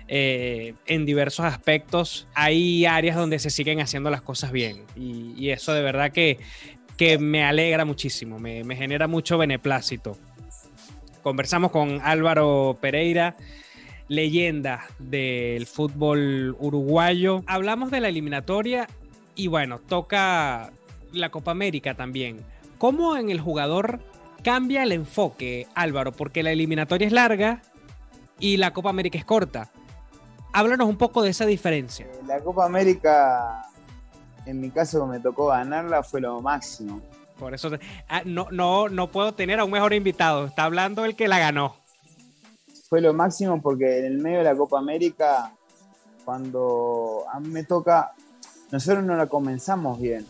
eh, 0.07 0.75
en 0.85 1.05
diversos 1.05 1.45
aspectos, 1.45 2.27
hay 2.35 2.85
áreas 2.85 3.15
donde 3.15 3.39
se 3.39 3.49
siguen 3.49 3.79
haciendo 3.79 4.09
las 4.09 4.21
cosas 4.21 4.51
bien. 4.51 4.85
Y, 4.95 5.49
eso 5.49 5.73
de 5.73 5.81
verdad 5.81 6.11
que, 6.11 6.39
me 7.19 7.43
alegra 7.43 7.83
muchísimo, 7.83 8.39
me 8.39 8.75
genera 8.77 9.07
mucho 9.07 9.37
beneplácito. 9.37 10.17
Conversamos 11.21 11.71
con 11.71 11.99
Álvaro 12.01 12.77
Pereira 12.79 13.35
leyenda 14.07 14.85
del 14.99 15.65
fútbol 15.65 16.55
uruguayo. 16.59 17.43
Hablamos 17.47 17.91
de 17.91 17.99
la 17.99 18.09
eliminatoria 18.09 18.87
y 19.35 19.47
bueno, 19.47 19.79
toca 19.79 20.71
la 21.13 21.29
Copa 21.29 21.51
América 21.51 21.95
también. 21.95 22.43
¿Cómo 22.77 23.15
en 23.15 23.29
el 23.29 23.39
jugador 23.39 23.99
cambia 24.43 24.83
el 24.83 24.91
enfoque, 24.91 25.67
Álvaro? 25.75 26.11
Porque 26.11 26.43
la 26.43 26.51
eliminatoria 26.51 27.07
es 27.07 27.13
larga 27.13 27.61
y 28.39 28.57
la 28.57 28.73
Copa 28.73 28.89
América 28.89 29.17
es 29.17 29.25
corta. 29.25 29.71
Háblanos 30.51 30.87
un 30.87 30.97
poco 30.97 31.21
de 31.21 31.29
esa 31.29 31.45
diferencia. 31.45 32.05
Eh, 32.05 32.19
la 32.27 32.39
Copa 32.41 32.65
América, 32.65 33.63
en 34.45 34.59
mi 34.59 34.69
caso, 34.69 35.07
me 35.07 35.19
tocó 35.19 35.47
ganarla, 35.47 36.03
fue 36.03 36.21
lo 36.21 36.41
máximo. 36.41 37.01
Por 37.39 37.53
eso 37.53 37.71
ah, 38.07 38.21
no, 38.25 38.47
no, 38.51 38.89
no 38.89 39.11
puedo 39.11 39.33
tener 39.33 39.59
a 39.59 39.65
un 39.65 39.71
mejor 39.71 39.93
invitado. 39.93 40.45
Está 40.45 40.65
hablando 40.65 41.05
el 41.05 41.15
que 41.15 41.27
la 41.27 41.39
ganó. 41.39 41.75
Fue 42.87 43.01
lo 43.01 43.13
máximo 43.13 43.61
porque 43.61 43.99
en 43.99 44.05
el 44.05 44.17
medio 44.19 44.39
de 44.39 44.43
la 44.43 44.55
Copa 44.55 44.77
América, 44.77 45.51
cuando 46.25 47.23
a 47.31 47.39
mí 47.39 47.49
me 47.49 47.63
toca, 47.63 48.13
nosotros 48.71 49.03
no 49.03 49.15
la 49.15 49.25
comenzamos 49.27 49.99
bien. 49.99 50.25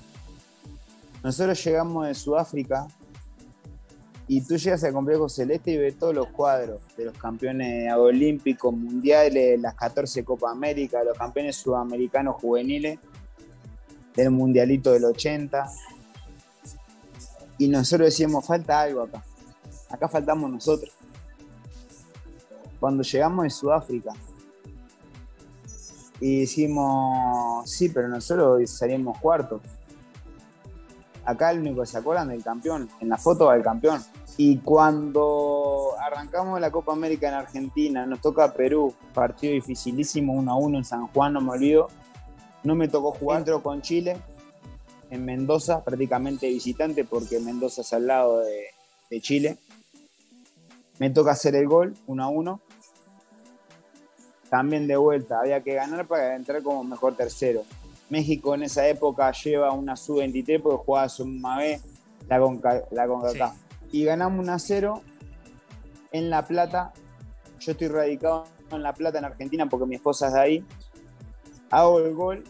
Nosotros 1.23 1.63
llegamos 1.63 2.05
de 2.05 2.13
Sudáfrica 2.13 2.85
y 4.27 4.41
tú 4.41 4.57
llegas 4.57 4.83
al 4.83 4.91
complejo 4.91 5.29
celeste 5.29 5.71
y 5.71 5.77
ves 5.77 5.97
todos 5.97 6.13
los 6.13 6.27
cuadros 6.27 6.81
de 6.97 7.05
los 7.05 7.17
campeones 7.17 7.93
olímpicos, 7.93 8.73
mundiales, 8.73 9.59
las 9.59 9.73
14 9.75 10.25
Copa 10.25 10.51
América, 10.51 11.01
los 11.01 11.17
campeones 11.17 11.55
sudamericanos 11.55 12.35
juveniles, 12.41 12.99
del 14.13 14.31
mundialito 14.31 14.91
del 14.91 15.05
80. 15.05 15.65
Y 17.57 17.69
nosotros 17.69 18.07
decíamos, 18.07 18.45
falta 18.45 18.81
algo 18.81 19.03
acá. 19.03 19.23
Acá 19.89 20.09
faltamos 20.09 20.51
nosotros. 20.51 20.91
Cuando 22.81 23.01
llegamos 23.01 23.43
de 23.43 23.49
Sudáfrica 23.49 24.11
y 26.19 26.41
decimos, 26.41 27.69
sí, 27.69 27.87
pero 27.87 28.09
nosotros 28.09 28.69
salimos 28.69 29.17
cuartos 29.19 29.61
acá 31.25 31.51
el 31.51 31.59
único 31.59 31.81
que 31.81 31.87
se 31.87 31.97
acuerdan 31.97 32.29
del 32.29 32.43
campeón, 32.43 32.89
en 32.99 33.09
la 33.09 33.17
foto 33.17 33.45
va 33.45 33.55
el 33.55 33.63
campeón. 33.63 34.01
Y 34.37 34.57
cuando 34.57 35.91
arrancamos 35.99 36.59
la 36.59 36.71
Copa 36.71 36.93
América 36.93 37.27
en 37.27 37.35
Argentina, 37.35 38.05
nos 38.05 38.19
toca 38.21 38.53
Perú, 38.53 38.93
partido 39.13 39.53
dificilísimo, 39.53 40.33
1 40.33 40.51
a 40.51 40.55
1 40.55 40.77
en 40.79 40.85
San 40.85 41.07
Juan, 41.07 41.33
no 41.33 41.41
me 41.41 41.51
olvido. 41.51 41.87
No 42.63 42.75
me 42.75 42.87
tocó 42.87 43.11
jugar, 43.11 43.39
entro 43.39 43.61
con 43.61 43.81
Chile, 43.81 44.17
en 45.09 45.25
Mendoza, 45.25 45.83
prácticamente 45.83 46.47
visitante, 46.47 47.03
porque 47.03 47.39
Mendoza 47.39 47.81
es 47.81 47.91
al 47.93 48.07
lado 48.07 48.39
de, 48.39 48.67
de 49.09 49.21
Chile. 49.21 49.57
Me 50.99 51.09
toca 51.09 51.31
hacer 51.31 51.55
el 51.55 51.67
gol, 51.67 51.93
1 52.07 52.23
a 52.23 52.27
1. 52.29 52.61
También 54.49 54.87
de 54.87 54.95
vuelta, 54.95 55.41
había 55.41 55.61
que 55.61 55.73
ganar 55.73 56.07
para 56.07 56.35
entrar 56.35 56.63
como 56.63 56.83
mejor 56.83 57.15
tercero 57.15 57.63
México 58.13 58.53
en 58.53 58.61
esa 58.61 58.87
época 58.87 59.31
lleva 59.31 59.71
una 59.71 59.95
sub-23 59.95 60.61
porque 60.61 60.85
jugaba 60.85 61.09
su 61.09 61.25
Mavé, 61.25 61.81
la 62.29 62.39
Conca, 62.39 62.83
la 62.91 63.07
CONCACAF. 63.07 63.55
Y 63.91 64.05
ganamos 64.05 64.39
1 64.39 64.53
a 64.53 64.59
0 64.59 65.01
en 66.11 66.29
La 66.29 66.45
Plata. 66.45 66.93
Yo 67.59 67.71
estoy 67.71 67.87
radicado 67.87 68.45
en 68.69 68.83
La 68.83 68.93
Plata, 68.93 69.17
en 69.17 69.25
Argentina, 69.25 69.67
porque 69.67 69.87
mi 69.87 69.95
esposa 69.95 70.27
es 70.27 70.33
de 70.33 70.39
ahí. 70.39 70.65
Hago 71.71 71.99
el 72.01 72.13
gol. 72.13 72.43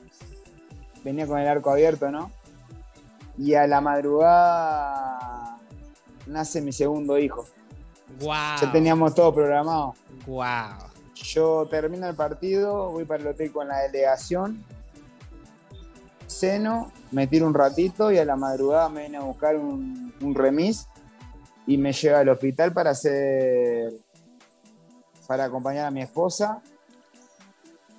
Venía 1.02 1.26
con 1.28 1.40
el 1.40 1.48
arco 1.48 1.72
abierto, 1.72 2.12
¿no? 2.12 2.30
Y 3.38 3.54
a 3.54 3.66
la 3.66 3.80
madrugada 3.80 5.60
nace 6.28 6.62
mi 6.62 6.74
segundo 6.74 7.18
hijo. 7.18 7.46
Wow. 8.20 8.60
Ya 8.62 8.72
teníamos 8.74 9.16
todo 9.16 9.34
programado. 9.34 9.96
Wow. 10.28 10.92
Yo 11.16 11.66
termino 11.72 12.06
el 12.10 12.16
partido, 12.16 12.92
voy 12.92 13.06
para 13.06 13.22
el 13.22 13.30
hotel 13.30 13.54
con 13.54 13.70
la 13.70 13.80
delegación 13.80 14.62
ceno, 16.34 16.92
me 17.12 17.28
tiro 17.28 17.48
un 17.48 17.54
ratito 17.54 18.12
y 18.12 18.18
a 18.18 18.26
la 18.26 18.36
madrugada 18.36 18.90
me 18.90 19.02
viene 19.02 19.18
a 19.18 19.22
buscar 19.22 19.56
un, 19.56 20.14
remis 20.34 20.88
y 21.68 21.78
me 21.78 21.94
lleva 21.94 22.20
al 22.20 22.30
hospital 22.30 22.74
para 22.74 22.92
hacer 22.92 23.94
para 25.28 25.46
acompañar 25.46 25.86
a 25.86 25.92
mi 25.92 26.02
esposa. 26.02 26.62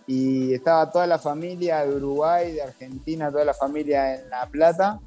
Y 0.07 0.53
estaba 0.53 0.91
toda 0.91 1.07
la 1.07 1.19
familia 1.19 1.87
de 1.87 1.97
Uruguay, 1.97 2.53
de 2.53 2.63
Argentina, 2.63 3.31
toda 3.31 3.45
la 3.45 3.55
familia 3.55 4.17
en 4.17 4.29
La 4.29 4.47
Plata. 4.47 5.01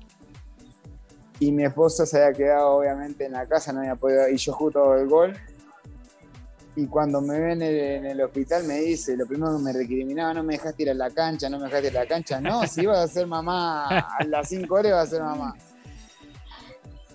Y 1.39 1.51
mi 1.51 1.65
esposa 1.65 2.07
se 2.07 2.23
había 2.23 2.35
quedado 2.35 2.77
obviamente 2.77 3.25
en 3.25 3.33
la 3.33 3.45
casa, 3.45 3.71
no 3.71 3.81
había 3.81 3.95
podido 3.95 4.27
y 4.27 4.37
yo 4.37 4.53
justo 4.53 4.95
el 4.95 5.07
gol 5.07 5.37
y 6.77 6.85
cuando 6.85 7.21
me 7.21 7.39
ven 7.39 7.59
en 7.63 8.05
el 8.05 8.21
hospital 8.21 8.63
me 8.65 8.75
dice, 8.75 9.17
lo 9.17 9.25
primero 9.25 9.57
que 9.57 9.63
me 9.63 9.73
recriminaba, 9.73 10.35
no 10.35 10.43
me 10.43 10.53
dejaste 10.53 10.83
ir 10.83 10.91
a 10.91 10.93
la 10.93 11.09
cancha, 11.09 11.49
no 11.49 11.57
me 11.57 11.65
dejaste 11.65 11.87
ir 11.87 11.97
a 11.97 12.01
la 12.01 12.07
cancha. 12.07 12.39
No, 12.39 12.67
si 12.67 12.81
ibas 12.81 12.99
a 12.99 13.07
ser 13.07 13.25
mamá, 13.25 13.87
a 13.87 14.23
las 14.25 14.47
5 14.47 14.75
horas 14.75 14.89
iba 14.91 15.01
a 15.01 15.07
ser 15.07 15.23
mamá. 15.23 15.55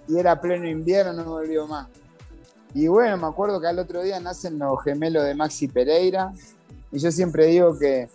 Y 0.08 0.18
era 0.18 0.40
pleno 0.40 0.68
invierno, 0.68 1.12
no 1.12 1.22
me 1.22 1.30
volvió 1.30 1.68
más. 1.68 1.86
Y 2.74 2.88
bueno, 2.88 3.16
me 3.16 3.28
acuerdo 3.28 3.60
que 3.60 3.68
al 3.68 3.78
otro 3.78 4.02
día 4.02 4.18
nacen 4.18 4.58
los 4.58 4.82
gemelos 4.82 5.24
de 5.24 5.34
Maxi 5.36 5.68
Pereira. 5.68 6.32
Y 6.90 6.98
yo 6.98 7.12
siempre 7.12 7.46
digo 7.46 7.78
que 7.78 8.08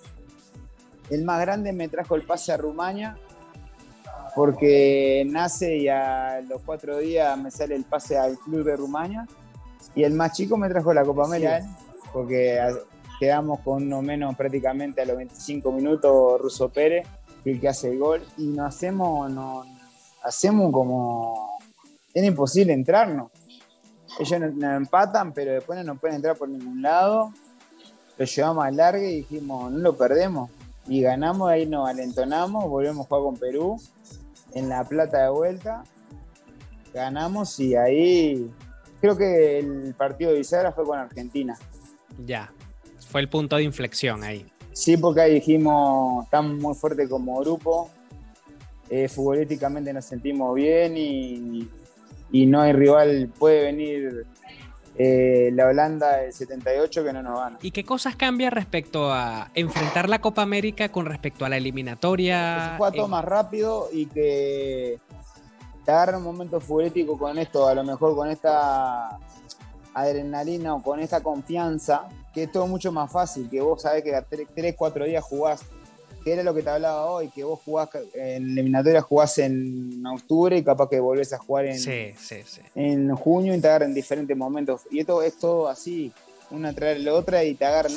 el 1.10 1.24
más 1.24 1.40
grande 1.40 1.72
me 1.72 1.88
trajo 1.88 2.16
el 2.16 2.24
pase 2.24 2.52
a 2.52 2.58
Rumania 2.58 3.18
porque 4.36 5.26
nace 5.26 5.78
y 5.78 5.88
a 5.88 6.42
los 6.42 6.62
cuatro 6.64 6.98
días 6.98 7.38
me 7.40 7.52
sale 7.52 7.74
el 7.74 7.86
pase 7.86 8.18
al 8.18 8.38
club 8.38 8.66
de 8.66 8.76
Rumania 8.76 9.26
y 9.98 10.04
el 10.04 10.14
más 10.14 10.34
chico 10.34 10.58
me 10.58 10.70
trajo 10.70 10.94
la 10.94 11.04
Copa 11.04 11.26
América, 11.26 11.60
porque 12.14 12.60
quedamos 13.20 13.62
con 13.62 13.82
uno 13.82 14.04
menos 14.04 14.36
prácticamente 14.36 15.02
a 15.02 15.06
los 15.06 15.18
25 15.18 15.72
minutos, 15.72 16.40
Russo 16.40 16.70
Pérez, 16.70 17.08
el 17.44 17.60
que 17.60 17.68
hace 17.68 17.90
el 17.90 17.98
gol, 17.98 18.22
y 18.38 18.46
nos 18.46 18.76
hacemos, 18.76 19.32
no 19.32 19.66
hacemos 20.24 20.72
como. 20.72 21.58
Era 22.14 22.28
imposible 22.28 22.74
entrarnos. 22.74 23.32
Ellos 24.20 24.40
nos, 24.40 24.76
empatan, 24.78 25.34
pero 25.34 25.54
después 25.54 25.80
no 25.80 25.94
nos 25.94 26.00
pueden 26.00 26.18
entrar 26.18 26.38
por 26.38 26.48
ningún 26.48 26.80
lado. 26.80 27.34
Lo 28.20 28.26
llevamos 28.26 28.66
al 28.66 28.78
largo 28.78 29.04
y 29.04 29.16
dijimos, 29.16 29.72
no 29.72 29.80
lo 29.80 29.98
perdemos. 29.98 30.52
Y 30.88 31.02
ganamos, 31.02 31.50
ahí 31.50 31.66
nos 31.66 31.90
alentonamos, 31.90 32.70
volvemos 32.70 33.06
a 33.06 33.10
jugar 33.10 33.24
con 33.24 33.38
Perú, 33.38 33.82
en 34.54 34.70
La 34.70 34.84
Plata 34.84 35.24
de 35.24 35.30
vuelta. 35.32 35.84
Ganamos 36.94 37.60
y 37.60 37.76
ahí 37.76 38.52
creo 39.02 39.18
que 39.18 39.60
el 39.60 39.94
partido 39.96 40.32
de 40.32 40.40
Bisagra 40.40 40.72
fue 40.72 40.86
con 40.86 41.00
Argentina. 41.00 41.58
Ya, 42.26 42.52
fue 43.10 43.22
el 43.22 43.30
punto 43.30 43.56
de 43.56 43.64
inflexión 43.64 44.24
ahí. 44.24 44.46
Sí, 44.74 44.98
porque 44.98 45.22
ahí 45.22 45.34
dijimos, 45.36 46.26
estamos 46.26 46.58
muy 46.62 46.76
fuertes 46.76 47.10
como 47.10 47.40
grupo, 47.40 47.90
eh, 48.90 49.10
futbolísticamente 49.10 49.92
nos 49.92 50.06
sentimos 50.06 50.54
bien 50.56 50.96
y, 50.96 51.68
no 52.46 52.62
hay 52.62 52.74
rival, 52.74 53.32
puede 53.40 53.64
venir 53.64 54.26
eh, 54.98 55.50
la 55.54 55.66
Holanda 55.68 56.18
del 56.18 56.34
78 56.34 57.04
que 57.04 57.14
no 57.14 57.24
nos 57.24 57.40
gana. 57.40 57.58
¿Y 57.62 57.72
qué 57.72 57.84
cosas 57.84 58.16
cambia 58.16 58.50
respecto 58.50 59.12
a 59.12 59.50
enfrentar 59.56 60.10
la 60.10 60.20
Copa 60.20 60.42
América 60.42 60.90
con 60.90 61.06
respecto 61.06 61.46
a 61.46 61.50
la 61.50 61.58
eliminatoria? 61.58 62.72
se 62.72 62.78
juega 62.78 62.96
todo 62.96 63.08
más 63.08 63.26
rápido 63.26 63.90
y 63.92 64.06
que 64.06 65.00
te 65.88 65.94
agarra 65.94 66.18
un 66.18 66.26
momento 66.26 66.60
futbolístico 66.60 67.18
con 67.18 67.38
esto, 67.40 67.66
a 67.66 67.74
lo 67.74 67.82
mejor 67.82 68.14
con 68.14 68.30
esta 68.30 69.18
adrenalina 69.94 70.76
o 70.76 70.84
con 70.84 71.00
esta 71.00 71.24
confianza, 71.24 72.10
que 72.34 72.44
es 72.44 72.52
todo 72.52 72.68
mucho 72.68 72.92
más 72.92 73.10
fácil, 73.10 73.50
que 73.50 73.62
vos 73.62 73.84
sabés 73.84 74.04
que 74.04 74.46
3, 74.54 74.76
4 74.78 75.06
días 75.06 75.24
jugás, 75.24 75.62
que 76.26 76.34
era 76.34 76.44
lo 76.44 76.54
que 76.54 76.62
te 76.62 76.72
hablaba 76.72 77.06
hoy, 77.06 77.30
que 77.30 77.46
vos 77.46 77.62
jugás 77.64 77.88
en 78.14 78.50
eliminatoria 78.50 79.00
jugás 79.00 79.38
en 79.38 80.06
octubre 80.06 80.58
y 80.58 80.64
capaz 80.66 80.90
que 80.90 81.00
volvés 81.00 81.32
a 81.32 81.38
jugar 81.38 81.68
en, 81.68 81.80
en 82.76 83.16
junio 83.16 83.56
y 83.56 83.62
te 83.62 83.70
agarran 83.70 83.92
en 83.92 83.96
diferentes 83.96 84.36
momentos. 84.36 84.82
Y 84.92 85.00
esto 85.00 85.22
es 85.22 85.40
todo 85.40 85.70
así, 85.70 86.12
una 86.52 86.74
tras 86.74 87.00
la 87.00 87.14
otra 87.14 87.46
y 87.46 87.56
te 87.56 87.64
agarran 87.64 87.94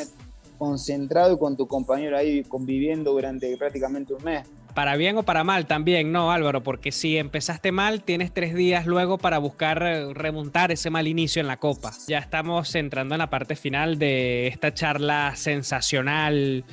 concentrado 0.59 1.35
y 1.35 1.39
con 1.41 1.57
tu 1.57 1.67
compañero 1.67 2.17
ahí 2.17 2.45
conviviendo 2.45 3.11
durante 3.11 3.57
prácticamente 3.57 4.15
un 4.15 4.23
mes. 4.23 4.47
Para 4.75 4.97
bien 4.97 5.17
o 5.19 5.25
para 5.25 5.43
mal 5.43 5.67
también, 5.67 6.13
¿no, 6.13 6.31
Álvaro? 6.31 6.63
Porque 6.63 6.93
si 6.93 7.17
empezaste 7.17 7.73
mal, 7.73 8.03
tienes 8.03 8.33
tres 8.33 8.55
días 8.55 8.87
luego 8.87 9.19
para 9.19 9.39
buscar 9.39 9.83
eh, 9.83 10.15
remontar 10.15 10.71
ese 10.71 10.91
mal 10.91 11.09
inicio 11.09 11.41
en 11.41 11.49
la 11.49 11.57
Copa. 11.57 11.93
Ya 12.07 12.19
estamos 12.19 12.75
entrando 12.75 13.15
en 13.15 13.19
la 13.19 13.31
parte 13.31 13.57
final 13.57 13.99
de 13.99 14.47
esta 14.47 14.73
charla 14.73 15.35
sensacional, 15.35 16.65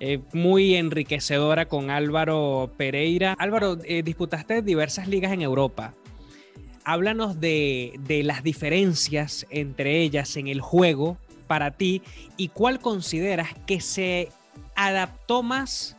eh, 0.00 0.20
muy 0.34 0.74
enriquecedora 0.74 1.66
con 1.66 1.90
Álvaro 1.90 2.72
Pereira. 2.76 3.34
Álvaro, 3.38 3.78
eh, 3.84 4.02
disputaste 4.02 4.60
diversas 4.60 5.08
ligas 5.08 5.32
en 5.32 5.40
Europa. 5.40 5.94
Háblanos 6.84 7.40
de, 7.40 7.94
de 8.00 8.22
las 8.22 8.42
diferencias 8.42 9.46
entre 9.50 10.02
ellas 10.02 10.36
en 10.36 10.46
el 10.48 10.60
juego 10.60 11.16
para 11.46 11.70
ti 11.72 12.02
y 12.36 12.48
cuál 12.48 12.80
consideras 12.80 13.48
que 13.66 13.80
se 13.80 14.28
adaptó 14.76 15.42
más 15.42 15.95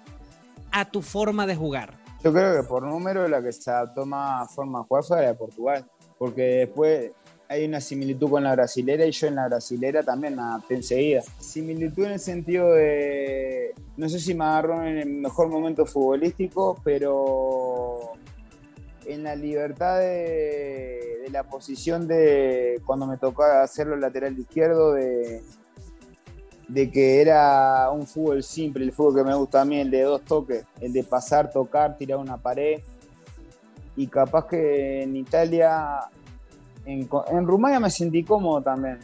a 0.80 0.92
tu 0.92 1.02
forma 1.02 1.46
de 1.46 1.56
jugar? 1.56 1.98
Yo 2.24 2.34
creo 2.34 2.62
que 2.62 2.68
por 2.68 2.84
número 2.84 3.28
la 3.28 3.42
que 3.42 3.52
se 3.52 3.70
adaptó 3.70 4.06
más 4.06 4.54
forma 4.54 4.80
de 4.80 4.86
jugar 4.86 5.04
fue 5.04 5.22
la 5.22 5.28
de 5.28 5.34
Portugal, 5.36 5.86
porque 6.18 6.42
después 6.42 7.12
hay 7.50 7.66
una 7.66 7.80
similitud 7.80 8.30
con 8.30 8.44
la 8.44 8.54
brasilera 8.54 9.06
y 9.06 9.12
yo 9.12 9.28
en 9.28 9.36
la 9.36 9.48
brasilera 9.48 10.04
también 10.04 10.36
me 10.36 10.42
adapté 10.42 10.76
enseguida. 10.76 11.22
Similitud 11.40 12.06
en 12.06 12.12
el 12.12 12.20
sentido 12.20 12.74
de, 12.74 13.74
no 13.96 14.10
sé 14.10 14.20
si 14.20 14.34
me 14.34 14.44
agarró 14.44 14.84
en 14.84 14.98
el 14.98 15.10
mejor 15.10 15.48
momento 15.50 15.86
futbolístico, 15.86 16.80
pero 16.84 18.14
en 19.06 19.24
la 19.24 19.36
libertad 19.36 20.00
de 20.00 21.28
la 21.32 21.44
posición 21.44 22.08
de 22.08 22.82
cuando 22.86 23.06
me 23.06 23.18
tocó 23.18 23.44
hacerlo 23.44 23.96
lateral 23.96 24.38
izquierdo, 24.38 24.94
de, 24.94 25.42
de 26.68 26.92
que 26.92 27.22
era 27.22 27.90
un 27.92 28.06
fútbol 28.06 28.44
simple, 28.44 28.84
el 28.84 28.92
fútbol 28.92 29.16
que 29.16 29.24
me 29.24 29.36
gusta 29.36 29.62
a 29.62 29.66
mí, 29.66 29.80
el 29.80 29.90
de 29.90 30.02
dos 30.02 30.22
toques, 30.24 30.66
el 30.82 30.92
de 30.92 31.04
pasar, 31.04 31.50
tocar, 31.50 31.98
tirar 31.98 32.18
una 32.18 32.38
pared. 32.38 32.82
Y 33.96 34.08
capaz 34.08 34.48
que 34.48 35.04
en 35.04 35.16
Italia, 35.16 36.00
en, 36.86 37.08
Rumania 37.48 37.80
me 37.80 37.90
sentí 37.90 38.24
cómodo 38.24 38.62
también, 38.62 39.00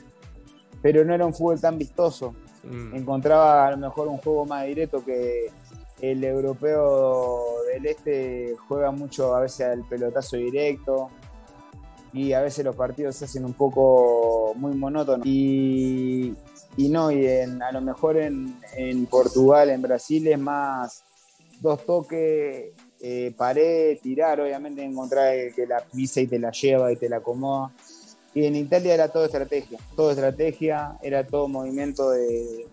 pero 0.81 1.03
no 1.03 1.13
era 1.13 1.25
un 1.25 1.33
fútbol 1.33 1.59
tan 1.59 1.77
vistoso. 1.77 2.35
Mm. 2.63 2.95
Encontraba 2.95 3.67
a 3.67 3.71
lo 3.71 3.77
mejor 3.77 4.07
un 4.07 4.17
juego 4.17 4.45
más 4.45 4.65
directo 4.65 5.03
que 5.03 5.49
el 6.01 6.23
europeo 6.23 7.41
del 7.71 7.85
este 7.85 8.55
juega 8.67 8.91
mucho 8.91 9.33
a 9.35 9.39
veces 9.39 9.67
al 9.67 9.83
pelotazo 9.87 10.35
directo 10.35 11.09
y 12.11 12.33
a 12.33 12.41
veces 12.41 12.63
los 12.63 12.75
partidos 12.75 13.15
se 13.15 13.25
hacen 13.25 13.45
un 13.45 13.53
poco 13.53 14.53
muy 14.55 14.75
monótonos. 14.75 15.25
Y, 15.25 16.35
y 16.77 16.89
no, 16.89 17.11
y 17.11 17.27
a 17.27 17.71
lo 17.71 17.81
mejor 17.81 18.17
en, 18.17 19.05
Portugal, 19.09 19.69
en 19.69 19.81
Brasil 19.81 20.27
es 20.27 20.39
más 20.39 21.03
dos 21.61 21.85
toques, 21.85 22.71
eh, 23.01 23.33
pared, 23.37 23.97
tirar, 24.01 24.41
obviamente 24.41 24.83
encontrar 24.83 25.33
que 25.55 25.67
la 25.67 25.81
pisa 25.81 26.21
y 26.21 26.27
te 26.27 26.39
la 26.39 26.51
lleva 26.51 26.91
y 26.91 26.95
te 26.95 27.09
la 27.09 27.17
acomoda. 27.17 27.71
Y 28.33 28.45
en 28.45 28.55
Italia 28.55 28.95
era 28.95 29.09
todo 29.09 29.25
estrategia, 29.25 29.77
todo 29.95 30.11
estrategia, 30.11 30.97
era 31.01 31.25
todo 31.25 31.47
movimiento 31.47 32.09
de... 32.09 32.65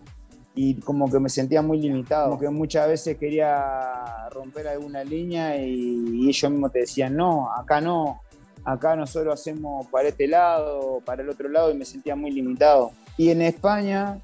Y 0.53 0.75
como 0.81 1.09
que 1.09 1.19
me 1.19 1.29
sentía 1.29 1.61
muy 1.61 1.79
limitado, 1.79 2.31
como 2.31 2.41
que 2.41 2.49
muchas 2.49 2.87
veces 2.87 3.17
quería 3.17 4.27
romper 4.31 4.67
alguna 4.67 5.01
línea 5.01 5.55
y, 5.55 6.03
y 6.13 6.27
ellos 6.27 6.51
mismos 6.51 6.73
te 6.73 6.79
decían, 6.79 7.15
no, 7.15 7.49
acá 7.53 7.79
no, 7.79 8.19
acá 8.65 8.95
nosotros 8.95 9.33
hacemos 9.33 9.87
para 9.87 10.09
este 10.09 10.27
lado, 10.27 11.01
para 11.05 11.23
el 11.23 11.29
otro 11.29 11.47
lado 11.47 11.71
y 11.71 11.75
me 11.75 11.85
sentía 11.85 12.15
muy 12.15 12.31
limitado. 12.31 12.91
Y 13.17 13.29
en 13.29 13.41
España 13.41 14.19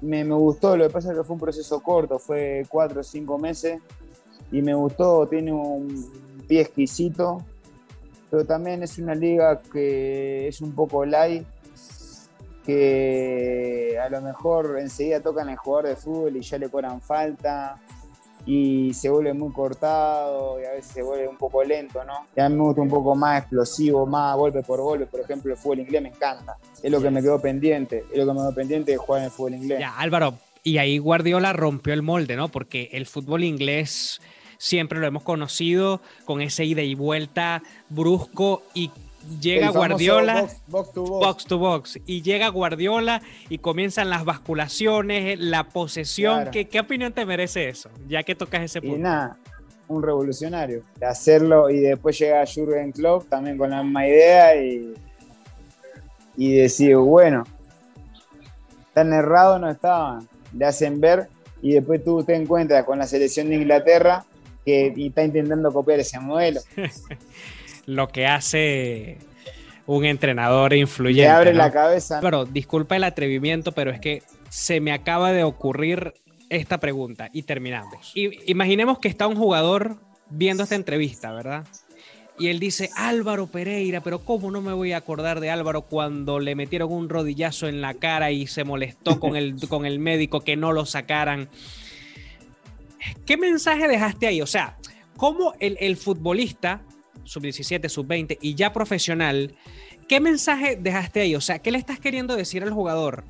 me, 0.00 0.24
gustó, 0.24 0.76
lo 0.76 0.86
que 0.86 0.92
pasa 0.92 1.12
es 1.12 1.18
que 1.18 1.24
fue 1.24 1.34
un 1.34 1.40
proceso 1.40 1.80
corto, 1.80 2.18
fue 2.18 2.64
cuatro 2.68 3.00
o 3.00 3.04
cinco 3.04 3.38
meses 3.38 3.80
y 4.52 4.60
me 4.62 4.74
gustó, 4.74 5.26
tiene 5.26 5.52
un 5.52 6.12
pie 6.46 6.62
exquisito, 6.62 7.42
pero 8.30 8.44
también 8.44 8.82
es 8.82 8.98
una 8.98 9.14
liga 9.14 9.58
que 9.58 10.48
es 10.48 10.60
un 10.60 10.72
poco 10.72 11.04
light, 11.04 11.46
que 12.64 13.98
a 14.02 14.08
lo 14.08 14.20
mejor 14.20 14.78
enseguida 14.78 15.20
tocan 15.20 15.48
el 15.48 15.56
jugador 15.56 15.88
de 15.88 15.96
fútbol 15.96 16.36
y 16.36 16.40
ya 16.40 16.58
le 16.58 16.68
cobran 16.68 17.00
falta 17.00 17.78
y 18.46 18.92
se 18.94 19.08
vuelve 19.08 19.32
muy 19.32 19.52
cortado 19.52 20.60
y 20.60 20.64
a 20.64 20.72
veces 20.72 20.92
se 20.92 21.02
vuelve 21.02 21.28
un 21.28 21.36
poco 21.36 21.62
lento, 21.64 22.04
¿no? 22.04 22.26
Y 22.36 22.40
a 22.40 22.48
mí 22.48 22.56
me 22.56 22.62
gusta 22.62 22.82
un 22.82 22.88
poco 22.88 23.14
más 23.14 23.40
explosivo, 23.40 24.06
más 24.06 24.36
golpe 24.36 24.62
por 24.62 24.80
golpe, 24.80 25.06
por 25.06 25.20
ejemplo, 25.20 25.52
el 25.52 25.58
fútbol 25.58 25.80
inglés 25.80 26.02
me 26.02 26.08
encanta, 26.10 26.56
es 26.82 26.90
lo 26.90 27.00
que 27.00 27.10
me 27.10 27.22
quedó 27.22 27.40
pendiente, 27.40 28.04
es 28.12 28.18
lo 28.18 28.26
que 28.26 28.32
me 28.32 28.38
quedó 28.40 28.54
pendiente 28.54 28.92
de 28.92 28.98
jugar 28.98 29.20
en 29.20 29.24
el 29.26 29.30
fútbol 29.30 29.54
inglés. 29.54 29.80
Ya, 29.80 29.96
Álvaro, 29.98 30.34
y 30.62 30.78
ahí 30.78 30.98
Guardiola 30.98 31.52
rompió 31.52 31.94
el 31.94 32.02
molde, 32.02 32.36
¿no? 32.36 32.48
Porque 32.48 32.90
el 32.92 33.06
fútbol 33.06 33.44
inglés 33.44 34.20
siempre 34.58 34.98
lo 34.98 35.06
hemos 35.06 35.22
conocido 35.22 36.00
con 36.24 36.40
ese 36.40 36.64
ida 36.64 36.82
y 36.82 36.94
vuelta 36.94 37.62
brusco 37.90 38.62
y 38.72 38.90
llega 39.40 39.70
Guardiola, 39.70 40.48
box, 40.66 41.44
to 41.46 41.58
box. 41.58 41.98
y 42.06 42.22
llega 42.22 42.48
Guardiola 42.48 43.22
y 43.48 43.58
comienzan 43.58 44.10
las 44.10 44.24
basculaciones, 44.24 45.38
la 45.38 45.64
posesión. 45.64 46.50
¿Qué, 46.50 46.80
opinión 46.80 47.12
te 47.12 47.26
merece 47.26 47.68
eso? 47.68 47.90
Ya 48.08 48.22
que 48.22 48.34
tocas 48.34 48.62
ese 48.62 48.80
punto. 48.80 48.96
Y 48.96 49.00
nada, 49.00 49.36
un 49.88 50.02
revolucionario. 50.02 50.82
De 50.98 51.06
hacerlo 51.06 51.70
y 51.70 51.80
después 51.80 52.18
llega 52.18 52.44
Jurgen 52.46 52.92
Klopp 52.92 53.28
también 53.28 53.58
con 53.58 53.70
la 53.70 53.82
misma 53.82 54.06
idea 54.06 54.56
y, 54.56 54.94
y 56.36 56.54
decir, 56.54 56.96
bueno, 56.96 57.44
tan 58.92 59.12
errado 59.12 59.58
no 59.58 59.70
estaban. 59.70 60.28
Le 60.52 60.66
hacen 60.66 61.00
ver 61.00 61.28
y 61.62 61.72
después 61.72 62.04
tú 62.04 62.22
te 62.22 62.34
encuentras 62.34 62.84
con 62.84 62.98
la 62.98 63.06
selección 63.06 63.48
de 63.48 63.56
Inglaterra 63.56 64.24
que 64.64 64.94
está 64.96 65.24
intentando 65.24 65.72
copiar 65.72 66.00
ese 66.00 66.18
modelo. 66.20 66.60
lo 67.86 68.08
que 68.08 68.26
hace 68.26 69.18
un 69.86 70.04
entrenador 70.04 70.72
influyente. 70.74 71.28
Le 71.28 71.30
abre 71.30 71.54
la 71.54 71.70
cabeza. 71.70 72.20
Pero 72.20 72.44
disculpa 72.44 72.96
el 72.96 73.04
atrevimiento, 73.04 73.72
pero 73.72 73.90
es 73.90 74.00
que 74.00 74.22
se 74.48 74.80
me 74.80 74.92
acaba 74.92 75.32
de 75.32 75.44
ocurrir 75.44 76.14
esta 76.48 76.78
pregunta 76.78 77.30
y 77.32 77.42
terminamos. 77.42 78.12
imaginemos 78.14 78.98
que 78.98 79.08
está 79.08 79.26
un 79.26 79.36
jugador 79.36 79.96
viendo 80.30 80.62
esta 80.62 80.74
entrevista, 80.74 81.32
¿verdad? 81.32 81.64
Y 82.38 82.48
él 82.48 82.58
dice, 82.58 82.90
Álvaro 82.96 83.46
Pereira, 83.46 84.00
pero 84.00 84.24
¿cómo 84.24 84.50
no 84.50 84.60
me 84.60 84.72
voy 84.72 84.92
a 84.92 84.96
acordar 84.96 85.38
de 85.38 85.50
Álvaro 85.50 85.82
cuando 85.82 86.40
le 86.40 86.56
metieron 86.56 86.92
un 86.92 87.08
rodillazo 87.08 87.68
en 87.68 87.80
la 87.80 87.94
cara 87.94 88.32
y 88.32 88.48
se 88.48 88.64
molestó 88.64 89.20
con 89.20 89.36
el, 89.36 89.56
con 89.68 89.86
el 89.86 90.00
médico 90.00 90.40
que 90.40 90.56
no 90.56 90.72
lo 90.72 90.84
sacaran? 90.84 91.48
¿Qué 93.24 93.36
mensaje 93.36 93.86
dejaste 93.86 94.26
ahí? 94.26 94.40
O 94.40 94.46
sea, 94.46 94.76
¿cómo 95.16 95.54
el, 95.60 95.76
el 95.80 95.96
futbolista 95.96 96.82
sub-17, 97.24 97.88
sub-20 97.88 98.38
y 98.40 98.54
ya 98.54 98.72
profesional, 98.72 99.54
¿qué 100.08 100.20
mensaje 100.20 100.76
dejaste 100.76 101.22
ahí? 101.22 101.34
O 101.34 101.40
sea, 101.40 101.58
¿qué 101.58 101.70
le 101.70 101.78
estás 101.78 102.00
queriendo 102.00 102.36
decir 102.36 102.62
al 102.62 102.72
jugador? 102.72 103.24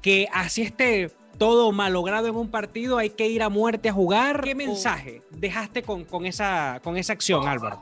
Que 0.00 0.28
así 0.32 0.62
esté 0.62 1.10
todo 1.38 1.72
malogrado 1.72 2.28
en 2.28 2.36
un 2.36 2.50
partido, 2.50 2.98
hay 2.98 3.10
que 3.10 3.28
ir 3.28 3.42
a 3.42 3.48
muerte 3.48 3.88
a 3.88 3.92
jugar. 3.92 4.42
¿Qué 4.42 4.54
mensaje 4.54 5.22
dejaste 5.30 5.82
con, 5.82 6.26
esa, 6.26 6.80
con 6.84 6.96
esa 6.96 7.12
acción, 7.12 7.46
Álvaro? 7.48 7.80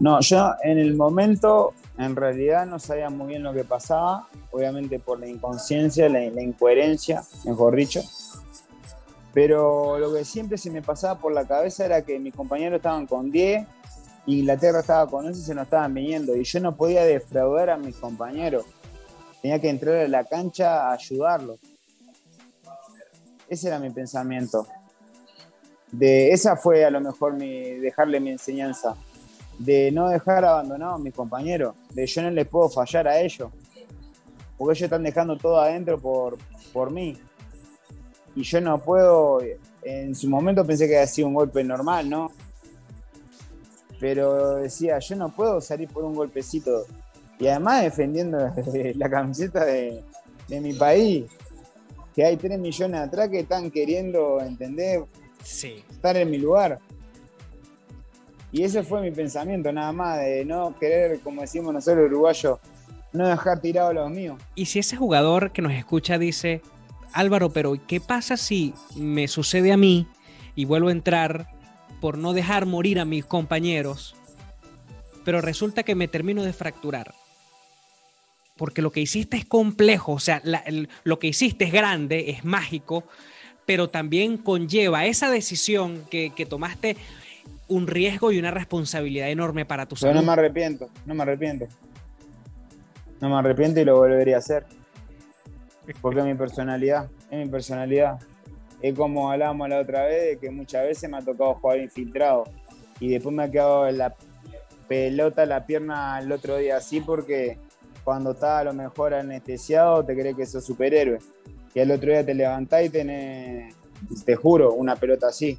No, 0.00 0.20
yo 0.20 0.52
en 0.62 0.78
el 0.78 0.94
momento 0.94 1.74
en 1.98 2.16
realidad 2.16 2.66
no 2.66 2.78
sabía 2.78 3.10
muy 3.10 3.28
bien 3.28 3.42
lo 3.42 3.52
que 3.52 3.64
pasaba, 3.64 4.28
obviamente 4.50 4.98
por 4.98 5.20
la 5.20 5.28
inconsciencia, 5.28 6.08
la, 6.08 6.20
la 6.20 6.42
incoherencia, 6.42 7.22
mejor 7.44 7.76
dicho. 7.76 8.02
Pero 9.32 9.98
lo 9.98 10.12
que 10.12 10.24
siempre 10.24 10.58
se 10.58 10.70
me 10.70 10.82
pasaba 10.82 11.18
por 11.18 11.32
la 11.32 11.46
cabeza 11.46 11.86
era 11.86 12.02
que 12.02 12.18
mis 12.18 12.34
compañeros 12.34 12.76
estaban 12.76 13.06
con 13.06 13.30
10 13.30 13.66
Inglaterra 14.26 14.80
estaba 14.80 15.10
con 15.10 15.26
eso 15.28 15.40
y 15.40 15.42
se 15.42 15.54
nos 15.54 15.64
estaban 15.64 15.92
viniendo. 15.92 16.36
Y 16.36 16.44
yo 16.44 16.60
no 16.60 16.76
podía 16.76 17.04
defraudar 17.04 17.70
a 17.70 17.76
mis 17.76 17.96
compañeros. 17.96 18.64
Tenía 19.40 19.60
que 19.60 19.68
entrar 19.68 19.96
a 19.96 20.08
la 20.08 20.24
cancha 20.24 20.88
a 20.88 20.92
ayudarlos. 20.92 21.58
Ese 23.48 23.68
era 23.68 23.78
mi 23.78 23.90
pensamiento. 23.90 24.66
De, 25.90 26.30
esa 26.30 26.56
fue 26.56 26.84
a 26.84 26.90
lo 26.90 27.00
mejor 27.00 27.34
mi, 27.34 27.74
dejarle 27.78 28.20
mi 28.20 28.30
enseñanza. 28.30 28.94
De 29.58 29.90
no 29.90 30.08
dejar 30.08 30.44
abandonados 30.44 31.00
a 31.00 31.02
mis 31.02 31.12
compañeros. 31.12 31.74
De 31.92 32.06
yo 32.06 32.22
no 32.22 32.30
les 32.30 32.46
puedo 32.46 32.68
fallar 32.68 33.08
a 33.08 33.20
ellos. 33.20 33.50
Porque 34.56 34.78
ellos 34.78 34.82
están 34.84 35.02
dejando 35.02 35.36
todo 35.36 35.60
adentro 35.60 35.98
por, 35.98 36.38
por 36.72 36.92
mí. 36.92 37.18
Y 38.36 38.44
yo 38.44 38.60
no 38.60 38.78
puedo. 38.78 39.40
En 39.82 40.14
su 40.14 40.30
momento 40.30 40.64
pensé 40.64 40.86
que 40.86 40.96
había 40.96 41.08
sido 41.08 41.26
un 41.26 41.34
golpe 41.34 41.64
normal, 41.64 42.08
¿no? 42.08 42.30
Pero 44.02 44.56
decía, 44.56 44.98
yo 44.98 45.14
no 45.14 45.28
puedo 45.28 45.60
salir 45.60 45.88
por 45.88 46.02
un 46.02 46.12
golpecito. 46.12 46.86
Y 47.38 47.46
además 47.46 47.84
defendiendo 47.84 48.36
la 48.96 49.08
camiseta 49.08 49.64
de, 49.64 50.02
mi 50.48 50.72
país, 50.72 51.26
que 52.12 52.24
hay 52.24 52.36
3 52.36 52.58
millones 52.58 53.00
atrás 53.00 53.28
que 53.28 53.38
están 53.38 53.70
queriendo, 53.70 54.40
entender, 54.40 55.04
sí. 55.44 55.84
estar 55.88 56.16
en 56.16 56.32
mi 56.32 56.38
lugar. 56.38 56.80
Y 58.50 58.64
ese 58.64 58.82
fue 58.82 59.00
mi 59.00 59.12
pensamiento, 59.12 59.70
nada 59.70 59.92
más, 59.92 60.18
de 60.18 60.44
no 60.44 60.76
querer, 60.80 61.20
como 61.20 61.42
decimos 61.42 61.72
nosotros 61.72 62.06
uruguayos, 62.06 62.58
no 63.12 63.28
dejar 63.28 63.60
tirado 63.60 63.90
a 63.90 63.92
los 63.92 64.10
míos. 64.10 64.36
Y 64.56 64.66
si 64.66 64.80
ese 64.80 64.96
jugador 64.96 65.52
que 65.52 65.62
nos 65.62 65.74
escucha 65.74 66.18
dice, 66.18 66.60
Álvaro, 67.12 67.50
pero 67.50 67.74
¿qué 67.86 68.00
pasa 68.00 68.36
si 68.36 68.74
me 68.96 69.28
sucede 69.28 69.70
a 69.70 69.76
mí 69.76 70.08
y 70.56 70.64
vuelvo 70.64 70.88
a 70.88 70.92
entrar 70.92 71.51
por 72.02 72.18
no 72.18 72.32
dejar 72.32 72.66
morir 72.66 72.98
a 72.98 73.04
mis 73.04 73.24
compañeros, 73.24 74.16
pero 75.24 75.40
resulta 75.40 75.84
que 75.84 75.94
me 75.94 76.08
termino 76.08 76.42
de 76.42 76.52
fracturar? 76.52 77.14
Porque 78.56 78.82
lo 78.82 78.90
que 78.90 79.00
hiciste 79.00 79.36
es 79.36 79.44
complejo, 79.44 80.14
o 80.14 80.18
sea, 80.18 80.42
lo 81.04 81.18
que 81.20 81.28
hiciste 81.28 81.66
es 81.66 81.72
grande, 81.72 82.30
es 82.30 82.44
mágico, 82.44 83.04
pero 83.66 83.88
también 83.88 84.36
conlleva 84.36 85.06
esa 85.06 85.30
decisión 85.30 86.02
que, 86.10 86.32
que 86.34 86.44
tomaste 86.44 86.96
un 87.68 87.86
riesgo 87.86 88.32
y 88.32 88.40
una 88.40 88.50
responsabilidad 88.50 89.30
enorme 89.30 89.64
para 89.64 89.86
tu 89.86 89.94
salud. 89.94 90.10
Pero 90.10 90.20
no 90.22 90.26
me 90.26 90.32
arrepiento, 90.32 90.90
no 91.06 91.14
me 91.14 91.22
arrepiento. 91.22 91.68
No 93.20 93.28
me 93.28 93.36
arrepiento 93.36 93.78
y 93.78 93.84
lo 93.84 93.96
volvería 93.96 94.34
a 94.34 94.38
hacer. 94.40 94.66
Porque 96.00 96.18
es 96.18 96.26
mi 96.26 96.34
personalidad, 96.34 97.08
es 97.30 97.38
mi 97.38 97.48
personalidad. 97.48 98.18
Es 98.82 98.94
como 98.94 99.30
hablábamos 99.30 99.68
la 99.68 99.80
otra 99.80 100.06
vez, 100.06 100.22
de 100.22 100.38
que 100.38 100.50
muchas 100.50 100.84
veces 100.84 101.08
me 101.08 101.18
ha 101.18 101.22
tocado 101.22 101.54
jugar 101.54 101.78
infiltrado. 101.78 102.44
Y 102.98 103.08
después 103.08 103.34
me 103.34 103.44
ha 103.44 103.50
quedado 103.50 103.90
la 103.90 104.14
pelota, 104.88 105.46
la 105.46 105.64
pierna 105.64 106.18
el 106.20 106.30
otro 106.32 106.56
día 106.56 106.76
así, 106.76 107.00
porque 107.00 107.58
cuando 108.04 108.32
estás 108.32 108.60
a 108.60 108.64
lo 108.64 108.72
mejor 108.72 109.14
anestesiado 109.14 110.04
te 110.04 110.14
crees 110.14 110.36
que 110.36 110.46
sos 110.46 110.64
superhéroe. 110.64 111.18
Y 111.74 111.78
el 111.78 111.90
otro 111.90 112.10
día 112.10 112.26
te 112.26 112.34
levantás 112.34 112.84
y 112.84 112.90
tenés, 112.90 113.74
te 114.24 114.36
juro, 114.36 114.74
una 114.74 114.96
pelota 114.96 115.28
así. 115.28 115.58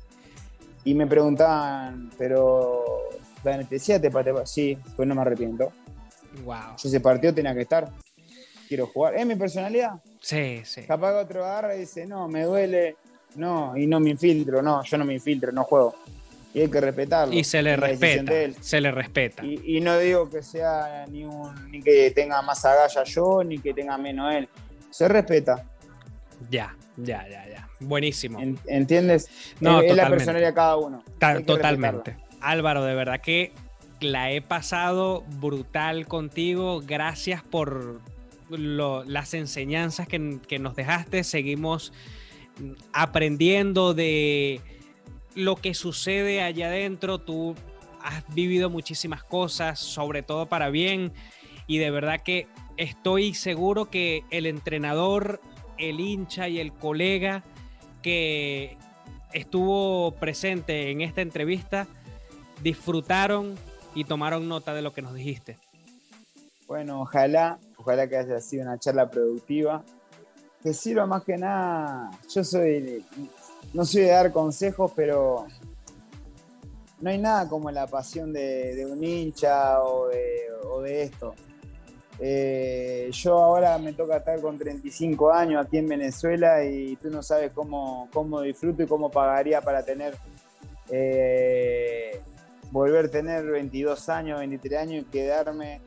Y 0.83 0.93
me 0.93 1.07
preguntaban, 1.07 2.11
pero 2.17 2.83
¿la 3.43 3.55
anestesia 3.55 3.99
te 3.99 4.11
pateó? 4.11 4.45
Sí, 4.45 4.77
pues 4.95 5.07
no 5.07 5.15
me 5.15 5.21
arrepiento. 5.21 5.71
Wow. 6.43 6.77
Si 6.77 6.89
ese 6.89 6.99
partido 6.99 7.33
tenía 7.33 7.53
que 7.53 7.61
estar. 7.61 7.89
Quiero 8.67 8.87
jugar. 8.87 9.15
Es 9.15 9.25
mi 9.25 9.35
personalidad. 9.35 10.01
Sí, 10.19 10.61
sí. 10.65 10.83
Capaz 10.83 11.11
que 11.13 11.19
otro 11.19 11.45
agarra 11.45 11.75
y 11.75 11.81
dice, 11.81 12.05
no, 12.05 12.27
me 12.27 12.43
duele, 12.43 12.97
no, 13.35 13.75
y 13.77 13.87
no 13.87 13.99
me 13.99 14.11
infiltro, 14.11 14.61
no, 14.61 14.83
yo 14.83 14.97
no 14.97 15.05
me 15.05 15.13
infiltro, 15.13 15.51
no 15.51 15.63
juego. 15.63 15.95
Y 16.53 16.61
hay 16.61 16.69
que 16.69 16.81
respetarlo. 16.81 17.33
Y 17.33 17.43
se 17.43 17.63
le 17.63 17.75
respeta. 17.75 18.31
Se 18.61 18.79
le 18.79 18.91
respeta. 18.91 19.43
Y, 19.43 19.81
no 19.81 19.97
digo 19.97 20.29
que 20.29 20.43
sea 20.43 21.05
ni, 21.09 21.23
un, 21.23 21.71
ni 21.71 21.81
que 21.81 22.11
tenga 22.11 22.41
más 22.43 22.63
agallas 22.63 23.09
yo, 23.09 23.43
ni 23.43 23.57
que 23.57 23.73
tenga 23.73 23.97
menos 23.97 24.33
él. 24.33 24.47
Se 24.91 25.07
respeta. 25.07 25.65
Ya, 26.51 26.75
ya, 26.97 27.27
ya, 27.27 27.49
ya. 27.49 27.67
Buenísimo. 27.79 28.39
¿Entiendes? 28.67 29.29
No, 29.59 29.81
es, 29.81 29.95
la 29.95 30.09
personalidad 30.09 30.49
de 30.49 30.53
cada 30.53 30.77
uno. 30.77 31.03
totalmente. 31.45 32.17
Álvaro, 32.39 32.83
de 32.83 32.93
verdad 32.93 33.19
que 33.19 33.51
la 33.99 34.31
he 34.31 34.41
pasado 34.41 35.23
brutal 35.39 36.07
contigo. 36.07 36.81
Gracias 36.85 37.41
por 37.41 37.99
las 38.49 39.33
enseñanzas 39.33 40.07
que, 40.07 40.37
que 40.47 40.59
nos 40.59 40.75
dejaste. 40.75 41.23
Seguimos 41.23 41.93
aprendiendo 42.91 43.93
de 43.93 44.61
lo 45.35 45.55
que 45.55 45.73
sucede 45.73 46.41
allá 46.41 46.67
adentro. 46.67 47.19
Tú 47.19 47.55
has 48.01 48.23
vivido 48.33 48.69
muchísimas 48.69 49.23
cosas, 49.23 49.79
sobre 49.79 50.23
todo 50.23 50.47
para 50.47 50.69
bien. 50.69 51.13
Y 51.67 51.77
de 51.77 51.91
verdad 51.91 52.21
que 52.23 52.47
estoy 52.77 53.33
seguro 53.33 53.89
que 53.89 54.23
el 54.31 54.45
entrenador 54.45 55.39
el 55.77 55.99
hincha 55.99 56.47
y 56.47 56.59
el 56.59 56.73
colega 56.73 57.43
que 58.01 58.77
estuvo 59.33 60.11
presente 60.11 60.91
en 60.91 61.01
esta 61.01 61.21
entrevista 61.21 61.87
disfrutaron 62.61 63.55
y 63.95 64.05
tomaron 64.05 64.47
nota 64.47 64.73
de 64.73 64.81
lo 64.81 64.93
que 64.93 65.01
nos 65.01 65.13
dijiste. 65.13 65.57
Bueno, 66.67 67.01
ojalá, 67.01 67.59
ojalá 67.77 68.07
que 68.07 68.17
haya 68.17 68.39
sido 68.39 68.63
una 68.63 68.79
charla 68.79 69.09
productiva. 69.09 69.83
Que 70.63 70.73
sirva 70.73 71.05
más 71.05 71.23
que 71.23 71.37
nada, 71.37 72.09
yo 72.33 72.43
soy, 72.43 73.05
no 73.73 73.83
soy 73.83 74.03
de 74.03 74.11
dar 74.11 74.31
consejos, 74.31 74.93
pero 74.95 75.45
no 77.01 77.09
hay 77.09 77.17
nada 77.17 77.49
como 77.49 77.69
la 77.69 77.85
pasión 77.85 78.31
de, 78.31 78.87
un 78.89 79.03
hincha 79.03 79.81
o 79.83 80.07
de 80.07 81.03
esto. 81.03 81.35
Eh, 82.19 83.09
yo 83.11 83.37
ahora 83.37 83.77
me 83.77 83.93
toca 83.93 84.17
estar 84.17 84.39
con 84.39 84.57
35 84.57 85.31
años 85.31 85.65
aquí 85.65 85.77
en 85.77 85.87
Venezuela 85.87 86.63
y 86.63 86.95
tú 86.97 87.09
no 87.09 87.23
sabes 87.23 87.51
cómo, 87.51 88.07
cómo 88.13 88.41
disfruto 88.41 88.83
y 88.83 88.87
cómo 88.87 89.09
pagaría 89.09 89.61
para 89.61 89.83
tener, 89.83 90.15
eh, 90.89 92.21
volver 92.71 93.05
a 93.05 93.09
tener 93.09 93.45
22 93.45 94.09
años, 94.09 94.39
23 94.39 94.79
años 94.79 95.05
y 95.05 95.11
quedarme. 95.11 95.81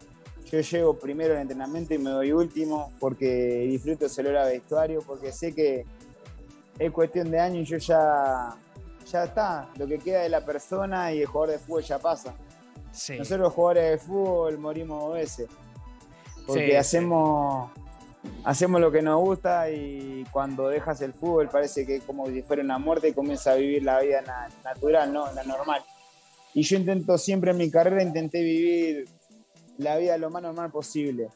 Yo 0.51 0.61
llego 0.61 0.99
primero 0.99 1.35
al 1.35 1.41
entrenamiento 1.41 1.95
y 1.95 1.99
me 1.99 2.11
doy 2.11 2.33
último 2.33 2.93
porque 3.01 3.67
disfruto 3.69 4.07
ese 4.07 4.21
olor 4.21 4.37
a 4.37 4.45
vestuario, 4.47 5.03
porque 5.05 5.33
sé 5.33 5.55
que 5.55 5.85
es 6.79 6.93
cuestión 6.93 7.31
de 7.31 7.41
años 7.41 7.69
y 7.69 7.73
yo 7.73 7.79
ya, 7.79 8.57
ya 9.11 9.25
está. 9.25 9.69
Lo 9.77 9.87
que 9.87 9.99
queda 9.99 10.23
de 10.23 10.29
la 10.29 10.45
persona 10.45 11.13
y 11.13 11.21
el 11.21 11.27
jugador 11.27 11.57
de 11.57 11.59
fútbol 11.59 11.83
ya 11.83 11.99
pasa. 11.99 12.35
Nosotros 13.19 13.41
los 13.41 13.53
jugadores 13.53 13.91
de 13.91 13.99
fútbol 13.99 14.59
morimos 14.59 15.03
dos 15.03 15.15
veces 15.15 15.49
porque 16.47 16.79
hacemos, 16.79 17.71
hacemos 18.45 18.81
lo 18.81 18.91
que 18.93 19.03
nos 19.03 19.21
gusta 19.21 19.69
y 19.71 20.25
cuando 20.31 20.69
dejas 20.69 21.01
el 21.01 21.13
fútbol 21.13 21.49
parece 21.49 21.85
que 21.85 21.97
es 21.97 22.05
como 22.05 22.27
si 22.29 22.43
fuera 22.43 22.63
una 22.63 22.79
muerte 22.79 23.09
y 23.09 23.13
comienza 23.13 23.53
a 23.53 23.55
vivir 23.57 23.83
la 23.83 24.01
vida 24.01 24.23
natural, 24.65 25.13
¿no? 25.13 25.33
La 25.33 25.43
normal. 25.43 25.83
Y 26.55 26.63
yo 26.63 26.77
intento 26.79 27.19
siempre 27.19 27.51
en 27.51 27.59
mi 27.59 27.71
carrera, 27.71 28.03
intenté 28.03 28.41
vivir 28.43 29.09
la 29.79 29.97
vida 29.97 30.17
lo 30.19 30.31
más 30.31 30.43
normal 30.43 30.71
posible, 30.71 31.29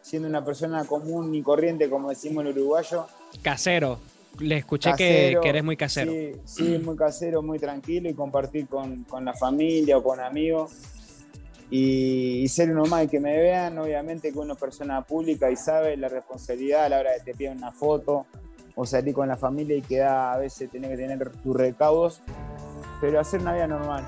siendo 0.00 0.28
una 0.28 0.44
persona 0.44 0.84
común 0.84 1.34
y 1.34 1.42
corriente, 1.42 1.88
como 1.88 2.10
decimos 2.10 2.44
en 2.44 2.52
uruguayo. 2.52 3.06
Casero. 3.42 3.98
Le 4.40 4.58
escuché 4.58 4.92
que, 4.96 5.32
eres 5.32 5.64
muy 5.64 5.76
casero. 5.76 6.12
Sí, 6.12 6.32
sí, 6.44 6.78
muy 6.78 6.96
casero, 6.96 7.42
muy 7.42 7.58
tranquilo 7.58 8.08
y 8.08 8.14
compartir 8.14 8.68
con, 8.68 9.02
con 9.04 9.24
la 9.24 9.34
familia 9.34 9.98
o 9.98 10.02
con 10.02 10.20
amigos 10.20 10.70
y, 11.70 12.48
ser 12.48 12.70
uno 12.70 12.84
más 12.86 13.04
y 13.04 13.08
que 13.08 13.20
me 13.20 13.36
vean, 13.36 13.78
obviamente 13.78 14.32
que 14.32 14.38
uno 14.38 14.54
es 14.54 14.58
persona 14.58 15.02
pública 15.02 15.50
y 15.50 15.56
sabe 15.56 15.96
la 15.96 16.08
responsabilidad 16.08 16.84
a 16.84 16.88
la 16.88 17.00
hora 17.00 17.12
de 17.12 17.20
te 17.20 17.34
piden 17.34 17.58
una 17.58 17.72
foto 17.72 18.26
o 18.74 18.86
salir 18.86 19.14
con 19.14 19.28
la 19.28 19.36
familia 19.36 19.76
y 19.76 19.82
que 19.82 20.02
a 20.02 20.36
veces 20.38 20.70
tener 20.70 20.90
que 20.90 20.96
tener 20.96 21.30
tus 21.42 21.56
recaudos, 21.56 22.22
pero 23.00 23.20
hacer 23.20 23.40
una 23.40 23.54
vida 23.54 23.66
normal. 23.66 24.04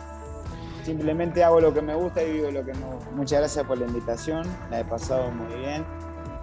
Simplemente 0.84 1.44
hago 1.44 1.60
lo 1.60 1.74
que 1.74 1.82
me 1.82 1.94
gusta 1.94 2.22
y 2.22 2.32
vivo 2.32 2.50
lo 2.50 2.64
que 2.64 2.72
me 2.72 2.86
gusta. 2.86 3.10
Muchas 3.10 3.38
gracias 3.40 3.66
por 3.66 3.78
la 3.78 3.86
invitación, 3.86 4.46
la 4.70 4.80
he 4.80 4.84
pasado 4.84 5.30
muy 5.30 5.54
bien. 5.56 5.84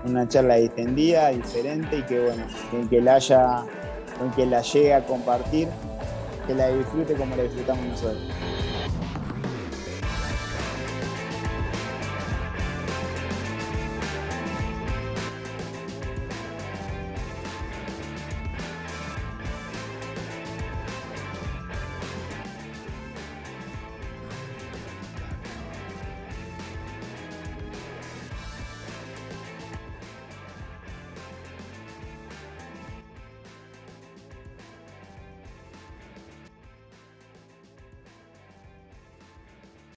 Una 0.06 0.28
charla 0.28 0.56
distendida, 0.56 1.30
diferente 1.30 1.98
y 1.98 2.04
que 2.04 2.20
bueno, 2.20 2.46
que, 2.72 2.88
que 2.88 3.02
la 3.02 3.16
haya, 3.16 3.64
que 4.36 4.46
la 4.46 4.62
llegue 4.62 4.94
a 4.94 5.06
compartir, 5.06 5.68
que 6.46 6.54
la 6.54 6.70
disfrute 6.70 7.16
como 7.16 7.36
la 7.36 7.44
disfrutamos 7.44 7.86
nosotros. 7.86 8.22